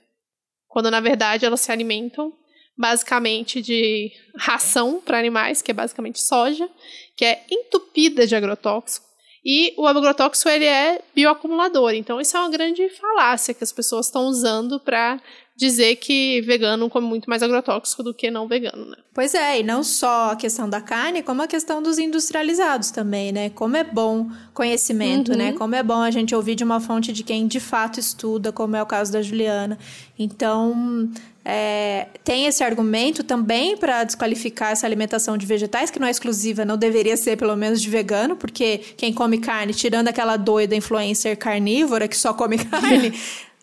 Quando 0.68 0.92
na 0.92 1.00
verdade 1.00 1.46
elas 1.46 1.62
se 1.62 1.72
alimentam 1.72 2.34
basicamente 2.78 3.62
de 3.62 4.12
ração 4.36 5.00
para 5.00 5.18
animais, 5.18 5.62
que 5.62 5.72
é 5.72 5.74
basicamente 5.74 6.20
soja, 6.20 6.70
que 7.16 7.24
é 7.24 7.46
entupida 7.50 8.28
de 8.28 8.36
agrotóxico. 8.36 9.07
E 9.50 9.74
o 9.78 9.88
agrotóxico 9.88 10.50
ele 10.50 10.66
é 10.66 11.02
bioacumulador. 11.16 11.94
Então 11.94 12.20
isso 12.20 12.36
é 12.36 12.40
uma 12.42 12.50
grande 12.50 12.90
falácia 12.90 13.54
que 13.54 13.64
as 13.64 13.72
pessoas 13.72 14.08
estão 14.08 14.26
usando 14.26 14.78
para 14.78 15.22
dizer 15.58 15.96
que 15.96 16.40
vegano 16.42 16.88
come 16.88 17.08
muito 17.08 17.28
mais 17.28 17.42
agrotóxico 17.42 18.04
do 18.04 18.14
que 18.14 18.30
não 18.30 18.48
vegano, 18.48 18.86
né? 18.86 18.98
Pois 19.12 19.34
é, 19.34 19.60
e 19.60 19.64
não 19.64 19.84
só 19.84 20.32
a 20.32 20.36
questão 20.36 20.70
da 20.70 20.80
carne, 20.80 21.24
como 21.24 21.42
a 21.42 21.48
questão 21.48 21.82
dos 21.82 21.98
industrializados 21.98 22.92
também, 22.92 23.32
né? 23.32 23.50
Como 23.50 23.76
é 23.76 23.84
bom 23.84 24.30
conhecimento, 24.54 25.36
né? 25.36 25.46
uhum. 25.46 25.52
né? 25.52 25.58
Como 25.58 25.74
é 25.74 25.82
bom 25.82 26.00
a 26.00 26.12
gente 26.12 26.36
ouvir 26.36 26.54
de 26.54 26.64
uma 26.64 26.80
fonte 26.80 27.12
de 27.12 27.24
quem 27.24 27.48
de 27.48 27.60
fato 27.60 28.00
estuda, 28.00 28.52
como 28.52 28.76
é 28.76 28.84
o 28.84 28.86
caso 28.86 29.12
da 29.12 29.20
Juliana. 29.24 29.80
Então, 30.20 31.10
é, 31.50 32.08
tem 32.26 32.46
esse 32.46 32.62
argumento 32.62 33.24
também 33.24 33.78
para 33.78 34.04
desqualificar 34.04 34.74
essa 34.74 34.86
alimentação 34.86 35.38
de 35.38 35.46
vegetais, 35.46 35.90
que 35.90 35.98
não 35.98 36.06
é 36.06 36.12
exclusiva, 36.12 36.66
não 36.66 36.78
deveria 36.78 37.16
ser 37.16 37.38
pelo 37.38 37.56
menos 37.56 37.82
de 37.82 37.90
vegano, 37.90 38.36
porque 38.36 38.80
quem 38.98 39.14
come 39.14 39.38
carne, 39.38 39.74
tirando 39.74 40.10
aquela 40.10 40.36
doida 40.36 40.76
influencer 40.76 41.38
carnívora 41.38 42.06
que 42.06 42.18
só 42.18 42.34
come 42.34 42.58
carne, 42.66 43.14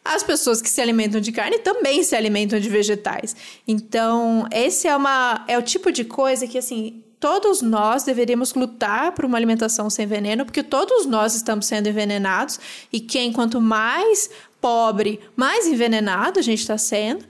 as 0.05 0.23
pessoas 0.23 0.61
que 0.61 0.69
se 0.69 0.81
alimentam 0.81 1.21
de 1.21 1.33
carne 1.33 1.59
também 1.59 2.03
se 2.03 2.15
alimentam 2.15 2.61
de 2.61 2.69
vegetais. 2.69 3.35
Então, 3.67 4.47
esse 4.53 4.87
é, 4.87 4.95
uma, 4.95 5.45
é 5.49 5.57
o 5.57 5.63
tipo 5.63 5.91
de 5.91 6.05
coisa 6.05 6.47
que, 6.47 6.59
assim, 6.59 7.03
todos 7.19 7.63
nós 7.63 8.05
deveríamos 8.05 8.53
lutar 8.53 9.13
por 9.13 9.25
uma 9.25 9.39
alimentação 9.39 9.89
sem 9.89 10.07
veneno, 10.07 10.45
porque 10.45 10.63
todos 10.63 11.07
nós 11.07 11.35
estamos 11.35 11.65
sendo 11.65 11.89
envenenados, 11.89 12.61
e 12.93 13.01
quem, 13.01 13.33
quanto 13.33 13.61
mais 13.61 14.29
pobre, 14.61 15.21
mais 15.35 15.67
envenenado 15.67 16.39
a 16.39 16.43
gente 16.43 16.61
está 16.61 16.77
sendo 16.77 17.25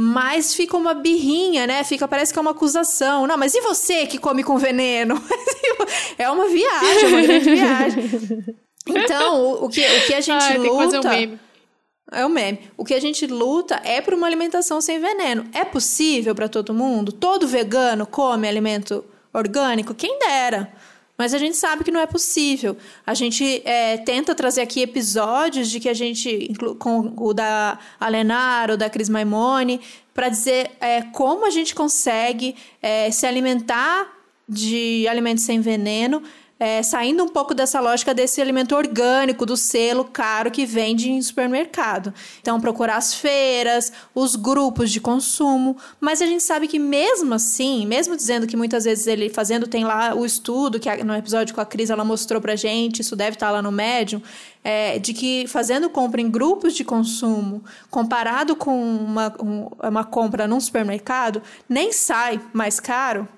mas 0.00 0.54
fica 0.54 0.76
uma 0.76 0.94
birrinha, 0.94 1.66
né? 1.66 1.82
Fica, 1.82 2.06
parece 2.06 2.32
que 2.32 2.38
é 2.38 2.42
uma 2.42 2.52
acusação. 2.52 3.26
Não, 3.26 3.36
mas 3.36 3.52
e 3.52 3.60
você 3.60 4.06
que 4.06 4.16
come 4.16 4.44
com 4.44 4.56
veneno? 4.56 5.20
é 6.16 6.30
uma 6.30 6.46
viagem, 6.46 7.08
uma 7.08 7.22
grande 7.22 7.50
viagem. 7.50 8.44
Então, 8.90 9.42
o, 9.42 9.66
o, 9.66 9.68
que, 9.68 9.82
o 9.82 10.06
que 10.06 10.14
a 10.14 10.20
gente 10.22 10.42
Ai, 10.42 10.56
luta. 10.56 11.00
É 12.10 12.24
o 12.24 12.28
meme. 12.28 12.60
O 12.76 12.84
que 12.84 12.94
a 12.94 13.00
gente 13.00 13.26
luta 13.26 13.80
é 13.84 14.00
por 14.00 14.14
uma 14.14 14.26
alimentação 14.26 14.80
sem 14.80 14.98
veneno. 14.98 15.46
É 15.52 15.64
possível 15.64 16.34
para 16.34 16.48
todo 16.48 16.72
mundo? 16.72 17.12
Todo 17.12 17.46
vegano 17.46 18.06
come 18.06 18.48
alimento 18.48 19.04
orgânico? 19.32 19.94
Quem 19.94 20.18
dera. 20.18 20.72
Mas 21.18 21.34
a 21.34 21.38
gente 21.38 21.56
sabe 21.56 21.82
que 21.82 21.90
não 21.90 22.00
é 22.00 22.06
possível. 22.06 22.76
A 23.04 23.12
gente 23.12 23.60
é, 23.64 23.98
tenta 23.98 24.36
trazer 24.36 24.60
aqui 24.60 24.80
episódios 24.80 25.68
de 25.68 25.80
que 25.80 25.88
a 25.88 25.94
gente, 25.94 26.52
com 26.78 27.12
o 27.16 27.34
da 27.34 27.76
Alenar 27.98 28.70
ou 28.70 28.76
da 28.76 28.88
Cris 28.88 29.08
Maimone, 29.08 29.80
para 30.14 30.28
dizer 30.28 30.70
é, 30.80 31.02
como 31.02 31.44
a 31.44 31.50
gente 31.50 31.74
consegue 31.74 32.54
é, 32.80 33.10
se 33.10 33.26
alimentar 33.26 34.16
de 34.48 35.06
alimentos 35.08 35.44
sem 35.44 35.60
veneno 35.60 36.22
é, 36.58 36.82
saindo 36.82 37.22
um 37.22 37.28
pouco 37.28 37.54
dessa 37.54 37.80
lógica 37.80 38.12
desse 38.12 38.40
alimento 38.40 38.74
orgânico, 38.74 39.46
do 39.46 39.56
selo 39.56 40.04
caro 40.04 40.50
que 40.50 40.66
vende 40.66 41.10
em 41.10 41.22
supermercado. 41.22 42.12
Então, 42.40 42.60
procurar 42.60 42.96
as 42.96 43.14
feiras, 43.14 43.92
os 44.14 44.34
grupos 44.34 44.90
de 44.90 45.00
consumo, 45.00 45.76
mas 46.00 46.20
a 46.20 46.26
gente 46.26 46.42
sabe 46.42 46.66
que 46.66 46.78
mesmo 46.78 47.34
assim, 47.34 47.86
mesmo 47.86 48.16
dizendo 48.16 48.46
que 48.46 48.56
muitas 48.56 48.84
vezes 48.84 49.06
ele 49.06 49.28
fazendo, 49.28 49.68
tem 49.68 49.84
lá 49.84 50.14
o 50.14 50.26
estudo, 50.26 50.80
que 50.80 51.04
no 51.04 51.14
episódio 51.14 51.54
com 51.54 51.60
a 51.60 51.66
Cris 51.66 51.90
ela 51.90 52.04
mostrou 52.04 52.40
pra 52.40 52.56
gente, 52.56 53.02
isso 53.02 53.14
deve 53.14 53.36
estar 53.36 53.50
lá 53.50 53.62
no 53.62 53.70
Medium, 53.70 54.20
é, 54.64 54.98
de 54.98 55.14
que 55.14 55.46
fazendo 55.46 55.88
compra 55.88 56.20
em 56.20 56.28
grupos 56.28 56.74
de 56.74 56.84
consumo, 56.84 57.62
comparado 57.88 58.56
com 58.56 58.76
uma, 58.78 59.32
um, 59.40 59.68
uma 59.82 60.04
compra 60.04 60.48
num 60.48 60.60
supermercado, 60.60 61.40
nem 61.68 61.92
sai 61.92 62.40
mais 62.52 62.80
caro, 62.80 63.28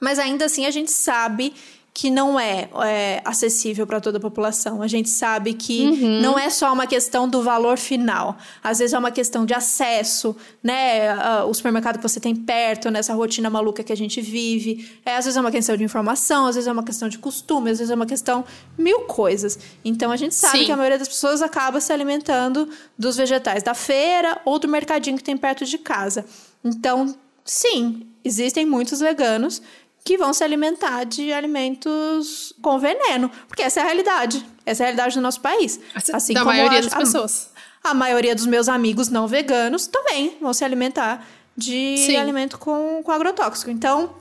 mas 0.00 0.18
ainda 0.18 0.44
assim 0.44 0.66
a 0.66 0.70
gente 0.70 0.90
sabe 0.90 1.54
que 1.96 2.10
não 2.10 2.38
é, 2.38 2.68
é 2.84 3.22
acessível 3.24 3.86
para 3.86 4.02
toda 4.02 4.18
a 4.18 4.20
população. 4.20 4.82
A 4.82 4.86
gente 4.86 5.08
sabe 5.08 5.54
que 5.54 5.86
uhum. 5.86 6.20
não 6.20 6.38
é 6.38 6.50
só 6.50 6.70
uma 6.70 6.86
questão 6.86 7.26
do 7.26 7.42
valor 7.42 7.78
final. 7.78 8.36
Às 8.62 8.80
vezes 8.80 8.92
é 8.92 8.98
uma 8.98 9.10
questão 9.10 9.46
de 9.46 9.54
acesso, 9.54 10.36
né? 10.62 11.14
O 11.44 11.54
supermercado 11.54 11.96
que 11.96 12.02
você 12.02 12.20
tem 12.20 12.36
perto, 12.36 12.90
nessa 12.90 13.14
rotina 13.14 13.48
maluca 13.48 13.82
que 13.82 13.94
a 13.94 13.96
gente 13.96 14.20
vive. 14.20 14.86
É, 15.06 15.16
às 15.16 15.24
vezes 15.24 15.38
é 15.38 15.40
uma 15.40 15.50
questão 15.50 15.74
de 15.74 15.84
informação, 15.84 16.44
às 16.44 16.56
vezes 16.56 16.68
é 16.68 16.72
uma 16.72 16.84
questão 16.84 17.08
de 17.08 17.16
costume, 17.16 17.70
às 17.70 17.78
vezes 17.78 17.90
é 17.90 17.94
uma 17.94 18.04
questão 18.04 18.44
mil 18.76 19.00
coisas. 19.04 19.58
Então 19.82 20.12
a 20.12 20.18
gente 20.18 20.34
sabe 20.34 20.58
Sim. 20.58 20.64
que 20.66 20.72
a 20.72 20.76
maioria 20.76 20.98
das 20.98 21.08
pessoas 21.08 21.40
acaba 21.40 21.80
se 21.80 21.94
alimentando 21.94 22.68
dos 22.98 23.16
vegetais 23.16 23.62
da 23.62 23.72
feira 23.72 24.38
ou 24.44 24.58
do 24.58 24.68
mercadinho 24.68 25.16
que 25.16 25.24
tem 25.24 25.34
perto 25.34 25.64
de 25.64 25.78
casa. 25.78 26.26
Então, 26.62 27.16
sim, 27.42 28.06
existem 28.22 28.66
muitos 28.66 29.00
veganos 29.00 29.62
que 30.06 30.16
vão 30.16 30.32
se 30.32 30.44
alimentar 30.44 31.02
de 31.02 31.32
alimentos 31.32 32.54
com 32.62 32.78
veneno. 32.78 33.28
Porque 33.48 33.60
essa 33.60 33.80
é 33.80 33.82
a 33.82 33.86
realidade. 33.86 34.46
Essa 34.64 34.82
é 34.82 34.84
a 34.84 34.86
realidade 34.86 35.16
do 35.16 35.20
nosso 35.20 35.40
país. 35.40 35.80
Assim 36.12 36.32
da 36.32 36.44
maioria 36.44 36.78
a, 36.78 36.82
das 36.82 36.94
pessoas. 36.94 37.50
A, 37.82 37.90
a, 37.90 37.94
maioria 37.94 38.32
dos 38.32 38.46
meus 38.46 38.68
amigos 38.68 39.08
não 39.08 39.26
veganos 39.26 39.88
também 39.88 40.36
vão 40.40 40.54
se 40.54 40.64
alimentar 40.64 41.26
de 41.56 41.96
Sim. 41.98 42.16
alimento 42.16 42.56
com, 42.56 43.02
com 43.02 43.10
agrotóxico. 43.10 43.68
Então, 43.68 44.14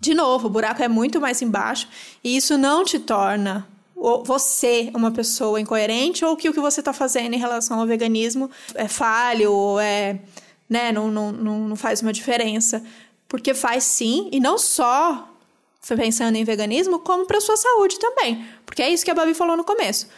de 0.00 0.14
novo, 0.14 0.48
o 0.48 0.50
buraco 0.50 0.82
é 0.82 0.88
muito 0.88 1.20
mais 1.20 1.40
embaixo. 1.40 1.86
E 2.24 2.36
isso 2.36 2.58
não 2.58 2.84
te 2.84 2.98
torna 2.98 3.68
você 4.24 4.90
uma 4.94 5.12
pessoa 5.12 5.60
incoerente 5.60 6.24
ou 6.24 6.36
que 6.36 6.48
o 6.48 6.52
que 6.52 6.58
você 6.58 6.80
está 6.80 6.92
fazendo 6.92 7.34
em 7.34 7.38
relação 7.38 7.78
ao 7.78 7.86
veganismo 7.86 8.50
é 8.74 8.88
falho 8.88 9.52
ou 9.52 9.78
é, 9.78 10.18
né, 10.68 10.90
não, 10.90 11.08
não, 11.08 11.30
não 11.30 11.76
faz 11.76 12.02
uma 12.02 12.12
diferença. 12.12 12.82
Porque 13.30 13.54
faz 13.54 13.84
sim, 13.84 14.28
e 14.32 14.40
não 14.40 14.58
só 14.58 15.28
pensando 15.96 16.34
em 16.34 16.44
veganismo, 16.44 16.98
como 16.98 17.24
para 17.26 17.40
sua 17.40 17.56
saúde 17.56 17.96
também. 17.98 18.44
Porque 18.66 18.82
é 18.82 18.90
isso 18.90 19.04
que 19.04 19.10
a 19.10 19.14
Babi 19.14 19.34
falou 19.34 19.56
no 19.56 19.62
começo. 19.62 20.08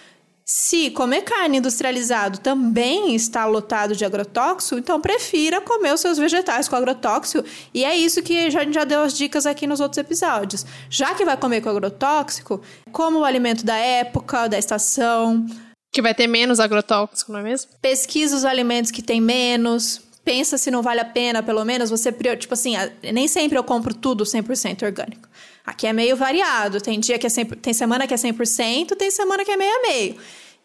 Se 0.45 0.91
comer 0.91 1.23
carne 1.23 1.59
industrializado 1.59 2.39
também 2.39 3.15
está 3.15 3.45
lotado 3.45 3.95
de 3.95 4.05
agrotóxico, 4.05 4.79
então 4.79 5.01
prefira 5.01 5.61
comer 5.61 5.93
os 5.93 6.01
seus 6.01 6.17
vegetais 6.17 6.69
com 6.69 6.75
agrotóxico. 6.75 7.47
E 7.73 7.85
é 7.85 7.95
isso 7.95 8.23
que 8.23 8.47
a 8.47 8.51
gente 8.51 8.73
já 8.73 8.85
deu 8.85 9.03
as 9.03 9.13
dicas 9.13 9.45
aqui 9.45 9.67
nos 9.67 9.79
outros 9.79 9.99
episódios. 9.99 10.65
Já 10.89 11.15
que 11.15 11.25
vai 11.25 11.37
comer 11.37 11.61
com 11.61 11.69
agrotóxico, 11.69 12.63
como 12.91 13.21
o 13.21 13.25
alimento 13.25 13.65
da 13.65 13.77
época, 13.77 14.49
da 14.49 14.59
estação. 14.59 15.47
Que 15.93 16.03
vai 16.03 16.15
ter 16.15 16.27
menos 16.27 16.59
agrotóxico, 16.59 17.31
não 17.31 17.41
é 17.41 17.43
mesmo? 17.43 17.71
Pesquisa 17.81 18.35
os 18.35 18.45
alimentos 18.45 18.91
que 18.91 19.03
tem 19.03 19.21
menos 19.21 20.01
pensa 20.25 20.57
se 20.57 20.71
não 20.71 20.83
vale 20.83 21.01
a 21.01 21.05
pena, 21.05 21.43
pelo 21.43 21.65
menos, 21.65 21.91
você 21.91 22.13
tipo 22.37 22.55
assim, 22.55 22.75
nem 23.13 23.27
sempre 23.29 23.59
eu 23.59 23.65
compro 23.65 23.95
tudo 23.95 24.25
100% 24.25 24.83
orgânico. 24.83 25.29
Aqui 25.65 25.87
é 25.87 25.93
meio 25.93 26.17
variado, 26.17 26.81
tem 26.81 26.99
dia 26.99 27.19
que 27.19 27.27
é 27.27 27.31
100... 27.31 27.45
tem 27.47 27.73
semana 27.73 28.07
que 28.07 28.15
é 28.15 28.17
100%, 28.17 28.97
tem 28.97 29.11
semana 29.11 29.45
que 29.45 29.51
é 29.51 29.57
meio 29.57 29.73
a 29.73 29.83
meio. 29.83 30.17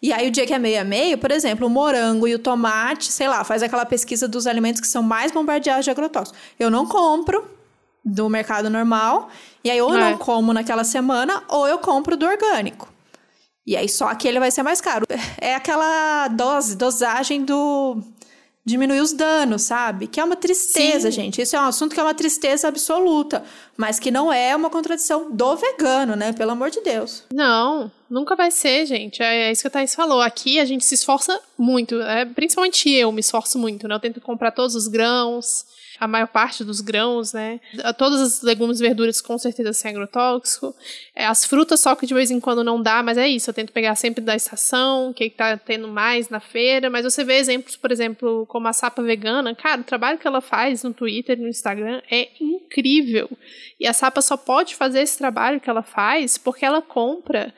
E 0.01 0.13
aí 0.13 0.27
o 0.27 0.31
dia 0.31 0.45
que 0.45 0.53
é 0.53 0.59
meio 0.59 0.79
a 0.79 0.83
meio, 0.83 1.17
por 1.17 1.31
exemplo, 1.31 1.65
o 1.65 1.69
morango 1.69 2.27
e 2.27 2.35
o 2.35 2.39
tomate, 2.39 3.11
sei 3.11 3.27
lá, 3.27 3.43
faz 3.43 3.63
aquela 3.63 3.85
pesquisa 3.85 4.27
dos 4.27 4.45
alimentos 4.45 4.79
que 4.79 4.87
são 4.87 5.01
mais 5.01 5.31
bombardeados 5.31 5.85
de 5.85 5.91
agrotóxicos. 5.91 6.39
Eu 6.59 6.69
não 6.69 6.85
compro 6.85 7.43
do 8.05 8.29
mercado 8.29 8.69
normal, 8.69 9.29
e 9.63 9.69
aí 9.69 9.81
ou 9.81 9.95
é. 9.95 9.99
não 9.99 10.17
como 10.17 10.53
naquela 10.53 10.83
semana, 10.83 11.43
ou 11.49 11.67
eu 11.67 11.79
compro 11.79 12.15
do 12.15 12.25
orgânico. 12.25 12.87
E 13.65 13.75
aí 13.75 13.89
só 13.89 14.07
aquele 14.07 14.39
vai 14.39 14.49
ser 14.49 14.63
mais 14.63 14.79
caro. 14.79 15.05
É 15.39 15.53
aquela 15.53 16.29
dose, 16.29 16.75
dosagem 16.75 17.43
do 17.43 18.01
diminuir 18.67 18.99
os 18.99 19.13
danos, 19.13 19.61
sabe? 19.61 20.07
Que 20.07 20.19
é 20.19 20.23
uma 20.25 20.35
tristeza, 20.35 21.09
Sim. 21.09 21.15
gente. 21.15 21.41
Isso 21.41 21.55
é 21.55 21.59
um 21.59 21.63
assunto 21.63 21.93
que 21.93 22.01
é 22.01 22.03
uma 22.03 22.13
tristeza 22.13 22.67
absoluta, 22.67 23.41
mas 23.77 23.97
que 23.97 24.11
não 24.11 24.31
é 24.31 24.53
uma 24.53 24.69
contradição 24.69 25.31
do 25.31 25.55
vegano, 25.55 26.17
né? 26.17 26.33
Pelo 26.33 26.51
amor 26.51 26.69
de 26.69 26.81
Deus. 26.81 27.23
Não, 27.33 27.89
nunca 28.09 28.35
vai 28.35 28.51
ser, 28.51 28.85
gente. 28.85 29.23
É, 29.23 29.43
é 29.47 29.51
isso 29.53 29.61
que 29.61 29.69
a 29.69 29.71
Thaís 29.71 29.95
falou. 29.95 30.19
Aqui 30.19 30.59
a 30.59 30.65
gente 30.65 30.83
se 30.83 30.95
esforça 30.95 31.39
muito, 31.57 32.01
é, 32.01 32.25
principalmente 32.25 32.91
eu 32.91 33.09
me 33.09 33.21
esforço 33.21 33.57
muito, 33.57 33.87
né? 33.87 33.95
Eu 33.95 34.01
tento 34.01 34.19
comprar 34.19 34.51
todos 34.51 34.75
os 34.75 34.89
grãos, 34.89 35.65
a 35.99 36.07
maior 36.07 36.27
parte 36.27 36.63
dos 36.63 36.81
grãos, 36.81 37.33
né? 37.33 37.59
Todas 37.97 38.21
as 38.21 38.41
legumes 38.41 38.79
e 38.79 38.83
verduras 38.83 39.21
com 39.21 39.37
certeza 39.37 39.73
sem 39.73 39.91
agrotóxico. 39.91 40.75
É, 41.15 41.25
as 41.25 41.45
frutas 41.45 41.79
só 41.79 41.95
que 41.95 42.05
de 42.05 42.13
vez 42.13 42.31
em 42.31 42.39
quando 42.39 42.63
não 42.63 42.81
dá, 42.81 43.01
mas 43.01 43.17
é 43.17 43.27
isso. 43.27 43.49
Eu 43.49 43.53
tento 43.53 43.71
pegar 43.71 43.95
sempre 43.95 44.23
da 44.23 44.35
estação, 44.35 45.09
o 45.09 45.13
que 45.13 45.25
está 45.25 45.57
tendo 45.57 45.87
mais 45.87 46.29
na 46.29 46.39
feira. 46.39 46.89
Mas 46.89 47.03
você 47.03 47.23
vê 47.23 47.37
exemplos, 47.37 47.75
por 47.75 47.91
exemplo, 47.91 48.45
como 48.47 48.67
a 48.67 48.73
sapa 48.73 49.01
vegana. 49.01 49.55
Cara, 49.55 49.81
o 49.81 49.85
trabalho 49.85 50.17
que 50.17 50.27
ela 50.27 50.41
faz 50.41 50.83
no 50.83 50.93
Twitter, 50.93 51.39
no 51.39 51.47
Instagram 51.47 52.01
é 52.09 52.29
incrível. 52.39 53.29
E 53.79 53.87
a 53.87 53.93
sapa 53.93 54.21
só 54.21 54.37
pode 54.37 54.75
fazer 54.75 55.01
esse 55.01 55.17
trabalho 55.17 55.59
que 55.59 55.69
ela 55.69 55.83
faz 55.83 56.37
porque 56.37 56.65
ela 56.65 56.81
compra 56.81 57.53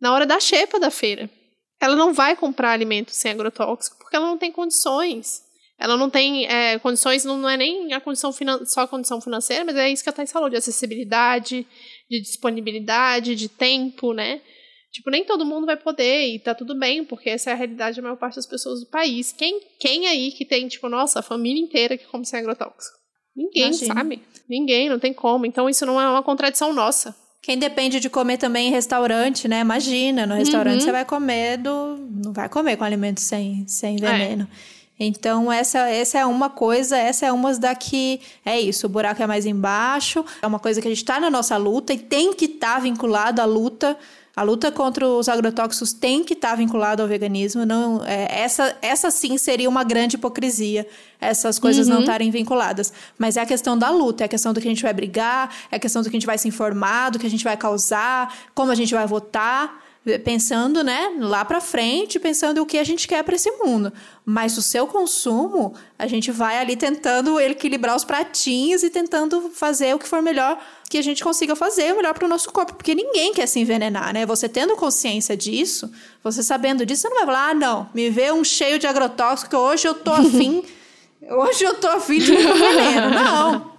na 0.00 0.12
hora 0.12 0.26
da 0.26 0.40
xepa 0.40 0.80
da 0.80 0.90
feira. 0.90 1.30
Ela 1.80 1.96
não 1.96 2.12
vai 2.12 2.36
comprar 2.36 2.70
alimento 2.70 3.10
sem 3.10 3.32
agrotóxico 3.32 3.98
porque 3.98 4.14
ela 4.14 4.26
não 4.26 4.38
tem 4.38 4.52
condições. 4.52 5.41
Ela 5.82 5.96
não 5.96 6.08
tem 6.08 6.46
é, 6.46 6.78
condições, 6.78 7.24
não, 7.24 7.48
é 7.48 7.56
nem 7.56 7.92
a 7.92 8.00
condição 8.00 8.32
só 8.64 8.82
a 8.82 8.86
condição 8.86 9.20
financeira, 9.20 9.64
mas 9.64 9.74
é 9.74 9.90
isso 9.90 10.04
que 10.04 10.08
a 10.08 10.12
Thais 10.12 10.30
falou, 10.30 10.48
de 10.48 10.54
acessibilidade, 10.54 11.66
de 12.08 12.20
disponibilidade, 12.20 13.34
de 13.34 13.48
tempo, 13.48 14.12
né? 14.12 14.40
Tipo, 14.92 15.10
nem 15.10 15.24
todo 15.24 15.44
mundo 15.44 15.66
vai 15.66 15.76
poder 15.76 16.28
e 16.28 16.38
tá 16.38 16.54
tudo 16.54 16.78
bem, 16.78 17.04
porque 17.04 17.30
essa 17.30 17.50
é 17.50 17.52
a 17.52 17.56
realidade 17.56 17.96
da 17.96 18.02
maior 18.02 18.16
parte 18.16 18.36
das 18.36 18.46
pessoas 18.46 18.78
do 18.78 18.86
país. 18.86 19.32
Quem, 19.32 19.60
quem 19.80 20.06
aí 20.06 20.30
que 20.30 20.44
tem, 20.44 20.68
tipo, 20.68 20.88
nossa, 20.88 21.18
a 21.18 21.22
família 21.22 21.60
inteira 21.60 21.98
que 21.98 22.06
come 22.06 22.24
sem 22.24 22.38
agrotóxico? 22.38 22.96
Ninguém, 23.34 23.64
Imagina. 23.64 23.94
sabe? 23.94 24.22
Ninguém, 24.48 24.88
não 24.88 25.00
tem 25.00 25.12
como. 25.12 25.46
Então 25.46 25.68
isso 25.68 25.84
não 25.84 26.00
é 26.00 26.08
uma 26.08 26.22
contradição 26.22 26.72
nossa. 26.72 27.16
Quem 27.42 27.58
depende 27.58 27.98
de 27.98 28.08
comer 28.08 28.38
também 28.38 28.68
em 28.68 28.70
restaurante, 28.70 29.48
né? 29.48 29.60
Imagina, 29.60 30.26
no 30.26 30.34
restaurante 30.36 30.74
uhum. 30.74 30.84
você 30.84 30.92
vai 30.92 31.04
comer 31.04 31.56
do. 31.56 31.96
Não 32.22 32.32
vai 32.32 32.48
comer 32.48 32.76
com 32.76 32.84
alimentos 32.84 33.24
sem, 33.24 33.66
sem 33.66 33.96
veneno. 33.96 34.46
É. 34.78 34.81
Então, 35.04 35.50
essa, 35.50 35.78
essa 35.88 36.18
é 36.18 36.26
uma 36.26 36.48
coisa, 36.48 36.96
essa 36.96 37.26
é 37.26 37.32
uma 37.32 37.52
da 37.54 37.74
que 37.74 38.20
é 38.44 38.60
isso, 38.60 38.86
o 38.86 38.88
buraco 38.88 39.22
é 39.22 39.26
mais 39.26 39.46
embaixo, 39.46 40.24
é 40.40 40.46
uma 40.46 40.58
coisa 40.58 40.80
que 40.80 40.86
a 40.86 40.90
gente 40.90 41.02
está 41.02 41.18
na 41.18 41.30
nossa 41.30 41.56
luta 41.56 41.92
e 41.92 41.98
tem 41.98 42.32
que 42.32 42.44
estar 42.44 42.74
tá 42.74 42.80
vinculado 42.80 43.40
à 43.40 43.44
luta. 43.44 43.96
A 44.34 44.42
luta 44.42 44.72
contra 44.72 45.06
os 45.06 45.28
agrotóxicos 45.28 45.92
tem 45.92 46.24
que 46.24 46.32
estar 46.32 46.50
tá 46.50 46.54
vinculada 46.54 47.02
ao 47.02 47.08
veganismo. 47.08 47.66
Não, 47.66 48.02
é, 48.02 48.40
essa, 48.40 48.74
essa 48.80 49.10
sim 49.10 49.36
seria 49.36 49.68
uma 49.68 49.84
grande 49.84 50.16
hipocrisia, 50.16 50.86
essas 51.20 51.58
coisas 51.58 51.86
uhum. 51.86 51.94
não 51.94 52.00
estarem 52.00 52.30
vinculadas. 52.30 52.94
Mas 53.18 53.36
é 53.36 53.42
a 53.42 53.46
questão 53.46 53.76
da 53.76 53.90
luta, 53.90 54.24
é 54.24 54.26
a 54.26 54.28
questão 54.28 54.54
do 54.54 54.60
que 54.60 54.66
a 54.66 54.70
gente 54.70 54.82
vai 54.82 54.94
brigar, 54.94 55.54
é 55.70 55.76
a 55.76 55.78
questão 55.78 56.00
do 56.00 56.08
que 56.08 56.16
a 56.16 56.18
gente 56.18 56.26
vai 56.26 56.38
se 56.38 56.48
informar, 56.48 57.10
do 57.10 57.18
que 57.18 57.26
a 57.26 57.30
gente 57.30 57.44
vai 57.44 57.58
causar, 57.58 58.34
como 58.54 58.72
a 58.72 58.74
gente 58.74 58.94
vai 58.94 59.06
votar 59.06 59.81
pensando, 60.24 60.82
né, 60.82 61.12
lá 61.20 61.44
para 61.44 61.60
frente, 61.60 62.18
pensando 62.18 62.60
o 62.60 62.66
que 62.66 62.76
a 62.76 62.84
gente 62.84 63.06
quer 63.06 63.22
para 63.22 63.36
esse 63.36 63.50
mundo. 63.52 63.92
Mas 64.24 64.58
o 64.58 64.62
seu 64.62 64.86
consumo, 64.86 65.74
a 65.96 66.08
gente 66.08 66.32
vai 66.32 66.58
ali 66.58 66.76
tentando 66.76 67.38
equilibrar 67.38 67.94
os 67.94 68.04
pratinhos 68.04 68.82
e 68.82 68.90
tentando 68.90 69.50
fazer 69.54 69.94
o 69.94 69.98
que 69.98 70.08
for 70.08 70.20
melhor 70.20 70.60
que 70.90 70.98
a 70.98 71.02
gente 71.02 71.22
consiga 71.22 71.54
fazer, 71.54 71.92
o 71.92 71.96
melhor 71.96 72.14
para 72.14 72.26
o 72.26 72.28
nosso 72.28 72.50
corpo, 72.50 72.74
porque 72.74 72.94
ninguém 72.94 73.32
quer 73.32 73.46
se 73.46 73.60
envenenar, 73.60 74.12
né? 74.12 74.26
Você 74.26 74.48
tendo 74.48 74.76
consciência 74.76 75.36
disso, 75.36 75.90
você 76.22 76.42
sabendo 76.42 76.84
disso, 76.84 77.02
você 77.02 77.08
não 77.08 77.16
vai 77.18 77.26
falar: 77.26 77.50
"Ah, 77.50 77.54
não, 77.54 77.88
me 77.94 78.10
vê 78.10 78.32
um 78.32 78.42
cheio 78.42 78.78
de 78.78 78.86
agrotóxico, 78.86 79.56
hoje 79.56 79.86
eu 79.86 79.94
tô 79.94 80.12
afim, 80.12 80.64
hoje 81.30 81.64
eu 81.64 81.74
tô 81.74 81.88
afim 81.88 82.18
de 82.18 82.32
um 82.32 82.54
veneno". 82.54 83.10
Não. 83.10 83.71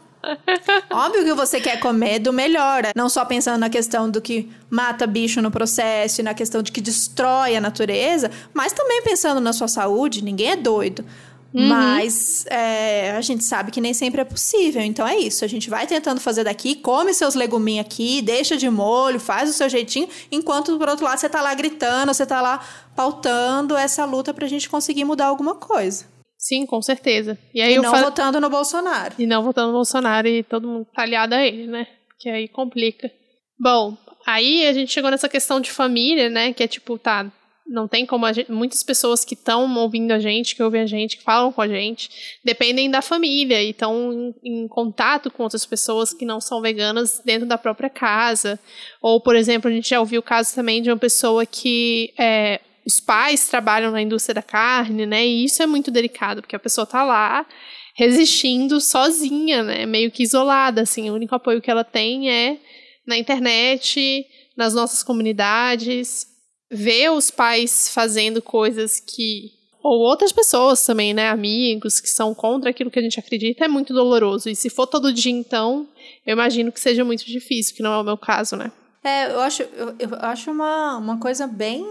Óbvio 0.90 1.24
que 1.24 1.34
você 1.34 1.60
quer 1.60 1.80
comer 1.80 2.20
do 2.20 2.32
melhor, 2.32 2.84
não 2.96 3.10
só 3.10 3.26
pensando 3.26 3.60
na 3.60 3.70
questão 3.70 4.10
do 4.10 4.22
que 4.22 4.50
mata 4.70 5.06
bicho 5.06 5.42
no 5.42 5.52
processo 5.52 6.22
e 6.22 6.24
na 6.24 6.34
questão 6.34 6.62
de 6.62 6.72
que 6.72 6.82
destrói 6.82 7.56
a 7.56 7.62
natureza, 7.62 8.32
mas 8.54 8.74
também 8.74 9.02
pensando 9.02 9.42
na 9.42 9.52
sua 9.52 9.68
saúde, 9.68 10.24
ninguém 10.24 10.52
é 10.52 10.56
doido. 10.56 11.04
Uhum. 11.54 11.68
Mas 11.68 12.46
é, 12.48 13.12
a 13.12 13.22
gente 13.22 13.44
sabe 13.44 13.70
que 13.70 13.80
nem 13.80 13.94
sempre 13.94 14.20
é 14.22 14.24
possível. 14.24 14.82
Então 14.82 15.08
é 15.08 15.16
isso. 15.16 15.46
A 15.46 15.48
gente 15.48 15.70
vai 15.70 15.86
tentando 15.86 16.20
fazer 16.20 16.44
daqui, 16.44 16.74
come 16.74 17.14
seus 17.14 17.36
leguminhos 17.36 17.86
aqui, 17.86 18.24
deixa 18.24 18.58
de 18.58 18.68
molho, 18.70 19.20
faz 19.20 19.52
o 19.52 19.54
seu 19.54 19.70
jeitinho, 19.70 20.10
enquanto 20.32 20.78
por 20.80 20.90
outro 20.90 21.06
lado 21.06 21.20
você 21.20 21.30
tá 21.30 21.42
lá 21.42 21.54
gritando, 21.54 22.12
você 22.12 22.26
tá 22.26 22.42
lá 22.42 22.60
pautando 22.96 23.78
essa 23.78 24.04
luta 24.04 24.34
pra 24.34 24.48
gente 24.48 24.68
conseguir 24.68 25.04
mudar 25.04 25.28
alguma 25.28 25.54
coisa. 25.54 26.06
Sim, 26.44 26.66
com 26.66 26.82
certeza. 26.82 27.40
E, 27.54 27.62
aí 27.62 27.76
e 27.76 27.80
não 27.80 27.90
votando 27.90 28.38
no 28.42 28.50
Bolsonaro. 28.50 29.16
E 29.18 29.26
não 29.26 29.42
votando 29.42 29.68
no 29.68 29.76
Bolsonaro 29.76 30.28
e 30.28 30.44
todo 30.44 30.68
mundo 30.68 30.86
talhado 30.94 31.34
a 31.36 31.42
ele, 31.42 31.68
né? 31.68 31.88
Que 32.20 32.28
aí 32.28 32.50
complica. 32.50 33.10
Bom, 33.58 33.96
aí 34.26 34.68
a 34.68 34.74
gente 34.74 34.92
chegou 34.92 35.10
nessa 35.10 35.30
questão 35.30 35.62
de 35.62 35.72
família, 35.72 36.30
né? 36.30 36.52
Que 36.52 36.64
é 36.64 36.68
tipo, 36.68 36.98
tá, 36.98 37.32
não 37.66 37.88
tem 37.88 38.06
como 38.06 38.32
gente, 38.34 38.52
muitas 38.52 38.84
pessoas 38.84 39.24
que 39.24 39.36
estão 39.36 39.74
ouvindo 39.78 40.12
a 40.12 40.20
gente, 40.20 40.54
que 40.54 40.62
ouvem 40.62 40.82
a 40.82 40.86
gente, 40.86 41.16
que 41.16 41.24
falam 41.24 41.50
com 41.50 41.62
a 41.62 41.68
gente, 41.70 42.10
dependem 42.44 42.92
da 42.92 43.02
família 43.02 43.64
e 43.64 43.70
estão 43.70 44.12
em, 44.12 44.64
em, 44.64 44.68
contato 44.68 45.32
com 45.32 45.44
outras 45.44 45.66
pessoas 45.66 46.14
que 46.14 46.26
não 46.26 46.42
são 46.42 46.60
veganas 46.60 47.22
dentro 47.24 47.48
da 47.48 47.58
própria 47.58 47.90
casa. 47.90 48.60
Ou, 49.02 49.22
por 49.22 49.38
exemplo, 49.38 49.72
a 49.72 49.74
gente 49.74 49.92
já 49.92 50.02
ouviu 50.02 50.20
o 50.20 50.24
caso 50.24 50.54
também 50.54 50.82
de 50.82 50.92
uma 50.92 50.98
pessoa 50.98 51.46
que 51.46 52.14
é, 52.20 52.60
os 52.86 53.00
pais 53.00 53.48
trabalham 53.48 53.92
na 53.92 54.02
indústria 54.02 54.36
da 54.36 54.44
carne, 54.44 55.06
né? 55.06 55.26
E 55.26 55.46
isso 55.46 55.62
é 55.64 55.66
muito 55.66 55.90
delicado, 55.90 56.42
porque 56.42 56.56
a 56.56 56.60
pessoa 56.60 56.86
tá 56.86 57.04
lá 57.04 57.46
resistindo 57.96 58.82
sozinha, 58.82 59.64
né? 59.64 59.86
Meio 59.86 60.12
que 60.12 60.24
isolada, 60.24 60.82
assim. 60.82 61.10
O 61.10 61.14
único 61.14 61.36
apoio 61.36 61.62
que 61.62 61.72
ela 61.72 61.84
tem 61.84 62.30
é 62.30 62.58
na 63.06 63.18
internet, 63.18 64.26
nas 64.58 64.74
nossas 64.74 65.04
comunidades, 65.04 66.28
ver 66.72 67.12
os 67.12 67.30
pais 67.30 67.90
fazendo 67.90 68.42
coisas 68.42 69.00
que 69.00 69.52
ou 69.84 70.00
outras 70.00 70.32
pessoas 70.32 70.86
também, 70.86 71.14
né, 71.14 71.28
amigos 71.28 72.00
que 72.00 72.10
são 72.10 72.34
contra 72.34 72.70
aquilo 72.70 72.90
que 72.90 72.98
a 72.98 73.02
gente 73.02 73.20
acredita, 73.20 73.66
é 73.66 73.68
muito 73.68 73.94
doloroso. 73.94 74.50
E 74.50 74.56
se 74.56 74.70
for 74.70 74.88
todo 74.88 75.12
dia, 75.12 75.32
então, 75.32 75.86
eu 76.26 76.32
imagino 76.32 76.72
que 76.72 76.80
seja 76.80 77.04
muito 77.04 77.26
difícil, 77.26 77.76
que 77.76 77.84
não 77.84 77.92
é 77.92 77.98
o 77.98 78.04
meu 78.04 78.18
caso, 78.18 78.56
né? 78.56 78.72
É, 79.04 79.30
eu 79.30 79.42
acho, 79.42 79.64
eu, 79.64 79.94
eu 80.00 80.10
acho 80.22 80.50
uma, 80.50 80.98
uma 80.98 81.20
coisa 81.20 81.46
bem 81.46 81.86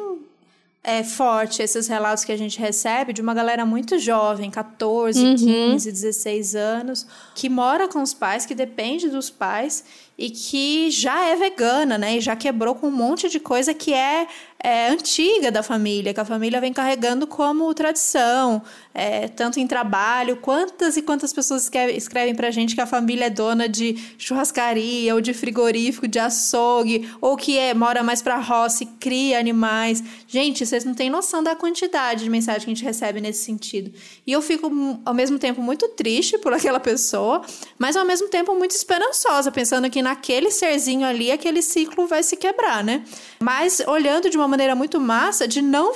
é 0.84 1.04
forte 1.04 1.62
esses 1.62 1.86
relatos 1.86 2.24
que 2.24 2.32
a 2.32 2.36
gente 2.36 2.58
recebe 2.58 3.12
de 3.12 3.22
uma 3.22 3.32
galera 3.32 3.64
muito 3.64 4.00
jovem, 4.00 4.50
14, 4.50 5.24
uhum. 5.24 5.36
15, 5.36 5.92
16 5.92 6.56
anos, 6.56 7.06
que 7.36 7.48
mora 7.48 7.86
com 7.86 8.02
os 8.02 8.12
pais, 8.12 8.44
que 8.44 8.54
depende 8.54 9.08
dos 9.08 9.30
pais 9.30 9.84
e 10.18 10.28
que 10.28 10.90
já 10.90 11.24
é 11.28 11.36
vegana, 11.36 11.96
né? 11.96 12.16
E 12.16 12.20
já 12.20 12.34
quebrou 12.34 12.74
com 12.74 12.88
um 12.88 12.92
monte 12.92 13.28
de 13.28 13.38
coisa 13.38 13.72
que 13.72 13.94
é, 13.94 14.26
é 14.62 14.88
antiga 14.88 15.50
da 15.50 15.62
família, 15.62 16.14
que 16.14 16.20
a 16.20 16.24
família 16.24 16.60
vem 16.60 16.72
carregando 16.72 17.26
como 17.26 17.72
tradição, 17.74 18.62
é, 18.94 19.26
tanto 19.26 19.58
em 19.58 19.66
trabalho. 19.66 20.36
Quantas 20.36 20.96
e 20.96 21.02
quantas 21.02 21.32
pessoas 21.32 21.64
escrevem, 21.64 21.96
escrevem 21.96 22.34
pra 22.34 22.50
gente 22.50 22.74
que 22.74 22.80
a 22.80 22.86
família 22.86 23.26
é 23.26 23.30
dona 23.30 23.68
de 23.68 23.96
churrascaria, 24.16 25.14
ou 25.14 25.20
de 25.20 25.34
frigorífico, 25.34 26.06
de 26.06 26.20
açougue, 26.20 27.10
ou 27.20 27.36
que 27.36 27.58
é, 27.58 27.74
mora 27.74 28.02
mais 28.04 28.22
pra 28.22 28.38
roça 28.38 28.84
e 28.84 28.86
cria 28.86 29.38
animais. 29.38 30.02
Gente, 30.28 30.64
vocês 30.64 30.84
não 30.84 30.94
têm 30.94 31.10
noção 31.10 31.42
da 31.42 31.56
quantidade 31.56 32.22
de 32.22 32.30
mensagem 32.30 32.60
que 32.60 32.70
a 32.70 32.74
gente 32.74 32.84
recebe 32.84 33.20
nesse 33.20 33.44
sentido. 33.44 33.92
E 34.24 34.32
eu 34.32 34.40
fico, 34.40 34.70
ao 35.04 35.12
mesmo 35.12 35.36
tempo, 35.38 35.60
muito 35.60 35.88
triste 35.88 36.38
por 36.38 36.52
aquela 36.52 36.78
pessoa, 36.78 37.42
mas 37.76 37.96
ao 37.96 38.04
mesmo 38.04 38.28
tempo 38.28 38.54
muito 38.54 38.70
esperançosa, 38.70 39.50
pensando 39.50 39.90
que 39.90 40.00
naquele 40.00 40.50
serzinho 40.50 41.04
ali 41.04 41.32
aquele 41.32 41.60
ciclo 41.60 42.06
vai 42.06 42.22
se 42.22 42.36
quebrar, 42.36 42.84
né? 42.84 43.04
Mas 43.40 43.80
olhando 43.86 44.30
de 44.30 44.36
uma 44.36 44.46
maneira 44.46 44.76
muito 44.76 45.00
massa 45.00 45.48
de 45.48 45.60
não, 45.60 45.92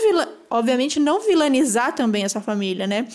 obviamente, 0.50 0.98
não 0.98 1.20
vilanizar 1.20 1.94
também 1.94 2.24
essa 2.24 2.40
família, 2.40 2.86
né? 2.86 3.06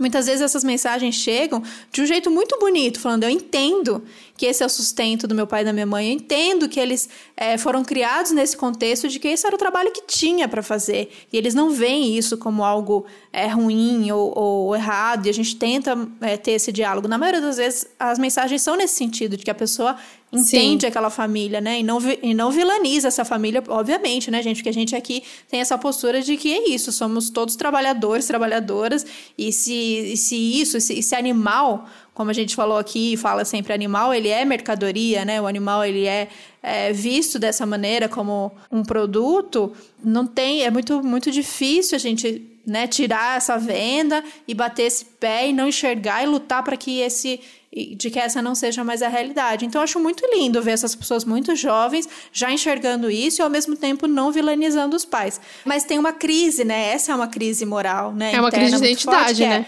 Muitas 0.00 0.26
vezes 0.26 0.40
essas 0.40 0.64
mensagens 0.64 1.14
chegam 1.14 1.62
de 1.92 2.00
um 2.00 2.06
jeito 2.06 2.30
muito 2.30 2.58
bonito, 2.58 2.98
falando: 2.98 3.24
Eu 3.24 3.30
entendo 3.30 4.02
que 4.36 4.46
esse 4.46 4.62
é 4.62 4.66
o 4.66 4.70
sustento 4.70 5.28
do 5.28 5.34
meu 5.34 5.46
pai 5.46 5.60
e 5.60 5.64
da 5.66 5.72
minha 5.72 5.84
mãe, 5.84 6.08
eu 6.08 6.14
entendo 6.14 6.66
que 6.66 6.80
eles 6.80 7.10
é, 7.36 7.58
foram 7.58 7.84
criados 7.84 8.32
nesse 8.32 8.56
contexto 8.56 9.06
de 9.06 9.18
que 9.18 9.28
esse 9.28 9.46
era 9.46 9.54
o 9.54 9.58
trabalho 9.58 9.92
que 9.92 10.02
tinha 10.06 10.48
para 10.48 10.62
fazer. 10.62 11.12
E 11.30 11.36
eles 11.36 11.54
não 11.54 11.70
veem 11.70 12.16
isso 12.16 12.38
como 12.38 12.64
algo 12.64 13.04
é, 13.30 13.46
ruim 13.48 14.10
ou, 14.10 14.32
ou 14.36 14.74
errado, 14.74 15.26
e 15.26 15.28
a 15.28 15.34
gente 15.34 15.54
tenta 15.56 16.08
é, 16.22 16.38
ter 16.38 16.52
esse 16.52 16.72
diálogo. 16.72 17.06
Na 17.06 17.18
maioria 17.18 17.42
das 17.42 17.58
vezes, 17.58 17.86
as 17.98 18.18
mensagens 18.18 18.62
são 18.62 18.76
nesse 18.76 18.94
sentido, 18.94 19.36
de 19.36 19.44
que 19.44 19.50
a 19.50 19.54
pessoa 19.54 19.96
entende 20.32 20.82
Sim. 20.82 20.86
aquela 20.86 21.10
família, 21.10 21.60
né? 21.60 21.80
E 21.80 21.82
não, 21.82 21.98
e 22.22 22.32
não 22.32 22.50
vilaniza 22.50 23.08
essa 23.08 23.24
família, 23.24 23.62
obviamente, 23.68 24.30
né, 24.30 24.42
gente? 24.42 24.56
Porque 24.56 24.68
a 24.68 24.72
gente 24.72 24.94
aqui 24.94 25.22
tem 25.48 25.60
essa 25.60 25.76
postura 25.76 26.22
de 26.22 26.36
que 26.36 26.52
é 26.52 26.70
isso, 26.70 26.92
somos 26.92 27.30
todos 27.30 27.56
trabalhadores, 27.56 28.26
trabalhadoras, 28.26 29.04
e 29.36 29.52
se, 29.52 29.72
e 29.72 30.16
se 30.16 30.36
isso, 30.36 30.76
esse, 30.76 30.98
esse 30.98 31.14
animal, 31.14 31.88
como 32.14 32.30
a 32.30 32.34
gente 32.34 32.54
falou 32.54 32.78
aqui, 32.78 33.16
fala 33.16 33.44
sempre 33.44 33.72
animal, 33.72 34.14
ele 34.14 34.28
é 34.28 34.44
mercadoria, 34.44 35.24
né? 35.24 35.40
O 35.40 35.46
animal, 35.46 35.84
ele 35.84 36.06
é, 36.06 36.28
é 36.62 36.92
visto 36.92 37.38
dessa 37.38 37.66
maneira 37.66 38.08
como 38.08 38.52
um 38.70 38.84
produto, 38.84 39.72
não 40.02 40.26
tem, 40.26 40.62
é 40.62 40.70
muito, 40.70 41.02
muito 41.02 41.30
difícil 41.30 41.96
a 41.96 41.98
gente 41.98 42.46
né, 42.66 42.86
tirar 42.86 43.36
essa 43.36 43.56
venda 43.58 44.22
e 44.46 44.54
bater 44.54 44.84
esse 44.84 45.04
pé 45.04 45.48
e 45.48 45.52
não 45.52 45.68
enxergar 45.68 46.22
e 46.22 46.26
lutar 46.26 46.62
para 46.62 46.76
que 46.76 47.00
esse 47.00 47.40
de 47.72 48.10
que 48.10 48.18
essa 48.18 48.42
não 48.42 48.52
seja 48.52 48.82
mais 48.82 49.00
a 49.00 49.08
realidade. 49.08 49.64
Então, 49.64 49.80
eu 49.80 49.84
acho 49.84 50.00
muito 50.00 50.26
lindo 50.34 50.60
ver 50.60 50.72
essas 50.72 50.94
pessoas 50.94 51.24
muito 51.24 51.54
jovens 51.54 52.08
já 52.32 52.50
enxergando 52.50 53.08
isso 53.08 53.40
e, 53.40 53.42
ao 53.44 53.50
mesmo 53.50 53.76
tempo, 53.76 54.08
não 54.08 54.32
vilanizando 54.32 54.96
os 54.96 55.04
pais. 55.04 55.40
Mas 55.64 55.84
tem 55.84 55.96
uma 55.96 56.12
crise, 56.12 56.64
né? 56.64 56.92
Essa 56.92 57.12
é 57.12 57.14
uma 57.14 57.28
crise 57.28 57.64
moral, 57.64 58.12
né? 58.12 58.32
É 58.34 58.40
uma 58.40 58.48
Interna, 58.48 58.66
crise 58.66 58.82
de 58.82 58.88
identidade, 58.88 59.46
né? 59.46 59.66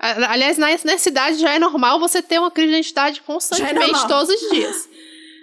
É... 0.00 0.24
Aliás, 0.24 0.56
nessa 0.58 1.08
idade 1.08 1.38
já 1.38 1.52
é 1.52 1.58
normal 1.58 2.00
você 2.00 2.22
ter 2.22 2.38
uma 2.38 2.50
crise 2.50 2.70
de 2.70 2.76
identidade 2.76 3.20
constantemente, 3.20 4.04
é 4.04 4.08
todos 4.08 4.30
os 4.30 4.50
dias. 4.50 4.88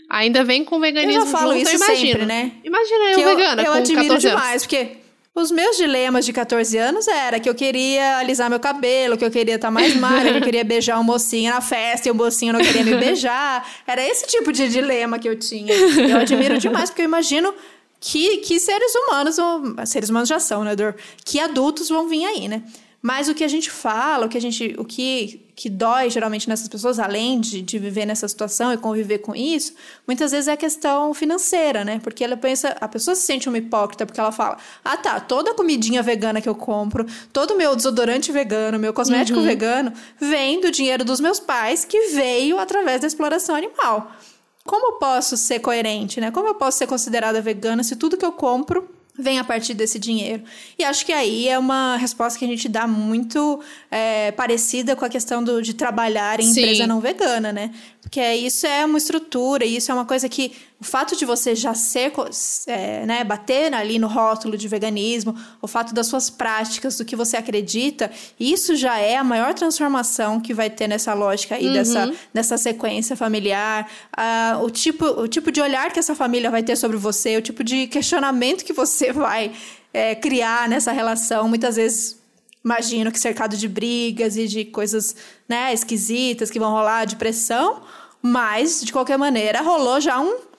Ainda 0.10 0.44
vem 0.44 0.66
com 0.66 0.80
veganismo 0.80 1.22
eu 1.22 1.26
já 1.26 1.32
falo 1.32 1.54
junto, 1.54 1.62
isso 1.62 1.72
eu 1.72 1.76
imagino. 1.78 2.12
sempre, 2.12 2.26
né? 2.26 2.52
Imagina 2.64 3.04
eu, 3.12 3.16
que 3.16 3.24
vegana 3.24 3.62
eu, 3.62 3.66
eu 3.66 3.72
com 3.72 3.78
admiro 3.78 4.08
14 4.08 4.28
demais, 4.28 4.50
anos. 4.50 4.64
porque 4.64 5.01
os 5.34 5.50
meus 5.50 5.78
dilemas 5.78 6.26
de 6.26 6.34
14 6.34 6.78
anos 6.78 7.08
era 7.08 7.40
que 7.40 7.50
eu 7.50 7.56
queria 7.56 8.18
alisar 8.18 8.50
meu 8.50 8.60
cabelo, 8.60 9.18
que 9.18 9.24
eu 9.24 9.32
queria 9.32 9.56
estar 9.56 9.72
mais 9.72 9.96
magra, 9.96 10.32
que 10.32 10.38
eu 10.40 10.42
queria 10.42 10.64
beijar 10.64 11.00
um 11.00 11.04
mocinho 11.04 11.54
na 11.54 11.62
festa 11.62 12.10
e 12.10 12.12
o 12.12 12.16
mocinho 12.16 12.54
não 12.54 12.60
queria 12.60 12.84
me 12.84 12.96
beijar. 12.98 13.66
Era 13.88 14.06
esse 14.06 14.28
tipo 14.28 14.52
de 14.52 14.68
dilema 14.68 15.18
que 15.18 15.30
eu 15.30 15.38
tinha. 15.38 15.74
Eu 15.74 16.18
admiro 16.18 16.58
demais, 16.58 16.90
porque 16.90 17.02
eu 17.02 17.06
imagino 17.06 17.54
que, 18.00 18.38
que 18.38 18.60
seres 18.60 18.94
humanos, 18.94 19.38
seres 19.86 20.10
humanos 20.10 20.28
já 20.28 20.40
são, 20.40 20.64
né, 20.66 20.76
Dor? 20.76 20.96
Que 21.24 21.40
adultos 21.40 21.88
vão 21.88 22.10
vir 22.10 22.26
aí, 22.26 22.48
né? 22.50 22.64
Mas 23.02 23.28
o 23.28 23.34
que 23.34 23.44
a 23.44 23.48
gente 23.48 23.72
fala, 23.72 24.28
o 24.28 24.30
que 24.30 24.38
a 24.38 24.42
gente, 24.42 24.76
o 24.78 24.86
que, 24.86 25.48
que 25.56 25.68
dói 25.70 26.08
geralmente 26.12 26.48
nessas 26.48 26.68
pessoas, 26.68 27.00
além 27.00 27.40
de, 27.40 27.60
de 27.64 27.80
viver 27.80 28.06
nessa 28.06 28.28
situação 28.28 28.72
e 28.72 28.78
conviver 28.78 29.20
com 29.20 29.36
isso, 29.36 29.74
muitas 30.06 30.32
vezes 30.32 30.48
é 30.48 30.52
a 30.52 30.58
questão 30.58 31.12
financeira, 31.12 31.84
né? 31.84 32.00
Porque 32.04 32.24
ela 32.24 32.38
pensa, 32.38 32.78
a 32.80 32.88
pessoa 32.88 33.16
se 33.16 33.24
sente 33.24 33.50
uma 33.50 33.58
hipócrita 33.58 34.06
porque 34.06 34.20
ela 34.20 34.32
fala: 34.32 34.58
ah, 34.86 34.98
tá, 34.98 35.20
toda 35.20 35.52
a 35.52 35.56
comidinha 35.56 36.04
vegana 36.04 36.40
que 36.40 36.48
eu 36.48 36.54
compro, 36.54 37.08
todo 37.34 37.56
o 37.56 37.58
meu 37.58 37.76
desodorante 37.76 38.32
vegano, 38.32 38.78
meu 38.78 38.94
cosmético 38.94 39.40
uhum. 39.40 39.46
vegano, 39.46 39.92
vem 40.20 40.62
do 40.62 40.70
dinheiro 40.70 41.04
dos 41.04 41.20
meus 41.20 41.40
pais 41.40 41.84
que 41.84 42.10
veio 42.10 42.60
através 42.60 43.02
da 43.02 43.08
exploração 43.08 43.56
animal. 43.56 44.12
Como 44.64 44.94
eu 44.94 45.00
posso 45.00 45.36
ser 45.38 45.58
coerente, 45.58 46.22
né? 46.22 46.30
Como 46.30 46.48
eu 46.48 46.54
posso 46.54 46.78
ser 46.78 46.86
considerada 46.86 47.42
vegana 47.42 47.84
se 47.84 47.96
tudo 47.96 48.16
que 48.16 48.26
eu 48.26 48.32
compro 48.32 49.01
vem 49.18 49.40
a 49.40 49.44
partir 49.44 49.74
desse 49.74 50.00
dinheiro. 50.00 50.44
E 50.78 50.84
acho 50.84 51.06
que 51.06 51.12
aí 51.12 51.48
é 51.48 51.58
uma 51.58 51.98
resposta 51.98 52.40
que 52.40 52.46
a 52.46 52.48
gente 52.48 52.68
dá 52.68 52.88
muito 52.88 53.62
é, 53.90 54.32
parecida 54.32 54.96
com 54.96 55.06
a 55.06 55.10
questão 55.10 55.44
do, 55.44 55.62
de 55.62 55.74
trabalhar 55.74 56.40
em 56.40 56.44
Sim. 56.44 56.62
empresa 56.62 56.88
não 56.88 57.00
vegana, 57.00 57.52
né? 57.52 57.72
Porque 58.02 58.22
isso 58.34 58.66
é 58.66 58.86
uma 58.86 58.98
estrutura, 58.98 59.66
isso 59.66 59.92
é 59.92 59.94
uma 59.94 60.06
coisa 60.06 60.28
que 60.28 60.54
o 60.82 60.84
fato 60.84 61.16
de 61.16 61.26
você 61.26 61.56
já 61.56 61.76
ser, 61.76 62.12
é, 62.66 63.06
né, 63.06 63.24
bater 63.24 63.72
ali 63.72 64.00
no 64.00 64.08
rótulo 64.08 64.58
de 64.58 64.68
veganismo, 64.68 65.36
o 65.62 65.68
fato 65.68 65.94
das 65.94 66.08
suas 66.08 66.28
práticas, 66.28 66.98
do 66.98 67.06
que 67.06 67.16
você 67.16 67.38
acredita, 67.38 68.10
isso 68.40 68.76
já 68.76 68.98
é 68.98 69.16
a 69.16 69.24
maior 69.24 69.54
transformação 69.54 70.40
que 70.40 70.56
vai 70.56 70.72
ter 70.72 70.88
nessa 70.88 71.14
lógica 71.14 71.54
aí, 71.54 71.68
uhum. 71.68 71.74
dessa, 71.74 72.14
dessa 72.34 72.58
sequência 72.58 73.16
familiar, 73.16 73.88
uh, 74.18 74.64
o, 74.64 74.72
tipo, 74.72 75.06
o 75.06 75.28
tipo 75.28 75.52
de 75.52 75.62
olhar 75.62 75.94
que 75.94 76.00
essa 76.00 76.16
família 76.16 76.50
vai 76.50 76.64
ter 76.64 76.76
sobre 76.76 76.98
você, 76.98 77.38
o 77.38 77.44
tipo 77.44 77.64
de 77.64 77.86
questionamento 77.86 78.66
que 78.66 78.74
você 78.74 79.14
vai 79.14 79.52
é, 79.94 80.16
criar 80.16 80.68
nessa 80.68 80.92
relação, 80.92 81.48
muitas 81.48 81.76
vezes 81.76 82.20
imagino 82.66 83.12
que 83.12 83.20
cercado 83.20 83.56
de 83.56 83.68
brigas 83.68 84.36
e 84.36 84.48
de 84.48 84.66
coisas 84.66 85.16
né, 85.48 85.72
esquisitas 85.72 86.50
que 86.50 86.60
vão 86.60 86.72
rolar, 86.72 87.06
de 87.06 87.18
pressão, 87.18 87.84
mas, 88.20 88.82
de 88.84 88.92
qualquer 88.92 89.18
maneira, 89.18 89.62
rolou 89.62 90.02
já 90.02 90.20
um 90.20 90.50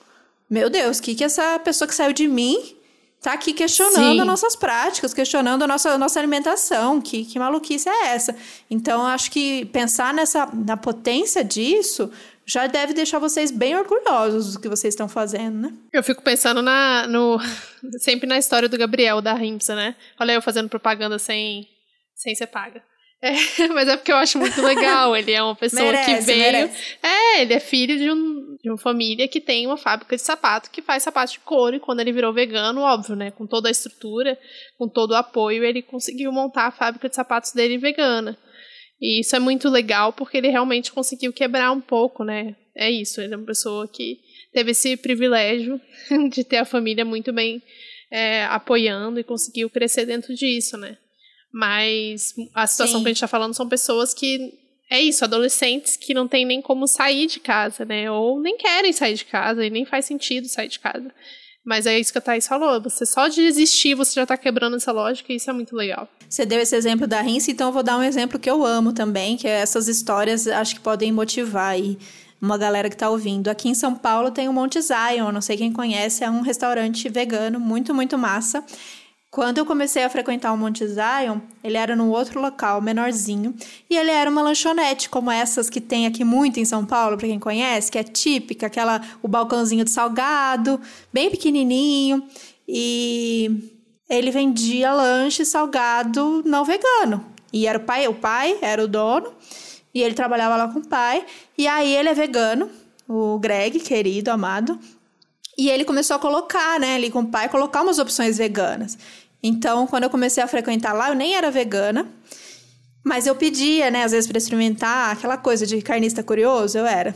meu 0.53 0.68
Deus, 0.68 0.98
o 0.98 1.03
que, 1.03 1.14
que 1.14 1.24
essa 1.24 1.59
pessoa 1.61 1.88
que 1.88 1.94
saiu 1.94 2.12
de 2.12 2.28
mim 2.28 2.76
tá 3.22 3.32
aqui 3.32 3.55
questionando 3.55 4.20
as 4.20 4.26
nossas 4.26 4.55
práticas, 4.55 5.14
questionando 5.14 5.62
a 5.62 5.66
nossa, 5.66 5.96
nossa 5.96 6.20
alimentação, 6.20 7.00
que, 7.00 7.24
que 7.24 7.38
maluquice 7.38 7.88
é 7.88 8.09
essa? 8.09 8.36
Então, 8.70 9.07
acho 9.07 9.30
que 9.30 9.64
pensar 9.66 10.12
nessa, 10.12 10.44
na 10.53 10.76
potência 10.76 11.42
disso 11.42 12.12
já 12.44 12.66
deve 12.66 12.92
deixar 12.92 13.18
vocês 13.18 13.50
bem 13.50 13.74
orgulhosos 13.74 14.53
do 14.53 14.61
que 14.61 14.68
vocês 14.68 14.92
estão 14.92 15.09
fazendo, 15.09 15.57
né? 15.57 15.72
Eu 15.90 16.03
fico 16.03 16.20
pensando 16.20 16.61
na, 16.61 17.07
no, 17.07 17.38
sempre 18.00 18.26
na 18.26 18.36
história 18.36 18.68
do 18.68 18.76
Gabriel, 18.76 19.22
da 19.22 19.32
Rimsa, 19.32 19.74
né? 19.74 19.96
Olha 20.20 20.32
eu 20.32 20.42
fazendo 20.42 20.68
propaganda 20.68 21.18
sem, 21.18 21.66
sem 22.14 22.34
ser 22.34 22.48
paga. 22.48 22.82
É, 23.22 23.30
mas 23.72 23.88
é 23.88 23.96
porque 23.96 24.10
eu 24.10 24.16
acho 24.16 24.36
muito 24.36 24.60
legal. 24.60 25.16
Ele 25.16 25.30
é 25.30 25.40
uma 25.40 25.54
pessoa 25.54 25.84
merece, 25.84 26.14
que 26.14 26.20
veio. 26.22 26.40
Merece. 26.40 26.96
É, 27.00 27.42
ele 27.42 27.54
é 27.54 27.60
filho 27.60 27.96
de, 27.96 28.10
um, 28.10 28.56
de 28.60 28.68
uma 28.68 28.76
família 28.76 29.28
que 29.28 29.40
tem 29.40 29.64
uma 29.64 29.76
fábrica 29.76 30.16
de 30.16 30.22
sapato 30.22 30.70
que 30.70 30.82
faz 30.82 31.04
sapato 31.04 31.32
de 31.32 31.38
couro. 31.40 31.76
E 31.76 31.80
quando 31.80 32.00
ele 32.00 32.10
virou 32.10 32.32
vegano, 32.32 32.80
óbvio, 32.80 33.14
né? 33.14 33.30
Com 33.30 33.46
toda 33.46 33.68
a 33.68 33.70
estrutura, 33.70 34.36
com 34.76 34.88
todo 34.88 35.12
o 35.12 35.16
apoio, 35.16 35.62
ele 35.62 35.80
conseguiu 35.82 36.32
montar 36.32 36.66
a 36.66 36.72
fábrica 36.72 37.08
de 37.08 37.14
sapatos 37.14 37.52
dele 37.52 37.78
vegana. 37.78 38.36
E 39.00 39.20
isso 39.20 39.36
é 39.36 39.38
muito 39.38 39.68
legal 39.68 40.12
porque 40.12 40.36
ele 40.36 40.48
realmente 40.48 40.92
conseguiu 40.92 41.32
quebrar 41.32 41.70
um 41.70 41.80
pouco, 41.80 42.24
né? 42.24 42.56
É 42.74 42.90
isso, 42.90 43.20
ele 43.20 43.34
é 43.34 43.36
uma 43.36 43.46
pessoa 43.46 43.86
que 43.86 44.18
teve 44.52 44.70
esse 44.70 44.96
privilégio 44.96 45.80
de 46.30 46.42
ter 46.42 46.58
a 46.58 46.64
família 46.64 47.04
muito 47.04 47.32
bem 47.32 47.62
é, 48.10 48.44
apoiando 48.44 49.18
e 49.20 49.24
conseguiu 49.24 49.68
crescer 49.68 50.06
dentro 50.06 50.34
disso, 50.34 50.76
né? 50.76 50.96
Mas 51.53 52.34
a 52.55 52.66
situação 52.66 52.98
Sim. 52.98 53.03
que 53.03 53.09
a 53.09 53.11
gente 53.11 53.16
está 53.16 53.28
falando 53.28 53.55
são 53.55 53.68
pessoas 53.68 54.14
que. 54.14 54.59
É 54.90 55.00
isso, 55.00 55.24
adolescentes 55.24 55.96
que 55.96 56.12
não 56.12 56.28
tem 56.28 56.44
nem 56.44 56.61
como 56.61 56.86
sair 56.86 57.26
de 57.26 57.40
casa, 57.40 57.82
né? 57.82 58.11
Ou 58.11 58.38
nem 58.38 58.59
querem 58.59 58.92
sair 58.92 59.14
de 59.14 59.24
casa 59.24 59.64
e 59.64 59.70
nem 59.70 59.86
faz 59.86 60.05
sentido 60.05 60.46
sair 60.48 60.68
de 60.68 60.78
casa. 60.78 61.11
Mas 61.64 61.86
é 61.86 61.98
isso 61.98 62.12
que 62.12 62.18
a 62.18 62.20
Thaís 62.20 62.46
falou. 62.46 62.80
Você 62.82 63.07
só 63.07 63.28
de 63.28 63.40
existir, 63.40 63.94
você 63.94 64.14
já 64.14 64.24
está 64.24 64.36
quebrando 64.36 64.76
essa 64.76 64.92
lógica 64.92 65.32
e 65.32 65.36
isso 65.36 65.48
é 65.48 65.53
muito 65.53 65.76
legal. 65.76 66.09
Você 66.28 66.44
deu 66.44 66.61
esse 66.61 66.74
exemplo 66.74 67.07
da 67.07 67.22
Rince, 67.22 67.53
então 67.53 67.68
eu 67.68 67.72
vou 67.72 67.82
dar 67.82 67.96
um 67.96 68.03
exemplo 68.03 68.38
que 68.38 68.50
eu 68.50 68.66
amo 68.66 68.92
também, 68.92 69.36
que 69.36 69.46
é 69.46 69.61
essas 69.61 69.86
histórias 69.86 70.46
acho 70.46 70.74
que 70.74 70.80
podem 70.80 71.12
motivar 71.12 71.70
aí 71.70 71.96
uma 72.40 72.59
galera 72.59 72.88
que 72.88 72.96
está 72.96 73.09
ouvindo. 73.09 73.48
Aqui 73.48 73.68
em 73.68 73.74
São 73.74 73.94
Paulo 73.94 74.32
tem 74.32 74.48
o 74.48 74.53
Monte 74.53 74.80
Zion, 74.80 75.30
não 75.30 75.40
sei 75.40 75.57
quem 75.57 75.72
conhece, 75.72 76.24
é 76.24 76.30
um 76.30 76.40
restaurante 76.40 77.09
vegano 77.09 77.61
muito, 77.61 77.94
muito 77.94 78.18
massa. 78.18 78.64
Quando 79.33 79.57
eu 79.57 79.64
comecei 79.64 80.05
a 80.05 80.11
frequentar 80.11 80.53
o 80.53 80.59
Monte 80.59 80.87
Zion, 80.87 81.39
ele 81.64 81.78
era 81.78 81.97
num 81.97 82.11
outro 82.11 82.39
local, 82.39 82.83
menorzinho, 82.83 83.55
e 83.89 83.97
ele 83.97 84.11
era 84.11 84.28
uma 84.28 84.43
lanchonete, 84.43 85.09
como 85.09 85.30
essas 85.30 85.70
que 85.70 85.80
tem 85.80 86.07
aqui 86.07 86.22
muito 86.22 86.61
em 86.61 86.66
São 86.66 86.85
Paulo, 86.85 87.16
para 87.16 87.26
quem 87.26 87.39
conhece, 87.39 87.91
que 87.91 87.97
é 87.97 88.03
típica, 88.03 88.66
aquela 88.66 89.01
o 89.22 89.28
balcãozinho 89.28 89.87
de 89.87 89.91
salgado, 89.91 90.78
bem 91.11 91.30
pequenininho, 91.30 92.22
e 92.68 93.70
ele 94.07 94.30
vendia 94.30 94.93
lanche 94.93 95.47
salgado 95.47 96.43
não 96.45 96.62
vegano. 96.62 97.24
E 97.51 97.66
era 97.66 97.78
o 97.78 97.85
pai, 97.85 98.07
o 98.07 98.14
pai 98.14 98.59
era 98.61 98.85
o 98.85 98.87
dono, 98.87 99.33
e 99.95 100.03
ele 100.03 100.14
trabalhava 100.14 100.57
lá 100.57 100.68
com 100.68 100.80
o 100.80 100.87
pai, 100.87 101.24
e 101.57 101.66
aí 101.66 101.97
ele 101.97 102.11
é 102.11 102.14
vegano, 102.14 102.68
o 103.09 103.39
Greg, 103.39 103.80
querido, 103.80 104.30
amado, 104.30 104.78
e 105.62 105.70
ele 105.70 105.84
começou 105.84 106.16
a 106.16 106.18
colocar, 106.18 106.80
né, 106.80 106.96
ali 106.96 107.08
com 107.08 107.20
o 107.20 107.26
pai, 107.26 107.48
colocar 107.48 107.82
umas 107.82 108.00
opções 108.00 108.36
veganas. 108.36 108.98
Então, 109.40 109.86
quando 109.86 110.02
eu 110.02 110.10
comecei 110.10 110.42
a 110.42 110.48
frequentar 110.48 110.92
lá, 110.92 111.10
eu 111.10 111.14
nem 111.14 111.36
era 111.36 111.52
vegana, 111.52 112.10
mas 113.04 113.28
eu 113.28 113.36
pedia, 113.36 113.88
né, 113.88 114.02
às 114.02 114.10
vezes 114.10 114.26
para 114.26 114.38
experimentar 114.38 115.12
aquela 115.12 115.36
coisa 115.36 115.64
de 115.64 115.80
carnista 115.80 116.20
curioso, 116.20 116.78
eu 116.78 116.84
era. 116.84 117.14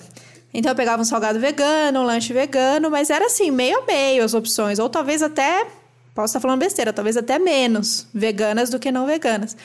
Então 0.55 0.71
eu 0.71 0.77
pegava 0.77 1.03
um 1.03 1.05
salgado 1.05 1.41
vegano, 1.41 2.01
um 2.01 2.05
lanche 2.05 2.33
vegano, 2.33 2.89
mas 2.89 3.11
era 3.11 3.27
assim, 3.27 3.51
meio 3.51 3.81
a 3.81 3.85
meio 3.85 4.23
as 4.23 4.33
opções, 4.33 4.79
ou 4.79 4.89
talvez 4.89 5.23
até, 5.23 5.67
posso 6.15 6.27
estar 6.31 6.41
falando 6.41 6.61
besteira, 6.61 6.93
talvez 6.93 7.17
até 7.17 7.41
menos 7.41 8.07
veganas 8.15 8.71
do 8.71 8.79
que 8.79 8.93
não 8.93 9.07
veganas. 9.07 9.57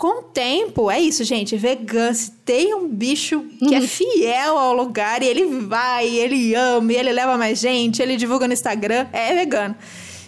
Com 0.00 0.20
o 0.20 0.22
tempo, 0.22 0.90
é 0.90 0.98
isso, 0.98 1.22
gente, 1.24 1.58
vegano, 1.58 2.14
se 2.14 2.30
tem 2.30 2.72
um 2.72 2.88
bicho 2.88 3.44
que 3.58 3.74
é 3.74 3.82
fiel 3.82 4.56
ao 4.56 4.74
lugar 4.74 5.22
e 5.22 5.26
ele 5.26 5.44
vai, 5.44 6.08
ele 6.08 6.54
ama, 6.54 6.90
e 6.90 6.96
ele 6.96 7.12
leva 7.12 7.36
mais 7.36 7.58
gente, 7.58 8.00
ele 8.00 8.16
divulga 8.16 8.46
no 8.46 8.54
Instagram, 8.54 9.06
é 9.12 9.34
vegano. 9.34 9.76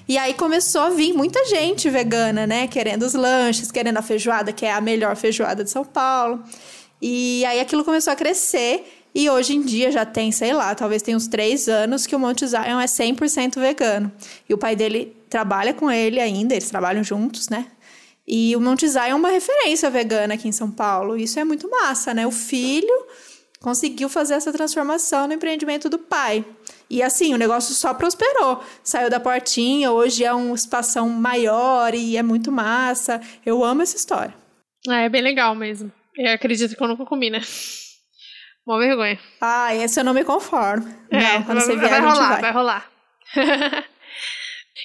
E 0.06 0.18
aí 0.18 0.34
começou 0.34 0.82
a 0.82 0.90
vir 0.90 1.14
muita 1.14 1.42
gente 1.46 1.88
vegana, 1.88 2.46
né? 2.46 2.66
Querendo 2.66 3.04
os 3.04 3.14
lanches, 3.14 3.72
querendo 3.72 3.96
a 3.96 4.02
feijoada, 4.02 4.52
que 4.52 4.66
é 4.66 4.72
a 4.72 4.80
melhor 4.82 5.16
feijoada 5.16 5.64
de 5.64 5.70
São 5.70 5.86
Paulo. 5.86 6.44
E 7.00 7.42
aí 7.46 7.58
aquilo 7.58 7.82
começou 7.82 8.12
a 8.12 8.16
crescer. 8.16 8.84
E 9.14 9.30
hoje 9.30 9.56
em 9.56 9.62
dia 9.62 9.90
já 9.90 10.04
tem, 10.04 10.30
sei 10.30 10.52
lá, 10.52 10.74
talvez 10.74 11.00
tem 11.00 11.16
uns 11.16 11.28
três 11.28 11.66
anos 11.66 12.06
que 12.06 12.14
o 12.14 12.18
Monte 12.18 12.46
Zion 12.46 12.78
é 12.78 12.84
100% 12.84 13.58
vegano. 13.58 14.12
E 14.46 14.52
o 14.52 14.58
pai 14.58 14.76
dele 14.76 15.16
trabalha 15.30 15.72
com 15.72 15.90
ele 15.90 16.20
ainda, 16.20 16.52
eles 16.52 16.68
trabalham 16.68 17.02
juntos, 17.02 17.48
né? 17.48 17.68
E 18.26 18.54
o 18.54 18.60
Monte 18.60 18.88
Zion 18.88 19.02
é 19.02 19.14
uma 19.14 19.30
referência 19.30 19.90
vegana 19.90 20.34
aqui 20.34 20.48
em 20.48 20.52
São 20.52 20.70
Paulo. 20.70 21.16
Isso 21.16 21.38
é 21.38 21.44
muito 21.44 21.68
massa, 21.68 22.14
né? 22.14 22.26
O 22.26 22.30
filho 22.30 23.06
conseguiu 23.60 24.08
fazer 24.08 24.34
essa 24.34 24.52
transformação 24.52 25.26
no 25.26 25.32
empreendimento 25.32 25.88
do 25.88 25.98
pai. 25.98 26.44
E 26.90 27.02
assim, 27.02 27.32
o 27.32 27.38
negócio 27.38 27.74
só 27.74 27.94
prosperou. 27.94 28.62
Saiu 28.82 29.08
da 29.08 29.18
portinha, 29.18 29.90
hoje 29.90 30.24
é 30.24 30.34
um 30.34 30.54
espação 30.54 31.08
maior 31.08 31.94
e 31.94 32.16
é 32.16 32.22
muito 32.22 32.52
massa. 32.52 33.20
Eu 33.46 33.64
amo 33.64 33.82
essa 33.82 33.96
história. 33.96 34.34
É, 34.88 35.04
é 35.04 35.08
bem 35.08 35.22
legal 35.22 35.54
mesmo. 35.54 35.90
Eu 36.16 36.34
acredito 36.34 36.76
que 36.76 36.82
eu 36.82 36.88
nunca 36.88 37.06
comi, 37.06 37.30
né? 37.30 37.40
Uma 38.66 38.78
vergonha. 38.78 39.18
Ah, 39.40 39.74
esse 39.74 39.98
eu 39.98 40.04
não 40.04 40.14
me 40.14 40.22
conformo. 40.22 40.86
É, 41.10 41.38
não, 41.38 41.42
quando 41.42 41.58
vai, 41.58 41.66
você 41.66 41.76
vier, 41.76 41.90
vai 41.90 42.00
rolar, 42.00 42.28
vai. 42.28 42.40
vai 42.40 42.52
rolar. 42.52 42.90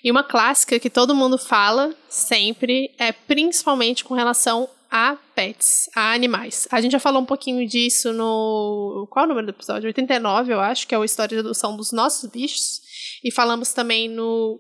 E 0.04 0.12
uma 0.12 0.24
clássica 0.24 0.80
que 0.80 0.90
todo 0.90 1.16
mundo 1.16 1.38
fala 1.38 1.94
sempre 2.10 2.94
é 2.98 3.12
principalmente 3.12 4.04
com 4.04 4.14
relação 4.14 4.70
a 4.90 5.18
pets, 5.36 5.90
a 5.96 6.14
animais. 6.14 6.68
A 6.72 6.80
gente 6.80 6.94
já 6.94 7.00
falou 7.00 7.22
um 7.22 7.26
pouquinho 7.26 7.68
disso 7.68 8.14
no. 8.14 9.08
Qual 9.12 9.24
é 9.24 9.26
o 9.26 9.30
número 9.30 9.48
do 9.48 9.52
episódio? 9.52 9.88
89, 9.88 10.54
eu 10.54 10.60
acho, 10.60 10.88
que 10.88 10.96
é 10.96 10.98
o 10.98 11.04
História 11.04 11.36
de 11.36 11.40
Adoção 11.40 11.76
dos 11.76 11.92
Nossos 11.92 12.30
Bichos. 12.30 12.82
E 13.24 13.32
falamos 13.32 13.74
também 13.74 14.08
no, 14.08 14.60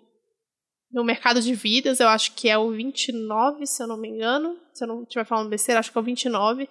no 0.92 1.04
Mercado 1.04 1.42
de 1.42 1.54
Vidas, 1.54 2.00
eu 2.00 2.08
acho 2.10 2.34
que 2.34 2.50
é 2.50 2.58
o 2.58 2.72
29, 2.72 3.66
se 3.66 3.82
eu 3.82 3.88
não 3.88 3.98
me 3.98 4.10
engano. 4.10 4.58
Se 4.74 4.84
eu 4.84 4.88
não 4.88 5.04
estiver 5.04 5.26
falando 5.26 5.50
besteira, 5.50 5.80
acho 5.80 5.92
que 5.92 5.98
é 5.98 6.02
o 6.02 6.04
29. 6.04 6.70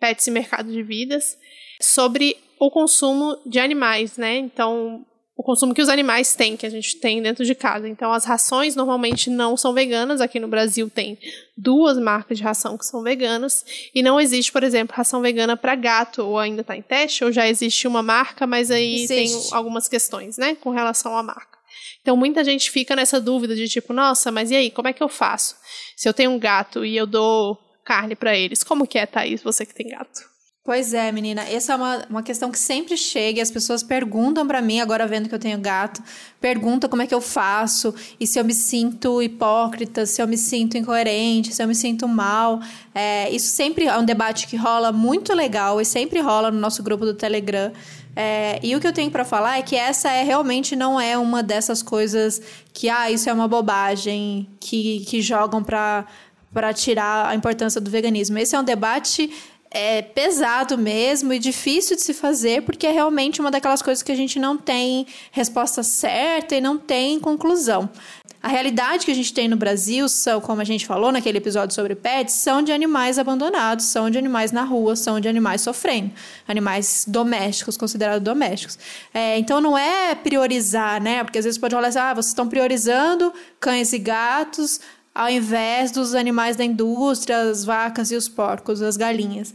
Pets 0.00 0.26
e 0.26 0.30
Mercado 0.30 0.72
de 0.72 0.82
Vidas. 0.82 1.36
Sobre 1.80 2.36
o 2.58 2.70
consumo 2.70 3.38
de 3.44 3.58
animais, 3.58 4.16
né? 4.16 4.36
Então, 4.36 5.04
o 5.36 5.42
consumo 5.42 5.74
que 5.74 5.82
os 5.82 5.88
animais 5.88 6.34
têm, 6.34 6.56
que 6.56 6.64
a 6.64 6.70
gente 6.70 6.96
tem 6.96 7.20
dentro 7.20 7.44
de 7.44 7.54
casa. 7.54 7.88
Então, 7.88 8.12
as 8.12 8.24
rações 8.24 8.76
normalmente 8.76 9.28
não 9.28 9.56
são 9.56 9.72
veganas. 9.72 10.20
Aqui 10.20 10.38
no 10.38 10.46
Brasil 10.46 10.88
tem 10.88 11.18
duas 11.56 11.98
marcas 11.98 12.38
de 12.38 12.44
ração 12.44 12.78
que 12.78 12.86
são 12.86 13.02
veganas. 13.02 13.64
E 13.92 14.02
não 14.02 14.20
existe, 14.20 14.52
por 14.52 14.62
exemplo, 14.62 14.96
ração 14.96 15.20
vegana 15.20 15.56
para 15.56 15.74
gato, 15.74 16.22
ou 16.22 16.38
ainda 16.38 16.60
está 16.60 16.76
em 16.76 16.82
teste, 16.82 17.24
ou 17.24 17.32
já 17.32 17.48
existe 17.48 17.88
uma 17.88 18.02
marca, 18.02 18.46
mas 18.46 18.70
aí 18.70 19.02
existe. 19.02 19.14
tem 19.14 19.52
algumas 19.52 19.88
questões, 19.88 20.38
né, 20.38 20.54
com 20.54 20.70
relação 20.70 21.16
à 21.16 21.22
marca. 21.22 21.58
Então, 22.00 22.16
muita 22.16 22.44
gente 22.44 22.70
fica 22.70 22.94
nessa 22.94 23.20
dúvida 23.20 23.56
de 23.56 23.68
tipo, 23.68 23.92
nossa, 23.92 24.30
mas 24.30 24.50
e 24.50 24.54
aí, 24.54 24.70
como 24.70 24.86
é 24.86 24.92
que 24.92 25.02
eu 25.02 25.08
faço? 25.08 25.56
Se 25.96 26.08
eu 26.08 26.14
tenho 26.14 26.30
um 26.30 26.38
gato 26.38 26.84
e 26.84 26.96
eu 26.96 27.06
dou 27.06 27.58
carne 27.84 28.14
para 28.14 28.36
eles, 28.36 28.62
como 28.62 28.86
que 28.86 28.98
é, 28.98 29.06
Thaís, 29.06 29.42
você 29.42 29.66
que 29.66 29.74
tem 29.74 29.88
gato? 29.88 30.33
Pois 30.66 30.94
é, 30.94 31.12
menina. 31.12 31.42
Essa 31.42 31.74
é 31.74 31.76
uma, 31.76 32.06
uma 32.08 32.22
questão 32.22 32.50
que 32.50 32.58
sempre 32.58 32.96
chega 32.96 33.38
e 33.38 33.42
as 33.42 33.50
pessoas 33.50 33.82
perguntam 33.82 34.46
para 34.46 34.62
mim, 34.62 34.80
agora 34.80 35.06
vendo 35.06 35.28
que 35.28 35.34
eu 35.34 35.38
tenho 35.38 35.58
gato, 35.58 36.02
perguntam 36.40 36.88
como 36.88 37.02
é 37.02 37.06
que 37.06 37.14
eu 37.14 37.20
faço 37.20 37.94
e 38.18 38.26
se 38.26 38.38
eu 38.40 38.44
me 38.46 38.54
sinto 38.54 39.22
hipócrita, 39.22 40.06
se 40.06 40.22
eu 40.22 40.26
me 40.26 40.38
sinto 40.38 40.78
incoerente, 40.78 41.52
se 41.52 41.62
eu 41.62 41.68
me 41.68 41.74
sinto 41.74 42.08
mal. 42.08 42.60
É, 42.94 43.28
isso 43.28 43.48
sempre 43.48 43.84
é 43.84 43.98
um 43.98 44.06
debate 44.06 44.46
que 44.46 44.56
rola 44.56 44.90
muito 44.90 45.34
legal 45.34 45.82
e 45.82 45.84
sempre 45.84 46.20
rola 46.22 46.50
no 46.50 46.58
nosso 46.58 46.82
grupo 46.82 47.04
do 47.04 47.12
Telegram. 47.12 47.70
É, 48.16 48.58
e 48.62 48.74
o 48.74 48.80
que 48.80 48.86
eu 48.86 48.92
tenho 48.92 49.10
para 49.10 49.22
falar 49.22 49.58
é 49.58 49.62
que 49.62 49.76
essa 49.76 50.10
é 50.10 50.22
realmente 50.22 50.74
não 50.74 50.98
é 50.98 51.18
uma 51.18 51.42
dessas 51.42 51.82
coisas 51.82 52.40
que, 52.72 52.88
ah, 52.88 53.10
isso 53.10 53.28
é 53.28 53.32
uma 53.34 53.46
bobagem, 53.46 54.48
que, 54.58 55.00
que 55.00 55.20
jogam 55.20 55.62
para 55.62 56.72
tirar 56.72 57.26
a 57.26 57.34
importância 57.34 57.82
do 57.82 57.90
veganismo. 57.90 58.38
Esse 58.38 58.56
é 58.56 58.58
um 58.58 58.64
debate 58.64 59.30
é 59.74 60.00
pesado 60.00 60.78
mesmo 60.78 61.32
e 61.32 61.38
difícil 61.38 61.96
de 61.96 62.02
se 62.02 62.14
fazer, 62.14 62.62
porque 62.62 62.86
é 62.86 62.92
realmente 62.92 63.40
uma 63.40 63.50
daquelas 63.50 63.82
coisas 63.82 64.04
que 64.04 64.12
a 64.12 64.14
gente 64.14 64.38
não 64.38 64.56
tem 64.56 65.04
resposta 65.32 65.82
certa 65.82 66.54
e 66.54 66.60
não 66.60 66.78
tem 66.78 67.18
conclusão. 67.18 67.90
A 68.40 68.48
realidade 68.48 69.06
que 69.06 69.10
a 69.10 69.14
gente 69.14 69.32
tem 69.32 69.48
no 69.48 69.56
Brasil 69.56 70.06
são, 70.06 70.38
como 70.38 70.60
a 70.60 70.64
gente 70.64 70.86
falou 70.86 71.10
naquele 71.10 71.38
episódio 71.38 71.74
sobre 71.74 71.94
pets, 71.94 72.34
são 72.34 72.62
de 72.62 72.72
animais 72.72 73.18
abandonados, 73.18 73.86
são 73.86 74.10
de 74.10 74.18
animais 74.18 74.52
na 74.52 74.62
rua, 74.62 74.94
são 74.96 75.18
de 75.18 75.26
animais 75.26 75.62
sofrendo, 75.62 76.10
animais 76.46 77.06
domésticos, 77.08 77.76
considerados 77.76 78.22
domésticos. 78.22 78.78
É, 79.14 79.38
então 79.38 79.62
não 79.62 79.78
é 79.78 80.14
priorizar, 80.14 81.02
né? 81.02 81.24
Porque 81.24 81.38
às 81.38 81.46
vezes 81.46 81.58
pode 81.58 81.74
falar 81.74 81.88
assim, 81.88 81.98
ah, 81.98 82.12
vocês 82.12 82.26
estão 82.26 82.46
priorizando 82.46 83.32
cães 83.58 83.94
e 83.94 83.98
gatos 83.98 84.78
ao 85.14 85.30
invés 85.30 85.90
dos 85.90 86.14
animais 86.14 86.56
da 86.56 86.64
indústria, 86.64 87.38
as 87.38 87.64
vacas 87.64 88.10
e 88.10 88.16
os 88.16 88.28
porcos, 88.28 88.82
as 88.82 88.96
galinhas. 88.96 89.54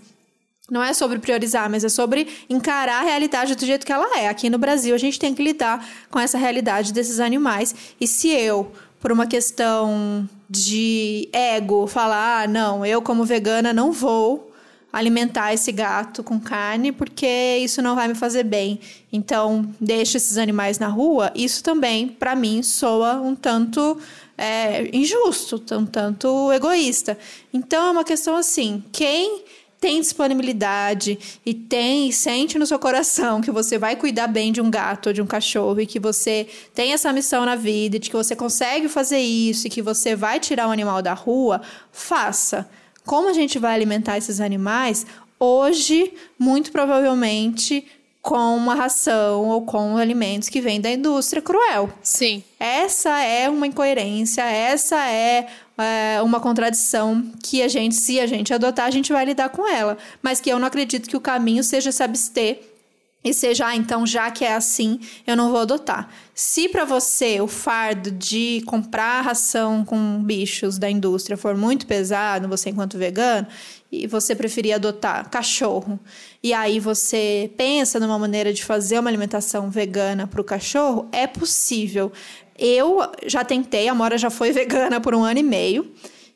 Não 0.72 0.84
é 0.84 0.94
sobre 0.94 1.20
priorizar, 1.20 1.70
mas 1.70 1.84
é 1.84 1.90
sobre 1.90 2.28
encarar 2.50 3.02
a 3.02 3.06
realidade 3.06 3.56
do 3.56 3.66
jeito 3.66 3.86
que 3.86 3.92
ela 3.92 4.18
é. 4.18 4.28
Aqui 4.28 4.50
no 4.50 4.58
Brasil, 4.58 4.94
a 4.94 5.00
gente 5.00 5.20
tem 5.20 5.34
que 5.34 5.44
lidar 5.44 5.86
com 6.10 6.20
essa 6.20 6.38
realidade 6.38 6.94
desses 6.94 7.20
animais. 7.20 7.76
E 8.00 8.08
se 8.08 8.30
eu, 8.30 8.72
por 9.00 9.12
uma 9.12 9.26
questão 9.26 10.30
de 10.50 11.28
ego, 11.34 11.88
falar, 11.88 12.44
ah, 12.44 12.48
não, 12.48 12.86
eu 12.86 13.02
como 13.02 13.26
vegana 13.26 13.74
não 13.74 13.92
vou 13.92 14.50
alimentar 14.92 15.54
esse 15.54 15.72
gato 15.72 16.24
com 16.24 16.40
carne 16.40 16.92
porque 16.92 17.60
isso 17.62 17.82
não 17.82 17.96
vai 17.96 18.08
me 18.08 18.16
fazer 18.16 18.44
bem. 18.44 18.80
Então, 19.12 19.68
deixo 19.80 20.18
esses 20.18 20.38
animais 20.38 20.80
na 20.80 20.88
rua. 20.88 21.32
Isso 21.36 21.64
também, 21.64 22.08
para 22.08 22.36
mim, 22.36 22.64
soa 22.64 23.16
um 23.22 23.36
tanto 23.36 23.98
é, 24.40 24.90
injusto, 24.96 25.62
um 25.78 25.86
tanto 25.86 26.52
egoísta. 26.54 27.18
Então 27.54 27.88
é 27.88 27.92
uma 27.92 28.04
questão 28.06 28.38
assim: 28.38 28.84
quem 28.92 29.44
tem 29.80 30.02
disponibilidade 30.02 31.18
e 31.46 31.54
tem 31.54 32.12
sente 32.12 32.58
no 32.58 32.66
seu 32.66 32.80
coração 32.80 33.42
que 33.42 33.52
você 33.52 33.78
vai 33.78 33.96
cuidar 33.96 34.28
bem 34.28 34.52
de 34.52 34.62
um 34.62 34.70
gato 34.70 35.08
ou 35.08 35.14
de 35.14 35.22
um 35.22 35.26
cachorro 35.26 35.80
e 35.80 35.86
que 35.86 36.00
você 36.00 36.48
tem 36.74 36.94
essa 36.94 37.12
missão 37.14 37.46
na 37.46 37.56
vida, 37.56 38.00
de 38.00 38.10
que 38.10 38.16
você 38.16 38.36
consegue 38.36 38.88
fazer 38.88 39.20
isso 39.20 39.68
e 39.68 39.70
que 39.70 39.82
você 39.82 40.16
vai 40.16 40.40
tirar 40.40 40.68
o 40.68 40.72
animal 40.72 41.02
da 41.02 41.14
rua, 41.14 41.62
faça. 41.92 42.70
Como 43.06 43.30
a 43.30 43.34
gente 43.34 43.58
vai 43.58 43.74
alimentar 43.74 44.18
esses 44.18 44.40
animais? 44.40 45.06
Hoje, 45.40 46.14
muito 46.38 46.72
provavelmente, 46.72 47.86
com 48.22 48.56
uma 48.58 48.76
ração 48.76 49.46
ou 49.46 49.62
com 49.62 49.98
alimentos 49.98 50.50
que 50.50 50.62
vêm 50.62 50.82
da 50.82 50.92
indústria 50.92 51.42
cruel. 51.42 51.90
Sim. 52.04 52.44
Essa 52.60 53.22
é 53.22 53.50
uma 53.50 53.66
incoerência, 53.66 54.42
essa 54.42 55.08
é, 55.08 55.48
é, 55.78 56.22
uma 56.22 56.40
contradição 56.40 57.32
que 57.42 57.62
a 57.62 57.68
gente, 57.68 57.96
se 57.96 58.20
a 58.20 58.28
gente 58.28 58.54
adotar, 58.54 58.86
a 58.86 58.92
gente 58.92 59.14
vai 59.14 59.26
lidar 59.26 59.50
com 59.50 59.68
ela. 59.68 59.98
Mas 60.22 60.42
que 60.42 60.50
eu 60.50 60.60
não 60.60 60.68
acredito 60.68 61.10
que 61.10 61.18
o 61.18 61.22
caminho 61.22 61.64
seja 61.64 61.92
se 61.92 62.04
abster 62.04 62.62
e 63.22 63.34
seja, 63.34 63.68
ah, 63.68 63.76
então 63.76 64.08
já 64.08 64.32
que 64.32 64.46
é 64.46 64.56
assim, 64.56 65.00
eu 65.28 65.36
não 65.36 65.50
vou 65.52 65.60
adotar. 65.60 66.10
Se 66.34 66.70
para 66.70 66.86
você 66.86 67.42
o 67.42 67.48
fardo 67.48 68.12
de 68.12 68.64
comprar 68.66 69.22
ração 69.22 69.84
com 69.84 70.24
bichos 70.24 70.78
da 70.78 70.90
indústria 70.90 71.36
for 71.36 71.56
muito 71.56 71.86
pesado, 71.86 72.48
você 72.48 72.70
enquanto 72.70 72.98
vegano, 72.98 73.46
e 73.92 74.08
você 74.08 74.34
preferir 74.34 74.74
adotar 74.74 75.30
cachorro, 75.30 76.00
e 76.42 76.54
aí 76.54 76.80
você 76.80 77.52
pensa 77.58 78.00
numa 78.00 78.18
maneira 78.18 78.54
de 78.54 78.64
fazer 78.64 79.00
uma 79.00 79.10
alimentação 79.10 79.70
vegana 79.70 80.26
para 80.26 80.40
o 80.40 80.44
cachorro, 80.44 81.10
é 81.12 81.28
possível. 81.28 82.14
Eu 82.58 83.02
já 83.26 83.44
tentei, 83.44 83.90
a 83.90 83.96
Mora 83.96 84.18
já 84.18 84.30
foi 84.30 84.52
vegana 84.54 85.02
por 85.02 85.14
um 85.14 85.24
ano 85.26 85.40
e 85.40 85.44
meio, 85.44 85.92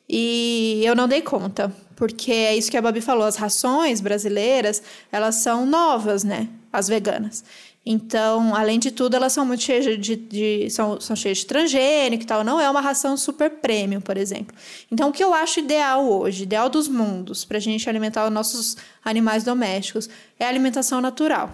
e 0.08 0.82
eu 0.84 0.96
não 0.96 1.08
dei 1.08 1.22
conta, 1.22 1.74
porque 1.96 2.32
é 2.32 2.56
isso 2.56 2.70
que 2.70 2.78
a 2.78 2.82
Babi 2.82 3.02
falou, 3.02 3.26
as 3.26 3.36
rações 3.36 4.02
brasileiras, 4.02 4.82
elas 5.12 5.36
são 5.36 5.66
novas, 5.66 6.24
né? 6.24 6.50
As 6.72 6.88
veganas. 6.88 7.44
Então, 7.86 8.56
além 8.56 8.80
de 8.80 8.92
tudo, 8.92 9.16
elas 9.16 9.34
são 9.34 9.46
muito 9.46 9.62
cheias 9.62 10.00
de, 10.00 10.16
de, 10.16 10.70
são, 10.70 11.02
são 11.02 11.16
cheias 11.16 11.40
de 11.40 11.46
transgênico 11.46 12.24
e 12.24 12.26
tal. 12.26 12.44
Não 12.44 12.60
é 12.60 12.70
uma 12.70 12.80
ração 12.80 13.18
super 13.18 13.50
premium, 13.50 14.00
por 14.00 14.16
exemplo. 14.16 14.56
Então, 14.90 15.10
o 15.10 15.12
que 15.12 15.24
eu 15.24 15.34
acho 15.34 15.60
ideal 15.60 16.10
hoje, 16.10 16.44
ideal 16.44 16.70
dos 16.70 16.88
mundos, 16.88 17.44
para 17.44 17.58
a 17.58 17.62
gente 17.62 17.90
alimentar 17.90 18.26
os 18.26 18.32
nossos 18.32 18.78
animais 19.04 19.44
domésticos, 19.44 20.10
é 20.40 20.46
a 20.46 20.50
alimentação 20.50 21.02
natural. 21.02 21.52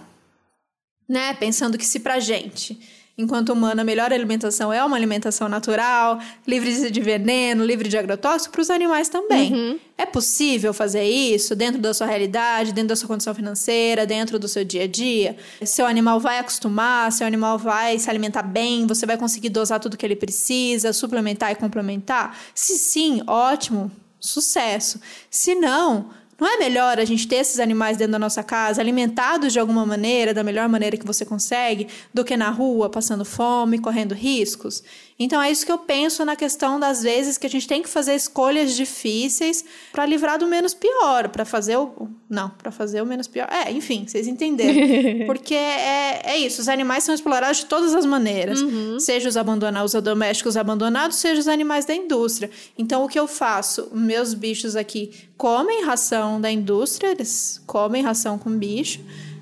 Né? 1.08 1.34
Pensando 1.34 1.76
que 1.76 1.84
se 1.84 1.98
para 1.98 2.20
gente 2.20 2.78
enquanto 3.16 3.52
humano, 3.52 3.80
a 3.80 3.84
melhor 3.84 4.12
alimentação 4.12 4.72
é 4.72 4.82
uma 4.84 4.96
alimentação 4.96 5.48
natural, 5.48 6.18
livre 6.46 6.90
de 6.90 7.00
veneno, 7.00 7.64
livre 7.64 7.88
de 7.88 7.96
agrotóxico, 7.96 8.52
para 8.52 8.62
os 8.62 8.70
animais 8.70 9.08
também. 9.08 9.52
Uhum. 9.52 9.78
É 9.98 10.06
possível 10.06 10.72
fazer 10.72 11.04
isso 11.04 11.54
dentro 11.54 11.80
da 11.80 11.92
sua 11.92 12.06
realidade, 12.06 12.72
dentro 12.72 12.88
da 12.88 12.96
sua 12.96 13.08
condição 13.08 13.34
financeira, 13.34 14.06
dentro 14.06 14.38
do 14.38 14.48
seu 14.48 14.64
dia 14.64 14.84
a 14.84 14.86
dia? 14.86 15.36
Seu 15.64 15.86
animal 15.86 16.18
vai 16.18 16.38
acostumar, 16.38 17.12
seu 17.12 17.26
animal 17.26 17.58
vai 17.58 17.98
se 17.98 18.08
alimentar 18.08 18.42
bem, 18.42 18.86
você 18.86 19.04
vai 19.04 19.16
conseguir 19.16 19.50
dosar 19.50 19.78
tudo 19.80 19.96
que 19.96 20.06
ele 20.06 20.16
precisa, 20.16 20.92
suplementar 20.92 21.52
e 21.52 21.54
complementar? 21.54 22.38
Se 22.54 22.78
sim, 22.78 23.22
ótimo, 23.26 23.90
sucesso. 24.18 25.00
Se 25.30 25.54
não, 25.54 26.10
não 26.40 26.48
é 26.48 26.56
melhor 26.56 26.98
a 26.98 27.04
gente 27.04 27.28
ter 27.28 27.36
esses 27.36 27.60
animais 27.60 27.98
dentro 27.98 28.12
da 28.12 28.18
nossa 28.18 28.42
casa, 28.42 28.80
alimentados 28.80 29.52
de 29.52 29.60
alguma 29.60 29.84
maneira, 29.84 30.32
da 30.32 30.42
melhor 30.42 30.68
maneira 30.68 30.96
que 30.96 31.06
você 31.06 31.24
consegue, 31.24 31.86
do 32.14 32.24
que 32.24 32.36
na 32.36 32.48
rua, 32.48 32.88
passando 32.88 33.24
fome, 33.24 33.78
correndo 33.78 34.14
riscos? 34.14 34.82
Então 35.20 35.40
é 35.40 35.50
isso 35.50 35.66
que 35.66 35.70
eu 35.70 35.76
penso 35.76 36.24
na 36.24 36.34
questão 36.34 36.80
das 36.80 37.02
vezes 37.02 37.36
que 37.36 37.46
a 37.46 37.50
gente 37.50 37.68
tem 37.68 37.82
que 37.82 37.88
fazer 37.90 38.14
escolhas 38.14 38.74
difíceis 38.74 39.62
para 39.92 40.06
livrar 40.06 40.38
do 40.38 40.46
menos 40.46 40.72
pior, 40.72 41.28
para 41.28 41.44
fazer 41.44 41.76
o 41.76 42.08
não, 42.28 42.48
para 42.48 42.70
fazer 42.70 43.02
o 43.02 43.06
menos 43.06 43.28
pior. 43.28 43.46
É, 43.50 43.70
enfim, 43.70 44.06
vocês 44.06 44.26
entenderam. 44.26 45.26
Porque 45.26 45.54
é, 45.54 46.22
é 46.24 46.38
isso, 46.38 46.62
os 46.62 46.68
animais 46.68 47.04
são 47.04 47.14
explorados 47.14 47.58
de 47.58 47.66
todas 47.66 47.94
as 47.94 48.06
maneiras, 48.06 48.62
uhum. 48.62 48.98
seja 48.98 49.28
os 49.28 49.36
abandonados, 49.36 49.92
os 49.92 50.02
domésticos 50.02 50.56
abandonados, 50.56 51.18
seja 51.18 51.38
os 51.38 51.48
animais 51.48 51.84
da 51.84 51.94
indústria. 51.94 52.50
Então 52.78 53.04
o 53.04 53.08
que 53.08 53.18
eu 53.18 53.28
faço? 53.28 53.90
Meus 53.92 54.32
bichos 54.32 54.74
aqui 54.74 55.10
comem 55.36 55.84
ração 55.84 56.40
da 56.40 56.50
indústria, 56.50 57.10
eles 57.10 57.62
comem 57.66 58.02
ração 58.02 58.38
com 58.38 58.50
bicho. 58.50 59.00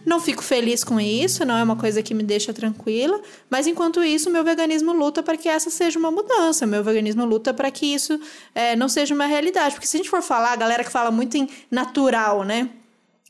Não 0.08 0.18
fico 0.18 0.42
feliz 0.42 0.82
com 0.82 0.98
isso, 0.98 1.44
não 1.44 1.54
é 1.54 1.62
uma 1.62 1.76
coisa 1.76 2.02
que 2.02 2.14
me 2.14 2.22
deixa 2.22 2.50
tranquila, 2.50 3.20
mas 3.50 3.66
enquanto 3.66 4.02
isso, 4.02 4.30
meu 4.30 4.42
veganismo 4.42 4.94
luta 4.94 5.22
para 5.22 5.36
que 5.36 5.50
essa 5.50 5.68
seja 5.68 5.98
uma 5.98 6.10
mudança, 6.10 6.66
meu 6.66 6.82
veganismo 6.82 7.26
luta 7.26 7.52
para 7.52 7.70
que 7.70 7.84
isso 7.84 8.18
é, 8.54 8.74
não 8.74 8.88
seja 8.88 9.14
uma 9.14 9.26
realidade. 9.26 9.74
Porque 9.74 9.86
se 9.86 9.98
a 9.98 9.98
gente 9.98 10.08
for 10.08 10.22
falar, 10.22 10.52
a 10.52 10.56
galera 10.56 10.82
que 10.82 10.90
fala 10.90 11.10
muito 11.10 11.36
em 11.36 11.46
natural, 11.70 12.42
né? 12.42 12.70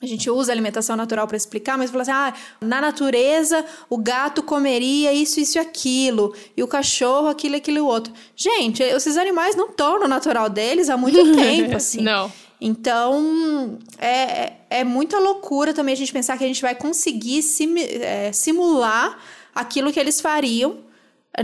a 0.01 0.07
gente 0.07 0.31
usa 0.31 0.53
alimentação 0.53 0.95
natural 0.95 1.26
para 1.26 1.37
explicar, 1.37 1.76
mas 1.76 1.91
fala 1.91 2.03
assim: 2.03 2.12
ah, 2.12 2.33
na 2.61 2.81
natureza 2.81 3.64
o 3.91 3.99
gato 3.99 4.41
comeria 4.41 5.12
isso, 5.12 5.41
isso 5.41 5.59
e 5.59 5.61
aquilo, 5.61 6.33
e 6.57 6.62
o 6.62 6.68
cachorro 6.68 7.26
aquilo, 7.26 7.57
aquilo 7.57 7.79
e 7.79 7.81
outro. 7.81 8.12
Gente, 8.37 8.85
esses 8.85 9.16
animais 9.16 9.57
não 9.57 9.70
estão 9.70 9.99
no 9.99 10.07
natural 10.07 10.49
deles 10.49 10.89
há 10.89 10.97
muito 10.97 11.20
tempo, 11.35 11.76
assim. 11.76 12.03
Não. 12.03 12.31
Então, 12.61 13.79
é, 13.99 14.53
é 14.69 14.85
muita 14.85 15.19
loucura 15.19 15.73
também 15.73 15.93
a 15.93 15.97
gente 15.97 16.13
pensar 16.13 16.37
que 16.37 16.45
a 16.45 16.47
gente 16.47 16.63
vai 16.63 16.75
conseguir 16.75 17.43
sim, 17.43 17.79
é, 17.79 18.33
simular 18.33 19.19
aquilo 19.55 19.93
que 19.93 20.01
eles 20.01 20.21
fariam 20.21 20.89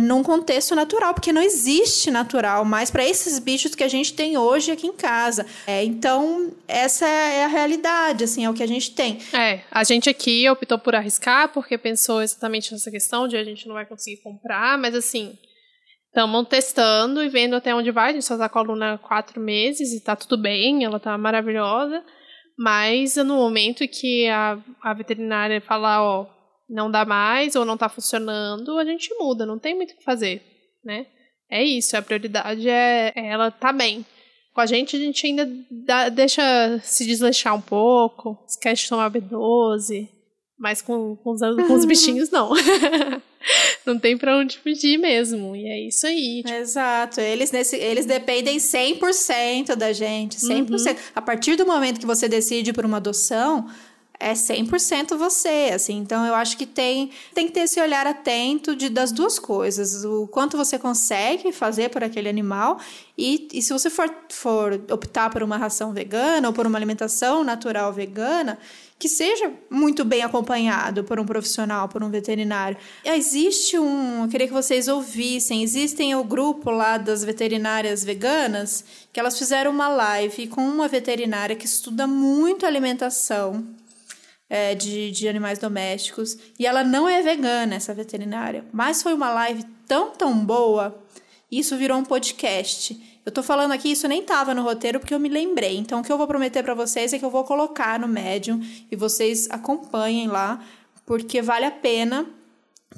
num 0.00 0.22
contexto 0.22 0.74
natural, 0.74 1.14
porque 1.14 1.32
não 1.32 1.42
existe 1.42 2.10
natural 2.10 2.64
mais 2.64 2.90
para 2.90 3.04
esses 3.04 3.38
bichos 3.38 3.74
que 3.74 3.84
a 3.84 3.88
gente 3.88 4.12
tem 4.14 4.36
hoje 4.36 4.72
aqui 4.72 4.86
em 4.86 4.92
casa. 4.92 5.46
É, 5.66 5.84
então, 5.84 6.52
essa 6.66 7.06
é 7.06 7.44
a 7.44 7.48
realidade, 7.48 8.24
assim, 8.24 8.44
é 8.44 8.50
o 8.50 8.54
que 8.54 8.62
a 8.62 8.66
gente 8.66 8.92
tem. 8.92 9.18
É, 9.32 9.60
a 9.70 9.84
gente 9.84 10.08
aqui 10.08 10.48
optou 10.48 10.78
por 10.78 10.94
arriscar, 10.94 11.52
porque 11.52 11.78
pensou 11.78 12.22
exatamente 12.22 12.72
nessa 12.72 12.90
questão 12.90 13.28
de 13.28 13.36
a 13.36 13.44
gente 13.44 13.66
não 13.68 13.74
vai 13.74 13.86
conseguir 13.86 14.16
comprar, 14.18 14.78
mas 14.78 14.94
assim, 14.94 15.38
estamos 16.14 16.46
testando 16.46 17.24
e 17.24 17.28
vendo 17.28 17.56
até 17.56 17.74
onde 17.74 17.90
vai. 17.90 18.10
A 18.10 18.12
gente 18.12 18.24
só 18.24 18.38
tá 18.38 18.48
com 18.48 18.60
a 18.60 18.62
aluna 18.62 18.94
há 18.94 18.98
quatro 18.98 19.40
meses 19.40 19.92
e 19.92 20.00
tá 20.00 20.14
tudo 20.14 20.38
bem, 20.38 20.84
ela 20.84 21.00
tá 21.00 21.18
maravilhosa. 21.18 22.04
Mas 22.56 23.16
no 23.16 23.34
momento 23.34 23.86
que 23.88 24.28
a, 24.28 24.56
a 24.80 24.94
veterinária 24.94 25.60
falar, 25.60 26.04
ó, 26.04 26.26
não 26.70 26.88
dá 26.88 27.04
mais 27.04 27.56
ou 27.56 27.64
não 27.64 27.74
está 27.74 27.88
funcionando, 27.88 28.78
a 28.78 28.84
gente 28.84 29.12
muda, 29.18 29.44
não 29.44 29.58
tem 29.58 29.74
muito 29.74 29.90
o 29.92 29.96
que 29.96 30.04
fazer, 30.04 30.40
né? 30.84 31.06
É 31.50 31.62
isso, 31.64 31.96
a 31.96 32.02
prioridade 32.02 32.68
é, 32.68 33.12
é 33.14 33.26
ela 33.26 33.50
tá 33.50 33.72
bem. 33.72 34.06
Com 34.54 34.60
a 34.60 34.66
gente, 34.66 34.94
a 34.94 35.00
gente 35.00 35.26
ainda 35.26 35.50
dá, 35.68 36.08
deixa 36.08 36.78
se 36.84 37.04
desleixar 37.04 37.56
um 37.56 37.60
pouco, 37.60 38.38
esquece 38.46 38.84
de 38.84 38.88
tomar 38.88 39.10
B12, 39.10 40.08
mas 40.56 40.80
com, 40.80 41.16
com, 41.16 41.32
os, 41.32 41.40
com 41.40 41.74
os 41.74 41.84
bichinhos, 41.84 42.30
não. 42.30 42.52
não 43.84 43.98
tem 43.98 44.16
para 44.16 44.36
onde 44.36 44.58
fugir 44.58 44.98
mesmo. 44.98 45.54
E 45.54 45.66
é 45.66 45.80
isso 45.80 46.06
aí. 46.06 46.42
Tipo. 46.44 46.54
Exato. 46.54 47.20
Eles, 47.20 47.50
nesse, 47.50 47.76
eles 47.76 48.06
dependem 48.06 48.58
100% 48.58 49.74
da 49.74 49.92
gente. 49.92 50.38
100%. 50.38 50.70
Uhum. 50.70 50.96
A 51.14 51.22
partir 51.22 51.56
do 51.56 51.66
momento 51.66 52.00
que 52.00 52.06
você 52.06 52.28
decide 52.28 52.72
por 52.72 52.84
uma 52.84 52.98
adoção, 52.98 53.66
é 54.18 54.32
100% 54.32 55.16
você, 55.16 55.70
assim. 55.74 55.98
Então 55.98 56.24
eu 56.24 56.34
acho 56.34 56.56
que 56.56 56.66
tem 56.66 57.10
tem 57.34 57.46
que 57.46 57.52
ter 57.52 57.60
esse 57.60 57.80
olhar 57.80 58.06
atento 58.06 58.74
de 58.74 58.88
das 58.88 59.12
duas 59.12 59.38
coisas, 59.38 60.04
o 60.04 60.26
quanto 60.28 60.56
você 60.56 60.78
consegue 60.78 61.52
fazer 61.52 61.90
por 61.90 62.02
aquele 62.02 62.28
animal 62.28 62.78
e, 63.18 63.48
e 63.52 63.60
se 63.60 63.72
você 63.72 63.90
for, 63.90 64.08
for 64.30 64.72
optar 64.90 65.30
por 65.30 65.42
uma 65.42 65.56
ração 65.56 65.92
vegana 65.92 66.48
ou 66.48 66.54
por 66.54 66.66
uma 66.66 66.78
alimentação 66.78 67.44
natural 67.44 67.92
vegana, 67.92 68.58
que 68.98 69.08
seja 69.08 69.52
muito 69.68 70.04
bem 70.04 70.22
acompanhado 70.22 71.04
por 71.04 71.18
um 71.20 71.26
profissional, 71.26 71.88
por 71.88 72.02
um 72.02 72.10
veterinário. 72.10 72.78
Existe 73.04 73.78
um, 73.78 74.22
eu 74.22 74.28
queria 74.28 74.46
que 74.46 74.52
vocês 74.52 74.88
ouvissem, 74.88 75.62
existem 75.62 76.14
o 76.14 76.24
grupo 76.24 76.70
lá 76.70 76.96
das 76.96 77.24
veterinárias 77.24 78.04
veganas, 78.04 78.84
que 79.12 79.20
elas 79.20 79.38
fizeram 79.38 79.70
uma 79.70 79.88
live 79.88 80.46
com 80.46 80.62
uma 80.62 80.88
veterinária 80.88 81.56
que 81.56 81.66
estuda 81.66 82.06
muito 82.06 82.64
alimentação 82.64 83.66
é, 84.48 84.74
de, 84.74 85.10
de 85.10 85.28
animais 85.28 85.58
domésticos. 85.58 86.38
E 86.58 86.66
ela 86.66 86.84
não 86.84 87.08
é 87.08 87.20
vegana, 87.22 87.74
essa 87.74 87.92
veterinária. 87.92 88.64
Mas 88.72 89.02
foi 89.02 89.12
uma 89.12 89.30
live 89.30 89.64
tão, 89.86 90.10
tão 90.12 90.44
boa. 90.44 91.02
Isso 91.50 91.76
virou 91.76 91.98
um 91.98 92.04
podcast. 92.04 93.13
Eu 93.24 93.32
tô 93.32 93.42
falando 93.42 93.72
aqui, 93.72 93.90
isso 93.90 94.06
nem 94.06 94.22
tava 94.22 94.52
no 94.54 94.62
roteiro 94.62 95.00
porque 95.00 95.14
eu 95.14 95.20
me 95.20 95.28
lembrei. 95.28 95.78
Então, 95.78 96.00
o 96.00 96.04
que 96.04 96.12
eu 96.12 96.18
vou 96.18 96.26
prometer 96.26 96.62
para 96.62 96.74
vocês 96.74 97.12
é 97.12 97.18
que 97.18 97.24
eu 97.24 97.30
vou 97.30 97.44
colocar 97.44 97.98
no 97.98 98.06
Medium 98.06 98.60
e 98.90 98.96
vocês 98.96 99.48
acompanhem 99.50 100.28
lá, 100.28 100.62
porque 101.06 101.40
vale 101.40 101.64
a 101.64 101.70
pena. 101.70 102.26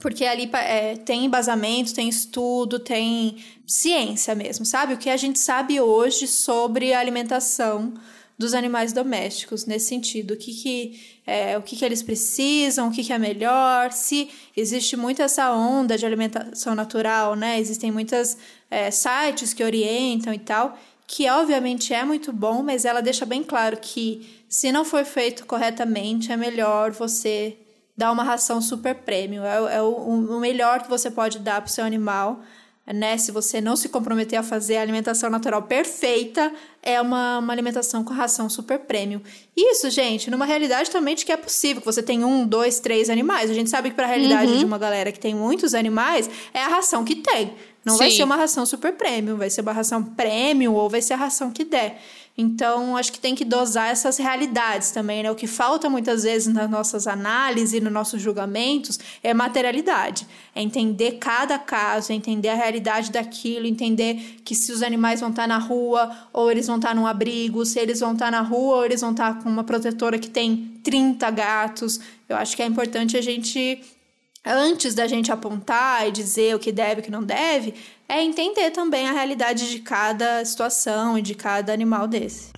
Porque 0.01 0.27
ali 0.27 0.51
é, 0.53 0.97
tem 0.97 1.25
embasamento, 1.25 1.95
tem 1.95 2.09
estudo, 2.09 2.79
tem 2.79 3.43
ciência 3.67 4.35
mesmo, 4.35 4.67
sabe? 4.67 4.93
O 4.93 4.99
que 4.99 5.09
a 5.09 5.17
gente 5.17 5.39
sabe 5.39 5.81
hoje 5.81 6.27
sobre 6.27 6.93
a 6.93 7.01
alimentação 7.01 7.95
dos 8.39 8.53
animais 8.53 8.93
domésticos 8.93 9.65
nesse 9.65 9.87
sentido. 9.87 10.35
O 10.35 10.37
que, 10.37 10.53
que, 10.53 11.21
é, 11.27 11.57
o 11.57 11.63
que, 11.63 11.77
que 11.77 11.85
eles 11.85 12.03
precisam, 12.03 12.89
o 12.89 12.93
que, 12.93 13.03
que 13.03 13.13
é 13.13 13.19
melhor, 13.19 13.93
se 13.93 14.29
existe 14.57 14.97
muito 14.97 15.23
essa 15.23 15.51
onda 15.53 15.97
de 15.97 16.05
alimentação 16.05 16.75
natural, 16.75 17.35
né? 17.35 17.59
Existem 17.59 17.91
muitos 17.91 18.37
é, 18.71 18.91
sites 18.91 19.55
que 19.55 19.65
orientam 19.65 20.35
e 20.35 20.39
tal, 20.39 20.79
que 21.07 21.29
obviamente 21.31 21.95
é 21.95 22.05
muito 22.05 22.33
bom, 22.33 22.63
mas 22.63 22.85
ela 22.85 23.01
deixa 23.01 23.25
bem 23.25 23.43
claro 23.43 23.79
que 23.79 24.45
se 24.49 24.71
não 24.71 24.85
for 24.85 25.05
feito 25.05 25.47
corretamente, 25.47 26.31
é 26.31 26.37
melhor 26.37 26.91
você 26.91 27.57
dar 27.97 28.13
uma 28.13 28.23
ração 28.23 28.61
super 28.61 28.95
premium. 28.95 29.45
É, 29.45 29.77
é 29.77 29.83
o, 29.83 29.91
o 29.91 30.41
melhor 30.41 30.83
que 30.83 30.91
você 30.91 31.11
pode 31.11 31.39
dar 31.39 31.63
para 31.63 31.69
o 31.69 31.73
seu 31.73 31.85
animal 31.85 32.43
né? 32.93 33.19
Se 33.19 33.33
você 33.33 33.61
não 33.61 33.77
se 33.77 33.89
comprometer 33.89 34.39
a 34.39 34.43
fazer 34.43 34.77
a 34.77 34.83
alimentação 34.83 35.29
natural 35.29 35.63
perfeita, 35.63 36.53
é 36.83 37.01
uma, 37.01 37.39
uma 37.39 37.53
alimentação 37.53 38.05
com 38.05 38.15
ração 38.15 38.49
super 38.49 38.79
premium. 38.79 39.21
Isso, 39.57 39.91
gente, 39.91 40.31
numa 40.31 40.45
realidade 40.45 40.91
também 40.91 41.15
de 41.15 41.25
que 41.25 41.33
é 41.33 41.37
possível, 41.37 41.81
que 41.81 41.87
você 41.87 42.03
tem 42.03 42.25
um, 42.25 42.47
dois, 42.47 42.79
três 42.79 43.11
animais. 43.11 43.51
A 43.51 43.55
gente 43.55 43.71
sabe 43.71 43.91
que 43.91 43.97
para 43.97 44.07
a 44.07 44.09
realidade 44.09 44.53
uhum. 44.53 44.59
de 44.59 44.65
uma 44.65 44.79
galera 44.79 45.11
que 45.11 45.19
tem 45.19 45.35
muitos 45.35 45.75
animais, 45.75 46.31
é 46.55 46.63
a 46.63 46.69
ração 46.69 47.05
que 47.05 47.17
tem. 47.17 47.55
Não 47.85 47.95
Sim. 47.95 47.99
vai 47.99 48.11
ser 48.11 48.25
uma 48.25 48.37
ração 48.37 48.65
super 48.67 48.93
premium, 48.93 49.37
vai 49.37 49.51
ser 49.51 49.61
uma 49.61 49.73
ração 49.73 50.03
premium 50.03 50.75
ou 50.75 50.89
vai 50.89 51.03
ser 51.03 51.15
a 51.15 51.17
ração 51.17 51.51
que 51.51 51.65
der. 51.65 52.01
Então, 52.39 52.99
acho 52.99 53.13
que 53.13 53.19
tem 53.19 53.35
que 53.35 53.47
dosar 53.47 53.89
essas 53.89 54.19
realidades 54.19 54.91
também, 54.91 55.23
né? 55.23 55.31
O 55.31 55.35
que 55.35 55.47
falta 55.47 55.89
muitas 55.89 56.23
vezes 56.23 56.53
nas 56.53 56.69
nossas 56.69 57.07
análises 57.07 57.83
nos 57.83 57.93
nossos 57.93 58.21
julgamentos 58.21 58.99
é 59.23 59.33
materialidade. 59.33 60.27
É 60.55 60.61
entender 60.61 61.13
cada 61.13 61.59
caso, 61.59 62.13
é 62.13 62.15
entender 62.15 62.51
a 62.51 62.55
realidade 62.55 63.11
daquilo, 63.11 63.67
entender 63.67 64.39
que 64.45 64.55
se 64.55 64.71
os 64.71 64.83
animais 64.83 65.21
vão 65.21 65.31
estar 65.31 65.49
na 65.49 65.57
rua 65.57 66.15
ou 66.31 66.51
eles 66.51 66.67
vão 66.67 66.77
estar 66.77 66.95
num 66.95 67.07
abrigo, 67.07 67.65
se 67.65 67.79
eles 67.79 68.01
vão 68.01 68.13
estar 68.13 68.31
na 68.31 68.43
rua 68.43 68.77
ou 68.77 68.85
eles 68.85 69.01
vão 69.01 69.13
estar 69.13 69.43
com 69.43 69.49
uma 69.49 69.65
protetora 69.65 70.19
que 70.19 70.29
tem 70.29 70.79
30 70.85 71.31
gatos. 71.31 72.01
Eu 72.29 72.37
acho 72.37 72.55
que 72.55 72.63
é 72.63 72.67
importante 72.67 73.17
a 73.17 73.23
gente 73.23 73.83
antes 74.45 74.95
da 74.95 75.09
gente 75.09 75.33
apontar 75.33 76.07
e 76.07 76.13
dizer 76.13 76.55
o 76.55 76.59
que 76.59 76.71
deve 76.71 77.01
e 77.01 77.03
o 77.03 77.05
que 77.05 77.11
não 77.11 77.25
deve, 77.25 77.75
é 78.09 78.23
entender 78.23 78.71
também 78.71 79.09
a 79.09 79.13
realidade 79.13 79.71
de 79.71 79.81
cada 79.81 80.45
situação 80.45 81.19
e 81.19 81.23
de 81.23 81.35
cada 81.35 81.73
animal 81.73 82.07
desse. 82.07 82.53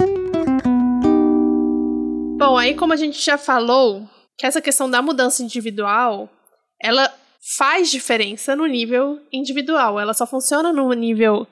Bom, 2.39 2.57
aí 2.57 2.75
como 2.75 2.93
a 2.93 2.97
gente 2.97 3.21
já 3.21 3.37
falou, 3.37 4.09
que 4.37 4.47
essa 4.47 4.61
questão 4.61 4.89
da 4.89 5.03
mudança 5.03 5.43
individual, 5.43 6.31
ela 6.81 7.13
faz 7.57 7.91
diferença 7.91 8.55
no 8.55 8.67
nível 8.67 9.21
individual, 9.33 9.99
ela 9.99 10.15
só 10.15 10.27
funciona 10.27 10.73
no 10.73 10.93
nível 10.93 11.47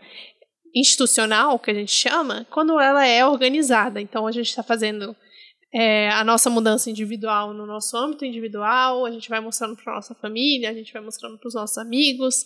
institucional, 0.74 1.58
que 1.58 1.70
a 1.70 1.74
gente 1.74 1.92
chama, 1.92 2.46
quando 2.50 2.78
ela 2.78 3.06
é 3.06 3.26
organizada. 3.26 4.00
Então 4.00 4.26
a 4.26 4.32
gente 4.32 4.50
está 4.50 4.62
fazendo 4.62 5.16
é, 5.74 6.10
a 6.10 6.22
nossa 6.22 6.50
mudança 6.50 6.90
individual 6.90 7.54
no 7.54 7.66
nosso 7.66 7.96
âmbito 7.96 8.24
individual, 8.24 9.06
a 9.06 9.10
gente 9.10 9.28
vai 9.28 9.40
mostrando 9.40 9.74
para 9.76 9.94
nossa 9.94 10.14
família, 10.14 10.70
a 10.70 10.74
gente 10.74 10.92
vai 10.92 11.02
mostrando 11.02 11.38
para 11.38 11.48
os 11.48 11.54
nossos 11.54 11.78
amigos, 11.78 12.44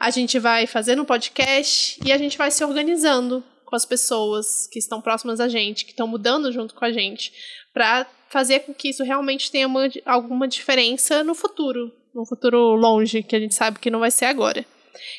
a 0.00 0.08
gente 0.08 0.38
vai 0.38 0.66
fazendo 0.66 1.02
um 1.02 1.04
podcast 1.04 2.00
e 2.02 2.10
a 2.10 2.16
gente 2.16 2.38
vai 2.38 2.50
se 2.50 2.64
organizando 2.64 3.44
com 3.66 3.76
as 3.76 3.84
pessoas 3.84 4.66
que 4.66 4.78
estão 4.78 4.98
próximas 4.98 5.40
a 5.40 5.46
gente, 5.46 5.84
que 5.84 5.90
estão 5.90 6.06
mudando 6.06 6.50
junto 6.50 6.74
com 6.74 6.86
a 6.86 6.90
gente, 6.90 7.30
para 7.74 8.06
fazer 8.30 8.60
com 8.60 8.72
que 8.72 8.88
isso 8.88 9.04
realmente 9.04 9.50
tenha 9.50 9.66
uma, 9.66 9.88
alguma 10.06 10.48
diferença 10.48 11.22
no 11.22 11.34
futuro, 11.34 11.92
no 12.14 12.24
futuro 12.24 12.74
longe, 12.76 13.22
que 13.22 13.36
a 13.36 13.38
gente 13.38 13.54
sabe 13.54 13.78
que 13.78 13.90
não 13.90 14.00
vai 14.00 14.10
ser 14.10 14.24
agora. 14.24 14.64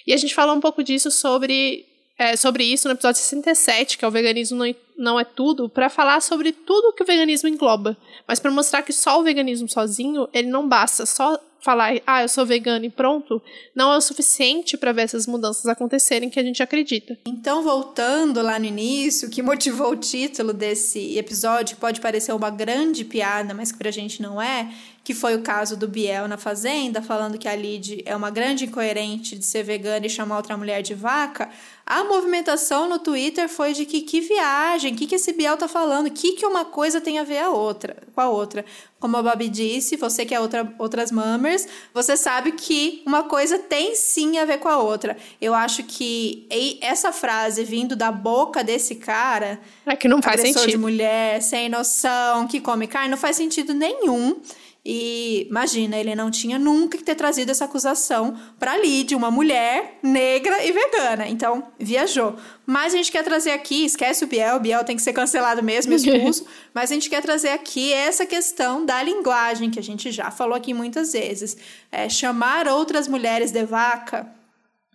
E 0.08 0.14
a 0.14 0.18
gente 0.18 0.34
fala 0.34 0.52
um 0.52 0.60
pouco 0.60 0.84
disso 0.84 1.12
sobre 1.12 1.86
é, 2.18 2.36
sobre 2.36 2.64
isso 2.64 2.88
no 2.88 2.94
episódio 2.94 3.22
67, 3.22 3.98
que 3.98 4.06
é 4.06 4.08
o 4.08 4.12
veganismo 4.12 4.58
não, 4.58 4.76
não 4.98 5.20
é 5.20 5.24
tudo, 5.24 5.70
para 5.70 5.90
falar 5.90 6.22
sobre 6.22 6.52
tudo 6.52 6.94
que 6.94 7.04
o 7.04 7.06
veganismo 7.06 7.50
engloba, 7.50 7.98
mas 8.28 8.40
para 8.40 8.52
mostrar 8.52 8.84
que 8.84 8.94
só 8.94 9.20
o 9.20 9.24
veganismo 9.24 9.68
sozinho, 9.68 10.28
ele 10.32 10.48
não 10.48 10.68
basta, 10.68 11.06
só 11.06 11.40
falar, 11.62 12.02
ah, 12.06 12.24
eu 12.24 12.28
sou 12.28 12.46
vegano 12.46 12.86
e 12.86 12.90
pronto, 12.90 13.42
não 13.76 13.92
é 13.94 13.98
o 13.98 14.02
suficiente 14.02 14.78
para 14.78 14.92
ver 14.92 15.04
essas 15.04 15.28
mudanças 15.28 15.66
acontecerem 15.66 16.30
que 16.30 16.40
a 16.40 16.44
gente 16.44 16.62
acredita. 16.62 17.18
Então, 17.26 17.64
voltando 17.64 18.42
lá 18.42 18.58
no 18.60 18.66
início, 18.66 19.30
que 19.30 19.42
motivou 19.42 19.92
o 19.92 19.96
título 19.96 20.54
desse 20.54 21.18
episódio, 21.18 21.76
que 21.76 21.82
pode 21.82 22.02
parecer 22.02 22.34
uma 22.34 22.50
grande 22.50 23.06
piada, 23.06 23.54
mas 23.54 23.72
que 23.72 23.78
pra 23.78 23.92
gente 23.92 24.22
não 24.22 24.42
é, 24.42 24.72
que 25.04 25.14
foi 25.16 25.36
o 25.36 25.42
caso 25.42 25.76
do 25.76 25.88
Biel 25.88 26.28
na 26.28 26.38
Fazenda, 26.38 27.02
falando 27.02 27.38
que 27.38 27.48
a 27.48 27.56
Lid 27.56 28.04
é 28.06 28.16
uma 28.16 28.30
grande 28.30 28.66
incoerente 28.66 29.36
de 29.36 29.44
ser 29.44 29.64
vegana 29.64 30.06
e 30.06 30.10
chamar 30.10 30.38
outra 30.38 30.56
mulher 30.56 30.84
de 30.84 30.94
vaca, 30.94 31.50
a 31.86 32.04
movimentação 32.04 32.88
no 32.88 33.00
Twitter 33.00 33.50
foi 33.50 33.74
de 33.74 33.86
que 33.86 34.02
que 34.02 34.22
viagem, 34.22 34.94
o 34.94 34.96
que, 34.96 35.08
que 35.08 35.16
esse 35.16 35.34
Biel 35.34 35.58
tá 35.58 35.68
falando, 35.68 36.08
o 36.08 36.12
que, 36.12 36.34
que 36.34 36.46
uma 36.46 36.64
coisa 36.64 37.02
tem 37.02 37.18
a 37.18 37.24
ver 37.24 37.40
a 37.40 37.50
outra, 37.50 37.98
com 38.14 38.22
a 38.22 38.30
outra. 38.30 38.64
Como 39.00 39.18
a 39.18 39.24
Babi 39.24 39.50
disse, 39.50 39.98
você 39.98 40.24
que 40.24 40.36
é 40.36 40.40
outra, 40.40 40.72
outras 40.78 41.12
mammers, 41.12 41.68
você 41.92 42.16
sabe 42.16 42.52
que 42.52 43.02
uma 43.06 43.24
coisa 43.24 43.58
tem 43.58 43.96
sim 43.96 44.38
a 44.38 44.46
ver 44.46 44.60
com 44.60 44.70
a 44.70 44.78
outra. 44.78 45.18
Eu 45.42 45.56
acho 45.56 45.84
que 45.84 46.48
essa 46.80 47.12
frase 47.12 47.64
vindo 47.64 47.96
da 47.96 48.12
boca 48.12 48.64
desse 48.64 48.96
cara, 48.96 49.60
é 49.86 49.96
que 49.96 50.08
não 50.08 50.22
faz 50.22 50.42
sentido. 50.42 50.70
de 50.70 50.78
mulher, 50.78 51.42
sem 51.42 51.68
noção, 51.68 52.48
que 52.48 52.62
come 52.62 52.86
carne, 52.86 53.10
não 53.10 53.18
faz 53.18 53.36
sentido 53.36 53.74
nenhum. 53.74 54.40
E 54.84 55.46
imagina, 55.48 55.96
ele 55.96 56.16
não 56.16 56.32
tinha 56.32 56.58
nunca 56.58 56.98
que 56.98 57.04
ter 57.04 57.14
trazido 57.14 57.52
essa 57.52 57.66
acusação 57.66 58.36
para 58.60 58.78
Lid, 58.78 59.14
uma 59.14 59.30
mulher 59.30 60.00
negra 60.02 60.66
e 60.66 60.72
vegana. 60.72 61.28
Então, 61.28 61.72
viajou. 61.80 62.36
Mas 62.66 62.92
a 62.92 62.98
gente 62.98 63.12
quer 63.12 63.24
trazer 63.24 63.52
aqui, 63.52 63.86
esquece 63.86 64.24
o 64.24 64.28
Biel, 64.28 64.56
o 64.56 64.60
Biel 64.60 64.84
tem 64.84 64.96
que 64.96 65.02
ser 65.04 65.14
cancelado 65.14 65.62
mesmo, 65.62 65.94
expulso. 65.94 66.48
mas 66.74 66.90
a 66.90 66.96
gente 66.96 67.12
quer 67.12 67.22
trazer 67.22 67.50
aqui 67.50 67.94
essa 67.94 68.26
questão 68.26 68.84
da 68.84 69.04
linguagem, 69.04 69.70
que 69.70 69.78
a 69.78 69.84
gente 69.84 70.12
já 70.12 70.32
falou 70.32 70.56
aqui 70.56 70.74
muitas 70.74 71.14
vezes. 71.14 71.56
É, 71.92 72.10
chamar 72.10 72.68
outras 72.68 73.08
mulheres 73.08 73.52
de 73.52 73.64
vaca 73.64 74.41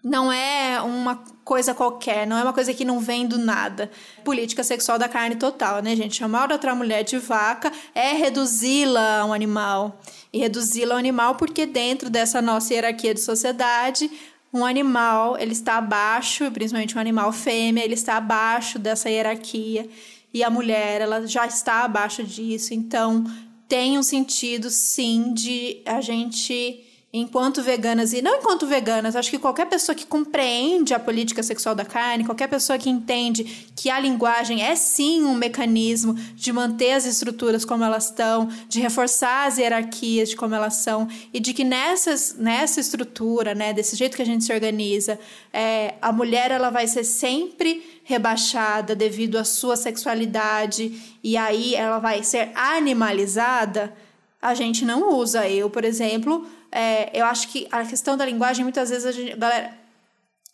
não 0.06 0.32
é 0.32 0.80
uma 0.82 1.16
coisa 1.44 1.74
qualquer, 1.74 2.28
não 2.28 2.38
é 2.38 2.42
uma 2.44 2.52
coisa 2.52 2.72
que 2.72 2.84
não 2.84 3.00
vem 3.00 3.26
do 3.26 3.38
nada. 3.38 3.90
Política 4.24 4.62
sexual 4.62 5.00
da 5.00 5.08
carne 5.08 5.34
total, 5.34 5.82
né, 5.82 5.96
gente? 5.96 6.14
Chamar 6.14 6.52
outra 6.52 6.76
mulher 6.76 7.02
de 7.02 7.18
vaca 7.18 7.72
é 7.92 8.12
reduzi-la 8.12 9.22
a 9.22 9.24
um 9.24 9.32
animal. 9.32 10.00
E 10.32 10.38
reduzi-la 10.38 10.94
a 10.94 10.96
um 10.96 11.00
animal 11.00 11.34
porque 11.34 11.66
dentro 11.66 12.08
dessa 12.08 12.40
nossa 12.40 12.72
hierarquia 12.72 13.12
de 13.12 13.20
sociedade, 13.20 14.08
um 14.54 14.64
animal, 14.64 15.36
ele 15.40 15.50
está 15.50 15.78
abaixo, 15.78 16.48
principalmente 16.52 16.96
um 16.96 17.00
animal 17.00 17.32
fêmea, 17.32 17.84
ele 17.84 17.94
está 17.94 18.16
abaixo 18.18 18.78
dessa 18.78 19.10
hierarquia. 19.10 19.88
E 20.32 20.44
a 20.44 20.48
mulher, 20.48 21.00
ela 21.00 21.26
já 21.26 21.48
está 21.48 21.82
abaixo 21.82 22.22
disso. 22.22 22.72
Então, 22.72 23.24
tem 23.66 23.98
um 23.98 24.04
sentido, 24.04 24.70
sim, 24.70 25.34
de 25.34 25.82
a 25.84 26.00
gente 26.00 26.85
enquanto 27.18 27.62
veganas, 27.62 28.12
e 28.12 28.20
não 28.20 28.36
enquanto 28.36 28.66
veganas, 28.66 29.16
acho 29.16 29.30
que 29.30 29.38
qualquer 29.38 29.66
pessoa 29.66 29.94
que 29.94 30.04
compreende 30.04 30.92
a 30.92 30.98
política 30.98 31.42
sexual 31.42 31.74
da 31.74 31.84
carne, 31.84 32.24
qualquer 32.24 32.46
pessoa 32.46 32.78
que 32.78 32.90
entende 32.90 33.66
que 33.74 33.88
a 33.88 33.98
linguagem 33.98 34.62
é 34.62 34.76
sim 34.76 35.24
um 35.24 35.34
mecanismo 35.34 36.14
de 36.34 36.52
manter 36.52 36.92
as 36.92 37.06
estruturas 37.06 37.64
como 37.64 37.82
elas 37.82 38.06
estão, 38.06 38.48
de 38.68 38.80
reforçar 38.80 39.46
as 39.46 39.56
hierarquias 39.56 40.28
de 40.28 40.36
como 40.36 40.54
elas 40.54 40.74
são, 40.74 41.08
e 41.32 41.40
de 41.40 41.54
que 41.54 41.64
nessas, 41.64 42.36
nessa 42.38 42.80
estrutura, 42.80 43.54
né, 43.54 43.72
desse 43.72 43.96
jeito 43.96 44.14
que 44.16 44.22
a 44.22 44.26
gente 44.26 44.44
se 44.44 44.52
organiza, 44.52 45.18
é, 45.52 45.94
a 46.02 46.12
mulher 46.12 46.50
ela 46.50 46.70
vai 46.70 46.86
ser 46.86 47.04
sempre 47.04 48.00
rebaixada 48.04 48.94
devido 48.94 49.38
à 49.38 49.44
sua 49.44 49.74
sexualidade, 49.74 51.16
e 51.24 51.36
aí 51.36 51.74
ela 51.74 51.98
vai 51.98 52.22
ser 52.22 52.50
animalizada, 52.54 53.92
a 54.40 54.54
gente 54.54 54.84
não 54.84 55.12
usa. 55.14 55.48
Eu, 55.48 55.68
por 55.68 55.84
exemplo, 55.84 56.46
é, 56.76 57.10
eu 57.14 57.24
acho 57.24 57.48
que 57.48 57.66
a 57.72 57.82
questão 57.86 58.18
da 58.18 58.26
linguagem, 58.26 58.62
muitas 58.62 58.90
vezes 58.90 59.06
a 59.06 59.10
gente. 59.10 59.34
Galera, 59.34 59.72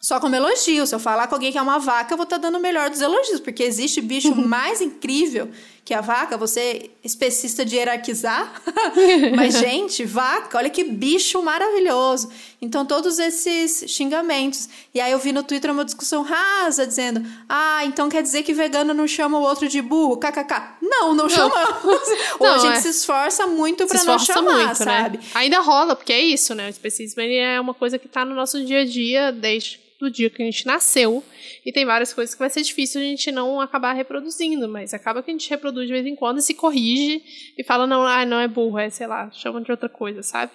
só 0.01 0.21
como 0.21 0.37
elogio. 0.37 0.87
Se 0.87 0.95
eu 0.95 1.01
falar 1.01 1.27
com 1.27 1.35
alguém 1.35 1.51
que 1.51 1.59
é 1.59 1.63
uma 1.63 1.81
vaca, 1.81 2.13
eu 2.13 2.17
vou 2.17 2.23
estar 2.23 2.37
tá 2.37 2.43
dando 2.43 2.59
o 2.59 2.61
melhor 2.61 2.91
dos 2.91 3.01
elogios, 3.01 3.41
porque 3.41 3.65
existe 3.65 4.01
bicho 4.01 4.33
mais 4.37 4.81
incrível 4.81 5.51
que 5.85 5.93
a 5.93 6.01
vaca, 6.01 6.37
você 6.37 6.91
especista 7.03 7.65
de 7.65 7.75
hierarquizar. 7.75 8.63
Mas, 9.35 9.59
gente, 9.59 10.05
vaca, 10.05 10.59
olha 10.59 10.71
que 10.71 10.85
bicho 10.85 11.43
maravilhoso. 11.43 12.31
Então, 12.61 12.87
todos 12.87 13.19
esses 13.19 13.91
xingamentos. 13.91 14.69
E 14.95 15.01
aí 15.01 15.11
eu 15.11 15.19
vi 15.19 15.33
no 15.33 15.43
Twitter 15.43 15.73
uma 15.73 15.85
discussão 15.85 16.23
rasa 16.23 16.87
dizendo: 16.87 17.27
Ah, 17.49 17.85
então 17.85 18.09
quer 18.09 18.23
dizer 18.23 18.45
que 18.45 18.55
vegano 18.55 18.95
não 18.95 19.09
chama 19.09 19.39
o 19.39 19.43
outro 19.43 19.69
de 19.69 19.83
burro? 19.83 20.17
KKK. 20.19 20.79
Não, 20.81 21.15
não, 21.15 21.25
não. 21.25 21.29
chamamos. 21.29 22.09
Ou 22.39 22.47
a 22.47 22.59
gente 22.59 22.77
é. 22.77 22.81
se 22.81 22.89
esforça 22.89 23.49
muito 23.49 23.85
para 23.87 24.05
não 24.05 24.19
chamar, 24.21 24.53
muito, 24.53 24.69
né? 24.69 24.75
sabe? 24.75 25.19
Né? 25.19 25.25
Ainda 25.35 25.59
rola, 25.59 25.97
porque 25.97 26.13
é 26.13 26.21
isso, 26.21 26.55
né? 26.55 26.67
O 26.67 26.71
especismo 26.71 27.21
é 27.21 27.61
uma 27.61 27.75
coisa 27.75 27.99
que 27.99 28.07
tá 28.07 28.25
no 28.25 28.37
nosso 28.37 28.65
dia 28.65 28.83
a 28.83 28.85
dia 28.85 29.33
desde 29.33 29.81
do 30.03 30.11
dia 30.11 30.29
que 30.29 30.43
a 30.43 30.45
gente 30.45 30.67
nasceu. 30.67 31.23
E 31.65 31.73
tem 31.73 31.85
várias 31.85 32.13
coisas 32.13 32.35
que 32.35 32.41
vai 32.41 32.51
ser 32.51 32.63
difícil 32.63 33.01
a 33.01 33.05
gente 33.05 33.31
não 33.31 33.61
acabar 33.61 33.93
reproduzindo, 33.93 34.69
mas 34.69 34.93
acaba 34.93 35.23
que 35.23 35.31
a 35.31 35.35
gente 35.35 35.49
reproduz 35.49 35.87
de 35.87 35.93
vez 35.93 36.07
em 36.07 36.17
quando 36.17 36.39
e 36.39 36.43
se 36.43 36.55
corrige 36.55 37.23
e 37.57 37.63
fala, 37.63 37.87
não, 37.87 38.03
ah, 38.05 38.27
não 38.27 38.41
é 38.41 38.49
burro, 38.49 38.79
é, 38.79 38.91
sei 38.91 39.07
lá, 39.07 39.31
chama 39.31 39.61
de 39.61 39.71
outra 39.71 39.89
coisa, 39.89 40.23
sabe? 40.23 40.51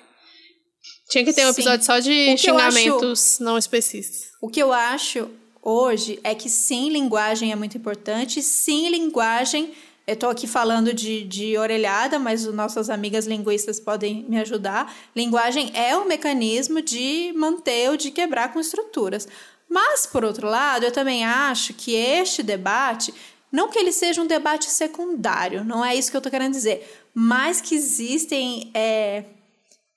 Tinha 1.09 1.23
que 1.23 1.33
ter 1.33 1.45
um 1.45 1.49
episódio 1.49 1.85
sim. 1.85 1.85
só 1.85 1.99
de 1.99 2.37
xingamentos 2.37 3.35
acho, 3.35 3.43
não 3.43 3.57
especistas. 3.57 4.31
O 4.41 4.49
que 4.49 4.61
eu 4.61 4.73
acho 4.73 5.29
hoje 5.61 6.19
é 6.23 6.35
que 6.35 6.49
sim, 6.49 6.89
linguagem 6.89 7.51
é 7.51 7.55
muito 7.55 7.77
importante, 7.77 8.41
sim, 8.41 8.89
linguagem 8.89 9.73
eu 10.07 10.13
estou 10.13 10.29
aqui 10.29 10.47
falando 10.47 10.93
de, 10.93 11.25
de 11.25 11.57
orelhada, 11.57 12.17
mas 12.17 12.45
nossas 12.45 12.89
amigas 12.89 13.27
linguistas 13.27 13.77
podem 13.77 14.23
me 14.29 14.39
ajudar. 14.39 14.95
Linguagem 15.13 15.69
é 15.73 15.97
um 15.97 16.05
mecanismo 16.05 16.81
de 16.81 17.33
manter 17.35 17.89
ou 17.89 17.97
de 17.97 18.09
quebrar 18.09 18.53
com 18.53 18.59
estruturas. 18.61 19.27
Mas, 19.69 20.05
por 20.05 20.23
outro 20.23 20.47
lado, 20.47 20.85
eu 20.85 20.91
também 20.91 21.25
acho 21.25 21.73
que 21.73 21.93
este 21.93 22.41
debate, 22.41 23.13
não 23.51 23.69
que 23.69 23.77
ele 23.77 23.91
seja 23.91 24.21
um 24.21 24.27
debate 24.27 24.69
secundário, 24.69 25.63
não 25.63 25.83
é 25.83 25.95
isso 25.95 26.09
que 26.09 26.17
eu 26.17 26.19
estou 26.19 26.31
querendo 26.31 26.53
dizer, 26.53 27.05
mas 27.13 27.59
que 27.59 27.75
existem 27.75 28.71
é, 28.73 29.25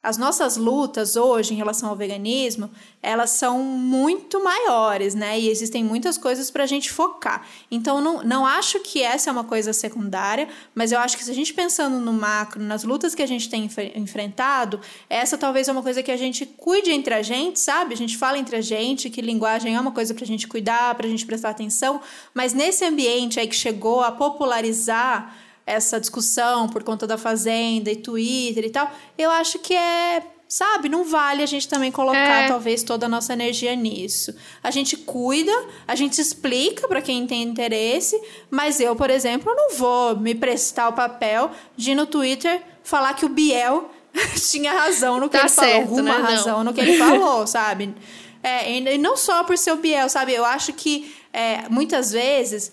as 0.02 0.16
nossas 0.16 0.56
lutas 0.56 1.14
hoje 1.14 1.52
em 1.52 1.56
relação 1.58 1.90
ao 1.90 1.96
veganismo, 1.96 2.70
elas 3.02 3.30
são 3.30 3.58
muito 3.62 4.42
maiores, 4.42 5.14
né? 5.14 5.38
E 5.38 5.50
existem 5.50 5.84
muitas 5.84 6.16
coisas 6.16 6.50
para 6.50 6.64
a 6.64 6.66
gente 6.66 6.90
focar. 6.90 7.46
Então, 7.70 8.00
não, 8.00 8.22
não 8.22 8.46
acho 8.46 8.80
que 8.80 9.02
essa 9.02 9.28
é 9.28 9.32
uma 9.32 9.44
coisa 9.44 9.74
secundária, 9.74 10.48
mas 10.74 10.90
eu 10.90 10.98
acho 10.98 11.18
que 11.18 11.24
se 11.24 11.30
a 11.30 11.34
gente 11.34 11.52
pensando 11.52 11.98
no 11.98 12.14
macro, 12.14 12.62
nas 12.62 12.82
lutas 12.82 13.14
que 13.14 13.22
a 13.22 13.26
gente 13.26 13.50
tem 13.50 13.68
enfrentado, 13.94 14.80
essa 15.08 15.36
talvez 15.36 15.68
é 15.68 15.72
uma 15.72 15.82
coisa 15.82 16.02
que 16.02 16.10
a 16.10 16.16
gente 16.16 16.46
cuide 16.46 16.90
entre 16.90 17.12
a 17.12 17.20
gente, 17.20 17.60
sabe? 17.60 17.92
A 17.92 17.96
gente 17.96 18.16
fala 18.16 18.38
entre 18.38 18.56
a 18.56 18.62
gente 18.62 19.10
que 19.10 19.20
linguagem 19.20 19.76
é 19.76 19.80
uma 19.80 19.92
coisa 19.92 20.14
para 20.14 20.24
a 20.24 20.26
gente 20.26 20.48
cuidar, 20.48 20.94
para 20.94 21.06
a 21.06 21.10
gente 21.10 21.26
prestar 21.26 21.50
atenção, 21.50 22.00
mas 22.32 22.54
nesse 22.54 22.86
ambiente 22.86 23.38
aí 23.38 23.46
que 23.46 23.54
chegou 23.56 24.00
a 24.00 24.10
popularizar 24.10 25.36
essa 25.70 26.00
discussão 26.00 26.68
por 26.68 26.82
conta 26.82 27.06
da 27.06 27.16
Fazenda 27.16 27.90
e 27.90 27.96
Twitter 27.96 28.64
e 28.64 28.70
tal, 28.70 28.90
eu 29.16 29.30
acho 29.30 29.58
que 29.58 29.74
é 29.74 30.22
sabe, 30.50 30.88
não 30.88 31.04
vale 31.04 31.44
a 31.44 31.46
gente 31.46 31.68
também 31.68 31.92
colocar 31.92 32.42
é. 32.42 32.48
talvez 32.48 32.82
toda 32.82 33.06
a 33.06 33.08
nossa 33.08 33.32
energia 33.32 33.76
nisso. 33.76 34.34
A 34.60 34.72
gente 34.72 34.96
cuida, 34.96 35.52
a 35.86 35.94
gente 35.94 36.20
explica 36.20 36.88
para 36.88 37.00
quem 37.00 37.24
tem 37.24 37.44
interesse, 37.44 38.20
mas 38.50 38.80
eu, 38.80 38.96
por 38.96 39.10
exemplo, 39.10 39.54
não 39.54 39.76
vou 39.76 40.16
me 40.16 40.34
prestar 40.34 40.88
o 40.88 40.92
papel 40.92 41.52
de 41.76 41.92
ir 41.92 41.94
no 41.94 42.04
Twitter 42.04 42.60
falar 42.82 43.14
que 43.14 43.24
o 43.24 43.28
Biel 43.28 43.92
tinha 44.50 44.72
razão 44.72 45.20
no 45.20 45.28
que 45.28 45.36
tá 45.36 45.44
ele 45.44 45.48
certo, 45.48 45.70
falou, 45.70 45.80
alguma 45.82 46.18
né? 46.18 46.24
razão 46.34 46.58
não. 46.58 46.64
no 46.64 46.74
que 46.74 46.80
ele 46.80 46.98
falou, 46.98 47.46
sabe? 47.46 47.94
É, 48.42 48.72
e 48.72 48.98
não 48.98 49.16
só 49.16 49.44
por 49.44 49.56
ser 49.56 49.72
o 49.72 49.76
Biel, 49.76 50.08
sabe? 50.08 50.32
Eu 50.32 50.44
acho 50.44 50.72
que 50.72 51.14
é, 51.32 51.68
muitas 51.68 52.10
vezes 52.10 52.72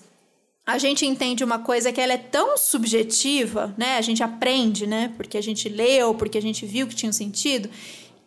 a 0.68 0.76
gente 0.76 1.06
entende 1.06 1.42
uma 1.42 1.60
coisa 1.60 1.90
que 1.90 1.98
ela 1.98 2.12
é 2.12 2.18
tão 2.18 2.58
subjetiva, 2.58 3.74
né? 3.78 3.96
A 3.96 4.02
gente 4.02 4.22
aprende, 4.22 4.86
né? 4.86 5.10
Porque 5.16 5.38
a 5.38 5.40
gente 5.40 5.66
leu, 5.66 6.14
porque 6.14 6.36
a 6.36 6.42
gente 6.42 6.66
viu 6.66 6.86
que 6.86 6.94
tinha 6.94 7.08
um 7.08 7.12
sentido, 7.12 7.70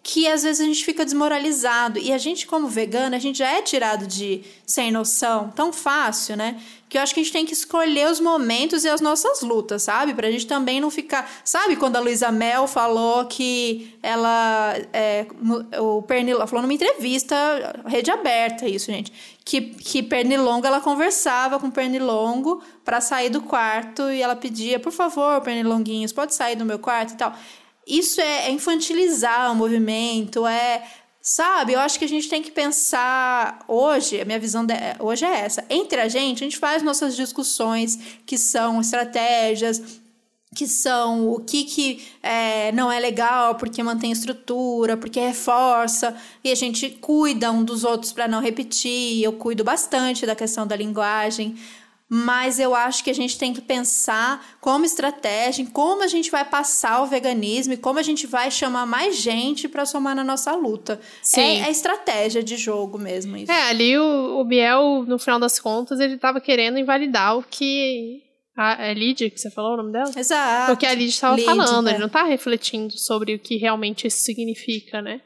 que 0.02 0.28
às 0.28 0.42
vezes 0.42 0.60
a 0.60 0.66
gente 0.66 0.84
fica 0.84 1.06
desmoralizado. 1.06 2.00
E 2.00 2.12
a 2.12 2.18
gente, 2.18 2.48
como 2.48 2.68
vegana, 2.68 3.16
a 3.16 3.20
gente 3.20 3.38
já 3.38 3.48
é 3.48 3.62
tirado 3.62 4.08
de 4.08 4.42
sem 4.66 4.90
noção 4.90 5.52
tão 5.56 5.72
fácil, 5.72 6.36
né? 6.36 6.60
Que 6.92 6.98
eu 6.98 7.02
acho 7.02 7.14
que 7.14 7.22
a 7.22 7.24
gente 7.24 7.32
tem 7.32 7.46
que 7.46 7.54
escolher 7.54 8.12
os 8.12 8.20
momentos 8.20 8.84
e 8.84 8.90
as 8.90 9.00
nossas 9.00 9.42
lutas, 9.42 9.84
sabe? 9.84 10.14
Pra 10.14 10.30
gente 10.30 10.46
também 10.46 10.82
não 10.82 10.92
ficar. 10.92 11.26
Sabe 11.42 11.78
quando 11.78 11.96
a 11.96 12.02
Luísa 12.02 12.30
Mel 12.34 12.68
falou 12.68 13.24
que 13.28 13.98
ela. 14.04 14.76
É, 14.92 15.26
o 15.80 16.02
Pernilongo. 16.02 16.46
Falou 16.48 16.64
numa 16.64 16.74
entrevista, 16.74 17.34
rede 17.86 18.12
aberta, 18.12 18.68
isso, 18.68 18.88
gente. 18.88 19.10
Que, 19.46 19.62
que 19.62 20.04
Pernilongo 20.04 20.68
ela 20.68 20.82
conversava 20.82 21.58
com 21.62 21.72
Pernilongo 21.72 22.62
para 22.84 23.00
sair 23.00 23.30
do 23.30 23.40
quarto 23.40 24.12
e 24.12 24.22
ela 24.22 24.36
pedia, 24.36 24.78
por 24.78 24.92
favor, 24.92 25.40
Pernilonguinhos, 25.40 26.12
pode 26.12 26.36
sair 26.36 26.58
do 26.58 26.66
meu 26.66 26.78
quarto 26.78 27.14
e 27.14 27.16
tal. 27.16 27.34
Isso 27.88 28.20
é, 28.20 28.48
é 28.48 28.52
infantilizar 28.52 29.50
o 29.50 29.56
movimento, 29.56 30.46
é 30.46 30.84
Sabe, 31.22 31.74
eu 31.74 31.80
acho 31.80 32.00
que 32.00 32.06
a 32.06 32.10
gente 32.10 32.28
tem 32.28 32.42
que 32.42 32.50
pensar 32.50 33.64
hoje, 33.68 34.20
a 34.20 34.26
minha 34.26 34.40
visão 34.40 34.66
de, 34.66 34.74
hoje 35.00 35.24
é 35.24 35.42
essa. 35.42 35.64
Entre 35.70 36.02
a 36.02 36.08
gente, 36.08 36.44
a 36.44 36.46
gente 36.46 36.58
faz 36.58 36.82
nossas 36.82 37.16
discussões 37.16 37.96
que 38.26 38.40
são 38.40 38.82
estratégias, 38.82 40.02
que 40.56 40.68
são 40.68 41.30
o 41.30 41.40
que, 41.40 41.64
que 41.64 42.08
é, 42.24 42.72
não 42.72 42.92
é 42.92 43.00
legal 43.00 43.54
porque 43.54 43.84
mantém 43.84 44.12
estrutura, 44.12 44.98
porque 44.98 45.20
reforça, 45.20 46.16
e 46.44 46.52
a 46.52 46.56
gente 46.56 46.90
cuida 46.90 47.52
um 47.52 47.64
dos 47.64 47.84
outros 47.84 48.12
para 48.12 48.28
não 48.28 48.42
repetir. 48.42 49.24
Eu 49.24 49.34
cuido 49.34 49.64
bastante 49.64 50.26
da 50.26 50.36
questão 50.36 50.66
da 50.66 50.76
linguagem. 50.76 51.56
Mas 52.14 52.60
eu 52.60 52.76
acho 52.76 53.06
que 53.06 53.10
a 53.10 53.14
gente 53.14 53.38
tem 53.38 53.54
que 53.54 53.62
pensar 53.62 54.58
como 54.60 54.84
estratégia, 54.84 55.62
em 55.64 55.66
como 55.66 56.04
a 56.04 56.08
gente 56.08 56.30
vai 56.30 56.44
passar 56.44 57.02
o 57.02 57.06
veganismo 57.06 57.72
e 57.72 57.78
como 57.78 58.00
a 58.00 58.04
gente 58.04 58.28
vai 58.28 58.52
chamar 58.52 58.86
mais 58.86 59.16
gente 59.16 59.70
para 59.70 59.86
somar 59.86 60.14
na 60.14 60.22
nossa 60.22 60.54
luta. 60.54 61.00
Sim. 61.24 61.40
É, 61.40 61.68
é 61.68 61.72
estratégia 61.72 62.44
de 62.44 62.58
jogo 62.58 63.00
mesmo 63.00 63.38
isso. 63.38 63.50
É, 63.50 63.70
ali 63.70 63.98
o, 63.98 64.42
o 64.42 64.44
Biel, 64.44 65.06
no 65.08 65.18
final 65.18 65.40
das 65.40 65.58
contas, 65.58 66.02
ele 66.02 66.16
estava 66.16 66.42
querendo 66.42 66.78
invalidar 66.78 67.38
o 67.38 67.44
que 67.44 68.22
a, 68.58 68.88
é 68.88 68.94
Lídia 68.94 69.30
que 69.30 69.40
você 69.40 69.50
falou 69.50 69.76
o 69.76 69.78
nome 69.78 69.94
dela? 69.94 70.12
Exato. 70.14 70.74
O 70.74 70.76
que 70.76 70.86
a 70.86 70.94
Lídia 70.94 71.12
estava 71.12 71.38
falando, 71.38 71.88
é. 71.88 71.92
ele 71.92 72.00
não 72.00 72.08
está 72.08 72.24
refletindo 72.24 72.92
sobre 72.98 73.36
o 73.36 73.40
que 73.40 73.56
realmente 73.56 74.08
isso 74.08 74.18
significa, 74.26 75.02
né? 75.02 75.22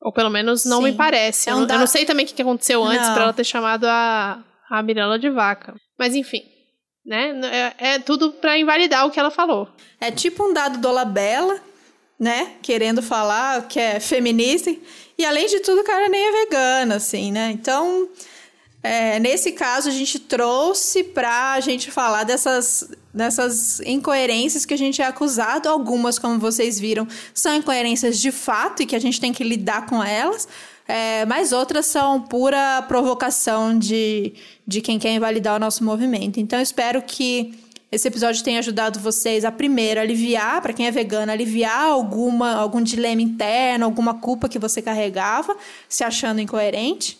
Ou 0.00 0.12
pelo 0.12 0.30
menos 0.30 0.64
não 0.64 0.78
Sim. 0.78 0.84
me 0.84 0.92
parece. 0.92 1.50
É 1.50 1.54
um 1.56 1.62
eu, 1.62 1.66
não, 1.66 1.74
eu, 1.74 1.80
não, 1.80 1.86
sei 1.88 2.04
também 2.04 2.24
o 2.24 2.28
que 2.28 2.40
aconteceu 2.40 2.84
antes 2.84 3.08
para 3.08 3.24
ela 3.24 3.32
ter 3.32 3.42
chamado 3.42 3.84
a, 3.84 4.44
a 4.70 4.82
Mirella 4.82 5.18
de 5.18 5.30
vaca. 5.30 5.74
Mas 5.98 6.14
enfim, 6.14 6.42
né? 7.04 7.32
É, 7.78 7.94
é 7.94 7.98
tudo 7.98 8.32
para 8.32 8.58
invalidar 8.58 9.06
o 9.06 9.10
que 9.10 9.18
ela 9.18 9.30
falou. 9.30 9.68
É 10.00 10.10
tipo 10.10 10.44
um 10.44 10.52
dado 10.52 10.78
do 10.78 10.90
Labella, 10.90 11.60
né? 12.18 12.52
Querendo 12.62 13.02
falar 13.02 13.66
que 13.66 13.80
é 13.80 13.98
feminista. 14.00 14.74
E 15.16 15.24
além 15.24 15.46
de 15.46 15.60
tudo, 15.60 15.80
o 15.80 15.84
cara 15.84 16.08
nem 16.08 16.28
é 16.28 16.32
vegano, 16.32 16.94
assim, 16.94 17.32
né? 17.32 17.50
Então, 17.52 18.08
é, 18.82 19.18
nesse 19.18 19.52
caso, 19.52 19.88
a 19.88 19.92
gente 19.92 20.18
trouxe 20.18 21.02
para 21.02 21.52
a 21.52 21.60
gente 21.60 21.90
falar 21.90 22.24
dessas, 22.24 22.88
dessas 23.12 23.80
incoerências 23.80 24.64
que 24.64 24.74
a 24.74 24.78
gente 24.78 25.02
é 25.02 25.06
acusado. 25.06 25.68
Algumas, 25.68 26.18
como 26.18 26.38
vocês 26.38 26.78
viram, 26.78 27.06
são 27.34 27.54
incoerências 27.54 28.18
de 28.20 28.30
fato 28.30 28.82
e 28.82 28.86
que 28.86 28.94
a 28.94 29.00
gente 29.00 29.20
tem 29.20 29.32
que 29.32 29.42
lidar 29.42 29.86
com 29.86 30.02
elas. 30.02 30.46
É, 30.86 31.26
mas 31.26 31.52
outras 31.52 31.84
são 31.86 32.22
pura 32.22 32.82
provocação 32.88 33.78
de, 33.78 34.32
de 34.68 34.82
quem 34.82 34.98
quer 34.98 35.14
invalidar 35.14 35.56
o 35.56 35.58
nosso 35.58 35.82
movimento. 35.82 36.38
Então, 36.38 36.60
espero 36.60 37.00
que 37.00 37.58
esse 37.90 38.06
episódio 38.06 38.44
tenha 38.44 38.58
ajudado 38.58 39.00
vocês 39.00 39.46
a 39.46 39.50
primeiro 39.50 39.98
aliviar, 39.98 40.60
para 40.60 40.74
quem 40.74 40.86
é 40.86 40.90
vegano, 40.90 41.32
aliviar 41.32 41.86
alguma 41.86 42.54
algum 42.54 42.82
dilema 42.82 43.22
interno, 43.22 43.86
alguma 43.86 44.20
culpa 44.20 44.46
que 44.46 44.58
você 44.58 44.82
carregava, 44.82 45.56
se 45.88 46.04
achando 46.04 46.42
incoerente. 46.42 47.18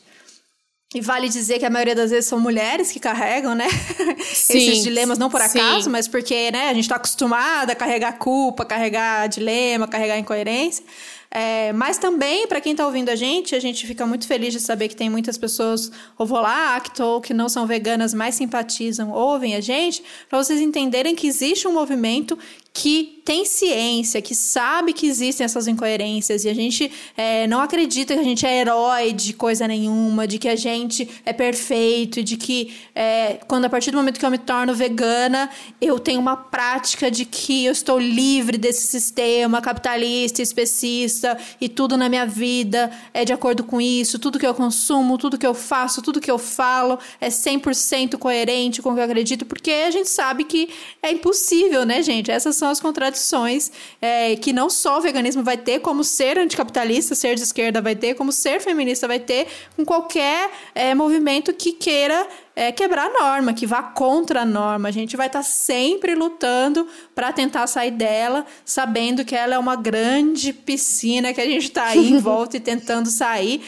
E 0.94 1.00
vale 1.00 1.28
dizer 1.28 1.58
que 1.58 1.64
a 1.64 1.70
maioria 1.70 1.94
das 1.94 2.10
vezes 2.10 2.26
são 2.26 2.38
mulheres 2.38 2.92
que 2.92 3.00
carregam, 3.00 3.54
né? 3.54 3.68
Sim, 4.20 4.58
Esses 4.58 4.82
dilemas, 4.82 5.18
não 5.18 5.30
por 5.30 5.40
acaso, 5.40 5.84
sim. 5.84 5.90
mas 5.90 6.08
porque 6.08 6.50
né, 6.50 6.68
a 6.68 6.74
gente 6.74 6.84
está 6.84 6.96
acostumada 6.96 7.72
a 7.72 7.76
carregar 7.76 8.18
culpa, 8.18 8.64
carregar 8.64 9.26
dilema, 9.26 9.86
carregar 9.86 10.18
incoerência. 10.18 10.84
É, 11.30 11.72
mas 11.74 11.98
também, 11.98 12.46
para 12.46 12.60
quem 12.60 12.72
está 12.72 12.86
ouvindo 12.86 13.10
a 13.10 13.16
gente, 13.16 13.54
a 13.54 13.60
gente 13.60 13.86
fica 13.86 14.06
muito 14.06 14.26
feliz 14.26 14.52
de 14.52 14.60
saber 14.60 14.88
que 14.88 14.96
tem 14.96 15.10
muitas 15.10 15.36
pessoas 15.36 15.90
ovo-lacto 16.16 17.02
ou 17.04 17.20
que 17.20 17.34
não 17.34 17.48
são 17.48 17.66
veganas, 17.66 18.14
mas 18.14 18.34
simpatizam, 18.34 19.10
ouvem 19.10 19.54
a 19.54 19.60
gente, 19.60 20.02
para 20.28 20.42
vocês 20.42 20.60
entenderem 20.60 21.14
que 21.14 21.26
existe 21.26 21.68
um 21.68 21.72
movimento 21.72 22.38
que 22.72 23.22
tem 23.24 23.44
ciência, 23.44 24.22
que 24.22 24.34
sabe 24.34 24.92
que 24.92 25.06
existem 25.06 25.44
essas 25.44 25.66
incoerências 25.66 26.44
e 26.44 26.48
a 26.48 26.54
gente 26.54 26.90
é, 27.16 27.46
não 27.46 27.60
acredita 27.60 28.14
que 28.14 28.20
a 28.20 28.24
gente 28.24 28.46
é 28.46 28.60
herói 28.60 29.12
de 29.12 29.32
coisa 29.32 29.66
nenhuma, 29.66 30.26
de 30.26 30.38
que 30.38 30.48
a 30.48 30.56
gente 30.56 31.08
é 31.26 31.32
perfeito 31.32 32.22
de 32.22 32.36
que 32.36 32.72
é, 32.94 33.40
quando 33.46 33.64
a 33.64 33.68
partir 33.68 33.90
do 33.90 33.96
momento 33.96 34.18
que 34.18 34.24
eu 34.24 34.30
me 34.30 34.38
torno 34.38 34.74
vegana, 34.74 35.50
eu 35.80 35.98
tenho 35.98 36.20
uma 36.20 36.36
prática 36.36 37.10
de 37.10 37.24
que 37.24 37.64
eu 37.64 37.72
estou 37.72 37.98
livre 37.98 38.56
desse 38.56 38.86
sistema 38.86 39.60
capitalista, 39.60 40.40
especista 40.40 41.36
e 41.60 41.68
tudo 41.68 41.96
na 41.96 42.08
minha 42.08 42.26
vida 42.26 42.90
é 43.12 43.24
de 43.24 43.32
acordo 43.32 43.64
com 43.64 43.80
isso, 43.80 44.18
tudo 44.18 44.38
que 44.38 44.46
eu 44.46 44.54
consumo, 44.54 45.18
tudo 45.18 45.36
que 45.36 45.46
eu 45.46 45.54
faço, 45.54 46.00
tudo 46.00 46.20
que 46.20 46.30
eu 46.30 46.38
falo 46.38 46.98
é 47.20 47.28
100% 47.28 48.18
coerente 48.18 48.80
com 48.80 48.90
o 48.90 48.94
que 48.94 49.00
eu 49.00 49.04
acredito, 49.04 49.44
porque 49.44 49.70
a 49.70 49.90
gente 49.90 50.08
sabe 50.08 50.44
que 50.44 50.68
é 51.02 51.10
impossível, 51.10 51.84
né, 51.84 52.02
gente? 52.02 52.30
Essas 52.30 52.56
são 52.58 52.68
as 52.68 52.80
contradições 52.80 53.70
é, 54.00 54.36
que 54.36 54.52
não 54.52 54.68
só 54.68 54.98
o 54.98 55.00
veganismo 55.00 55.42
vai 55.42 55.56
ter, 55.56 55.80
como 55.80 56.04
ser 56.04 56.38
anticapitalista, 56.38 57.14
ser 57.14 57.36
de 57.36 57.42
esquerda 57.42 57.80
vai 57.80 57.94
ter, 57.96 58.14
como 58.14 58.32
ser 58.32 58.60
feminista 58.60 59.06
vai 59.06 59.18
ter, 59.18 59.46
com 59.76 59.84
qualquer 59.84 60.50
é, 60.74 60.94
movimento 60.94 61.52
que 61.52 61.72
queira 61.72 62.26
é, 62.58 62.72
quebrar 62.72 63.06
a 63.06 63.20
norma, 63.20 63.54
que 63.54 63.66
vá 63.66 63.82
contra 63.82 64.42
a 64.42 64.44
norma. 64.44 64.88
A 64.88 64.92
gente 64.92 65.16
vai 65.16 65.28
estar 65.28 65.38
tá 65.38 65.44
sempre 65.44 66.16
lutando 66.16 66.88
para 67.14 67.32
tentar 67.32 67.68
sair 67.68 67.92
dela, 67.92 68.44
sabendo 68.64 69.24
que 69.24 69.34
ela 69.34 69.54
é 69.54 69.58
uma 69.58 69.76
grande 69.76 70.52
piscina 70.52 71.32
que 71.32 71.40
a 71.40 71.46
gente 71.46 71.68
está 71.68 71.84
aí 71.84 72.10
em 72.10 72.18
volta 72.20 72.56
e 72.56 72.60
tentando 72.60 73.08
sair. 73.08 73.62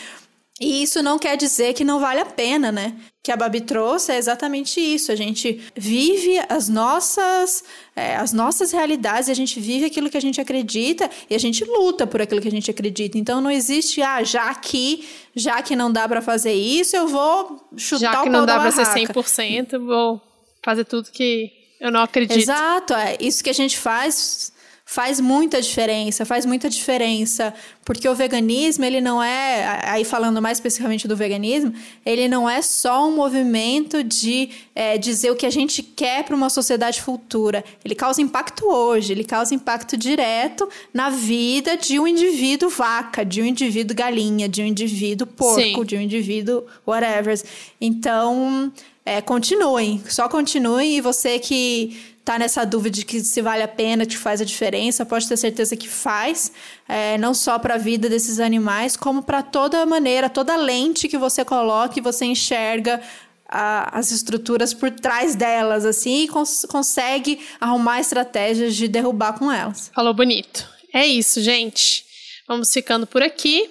E 0.60 0.82
isso 0.82 1.02
não 1.02 1.18
quer 1.18 1.38
dizer 1.38 1.72
que 1.72 1.82
não 1.82 1.98
vale 1.98 2.20
a 2.20 2.26
pena, 2.26 2.70
né? 2.70 2.94
Que 3.22 3.32
a 3.32 3.36
Babi 3.36 3.62
trouxe 3.62 4.12
é 4.12 4.18
exatamente 4.18 4.78
isso. 4.78 5.10
A 5.10 5.16
gente 5.16 5.58
vive 5.74 6.38
as 6.50 6.68
nossas, 6.68 7.64
é, 7.96 8.16
as 8.16 8.34
nossas 8.34 8.70
realidades, 8.70 9.30
a 9.30 9.34
gente 9.34 9.58
vive 9.58 9.86
aquilo 9.86 10.10
que 10.10 10.18
a 10.18 10.20
gente 10.20 10.38
acredita 10.38 11.10
e 11.30 11.34
a 11.34 11.38
gente 11.38 11.64
luta 11.64 12.06
por 12.06 12.20
aquilo 12.20 12.42
que 12.42 12.48
a 12.48 12.50
gente 12.50 12.70
acredita. 12.70 13.16
Então 13.16 13.40
não 13.40 13.50
existe, 13.50 14.02
ah, 14.02 14.22
já 14.22 14.54
que, 14.54 15.08
já 15.34 15.62
que 15.62 15.74
não 15.74 15.90
dá 15.90 16.06
para 16.06 16.20
fazer 16.20 16.52
isso, 16.52 16.94
eu 16.94 17.08
vou 17.08 17.66
chutar 17.78 18.12
já 18.12 18.20
o 18.20 18.24
que 18.24 18.28
não 18.28 18.44
dá 18.44 18.60
para 18.60 18.70
ser 18.70 18.84
100%, 18.84 19.78
vou 19.78 20.20
fazer 20.62 20.84
tudo 20.84 21.10
que 21.10 21.50
eu 21.80 21.90
não 21.90 22.02
acredito. 22.02 22.38
Exato, 22.38 22.92
é 22.92 23.16
isso 23.18 23.42
que 23.42 23.48
a 23.48 23.54
gente 23.54 23.78
faz 23.78 24.52
faz 24.90 25.20
muita 25.20 25.62
diferença, 25.62 26.24
faz 26.24 26.44
muita 26.44 26.68
diferença, 26.68 27.54
porque 27.84 28.08
o 28.08 28.14
veganismo, 28.14 28.84
ele 28.84 29.00
não 29.00 29.22
é, 29.22 29.84
aí 29.84 30.04
falando 30.04 30.42
mais 30.42 30.58
especificamente 30.58 31.06
do 31.06 31.14
veganismo, 31.14 31.72
ele 32.04 32.26
não 32.26 32.50
é 32.50 32.60
só 32.60 33.08
um 33.08 33.14
movimento 33.14 34.02
de 34.02 34.50
é, 34.74 34.98
dizer 34.98 35.30
o 35.30 35.36
que 35.36 35.46
a 35.46 35.50
gente 35.50 35.80
quer 35.80 36.24
para 36.24 36.34
uma 36.34 36.50
sociedade 36.50 37.00
futura. 37.00 37.64
Ele 37.84 37.94
causa 37.94 38.20
impacto 38.20 38.66
hoje, 38.66 39.12
ele 39.12 39.22
causa 39.22 39.54
impacto 39.54 39.96
direto 39.96 40.68
na 40.92 41.08
vida 41.08 41.76
de 41.76 42.00
um 42.00 42.08
indivíduo 42.08 42.68
vaca, 42.68 43.24
de 43.24 43.40
um 43.40 43.44
indivíduo 43.44 43.94
galinha, 43.94 44.48
de 44.48 44.60
um 44.60 44.66
indivíduo 44.66 45.24
porco, 45.24 45.60
Sim. 45.60 45.84
de 45.84 45.96
um 45.96 46.00
indivíduo 46.00 46.64
whatever. 46.84 47.40
Então, 47.80 48.72
é, 49.04 49.20
continuem, 49.20 50.02
só 50.08 50.28
continuem 50.28 50.96
e 50.96 51.00
você 51.00 51.38
que 51.38 51.96
tá 52.24 52.38
nessa 52.38 52.64
dúvida 52.64 52.96
de 52.96 53.04
que 53.04 53.20
se 53.20 53.40
vale 53.42 53.62
a 53.62 53.68
pena, 53.68 54.06
te 54.06 54.16
faz 54.16 54.40
a 54.40 54.44
diferença, 54.44 55.06
pode 55.06 55.28
ter 55.28 55.36
certeza 55.36 55.76
que 55.76 55.88
faz, 55.88 56.52
é, 56.88 57.18
não 57.18 57.34
só 57.34 57.58
para 57.58 57.74
a 57.74 57.78
vida 57.78 58.08
desses 58.08 58.38
animais, 58.38 58.96
como 58.96 59.22
para 59.22 59.42
toda 59.42 59.84
maneira, 59.86 60.28
toda 60.28 60.56
lente 60.56 61.08
que 61.08 61.18
você 61.18 61.44
coloca 61.44 61.98
e 61.98 62.02
você 62.02 62.24
enxerga 62.24 63.00
a, 63.48 63.98
as 63.98 64.12
estruturas 64.12 64.72
por 64.72 64.90
trás 64.90 65.34
delas, 65.34 65.84
assim, 65.84 66.22
e 66.22 66.28
cons 66.28 66.64
consegue 66.68 67.40
arrumar 67.60 68.00
estratégias 68.00 68.76
de 68.76 68.86
derrubar 68.86 69.38
com 69.38 69.50
elas. 69.50 69.90
Falou 69.94 70.14
bonito. 70.14 70.68
É 70.92 71.06
isso, 71.06 71.40
gente. 71.40 72.04
Vamos 72.46 72.72
ficando 72.72 73.06
por 73.06 73.22
aqui. 73.22 73.70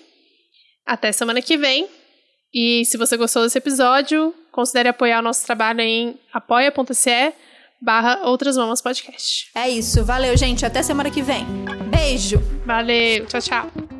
Até 0.85 1.11
semana 1.11 1.41
que 1.41 1.57
vem. 1.57 1.87
E 2.53 2.83
se 2.85 2.97
você 2.97 3.15
gostou 3.15 3.43
desse 3.43 3.57
episódio, 3.57 4.33
considere 4.51 4.89
apoiar 4.89 5.19
o 5.19 5.21
nosso 5.21 5.45
trabalho 5.45 5.81
em 5.81 6.19
apoia.se 6.33 7.33
barra 7.81 8.27
Outras 8.27 8.57
Mamas 8.57 8.81
Podcast. 8.81 9.49
É 9.55 9.69
isso. 9.69 10.03
Valeu, 10.03 10.35
gente. 10.37 10.65
Até 10.65 10.83
semana 10.83 11.09
que 11.09 11.21
vem. 11.21 11.45
Beijo. 11.89 12.41
Valeu. 12.65 13.25
Tchau, 13.25 13.41
tchau. 13.41 13.98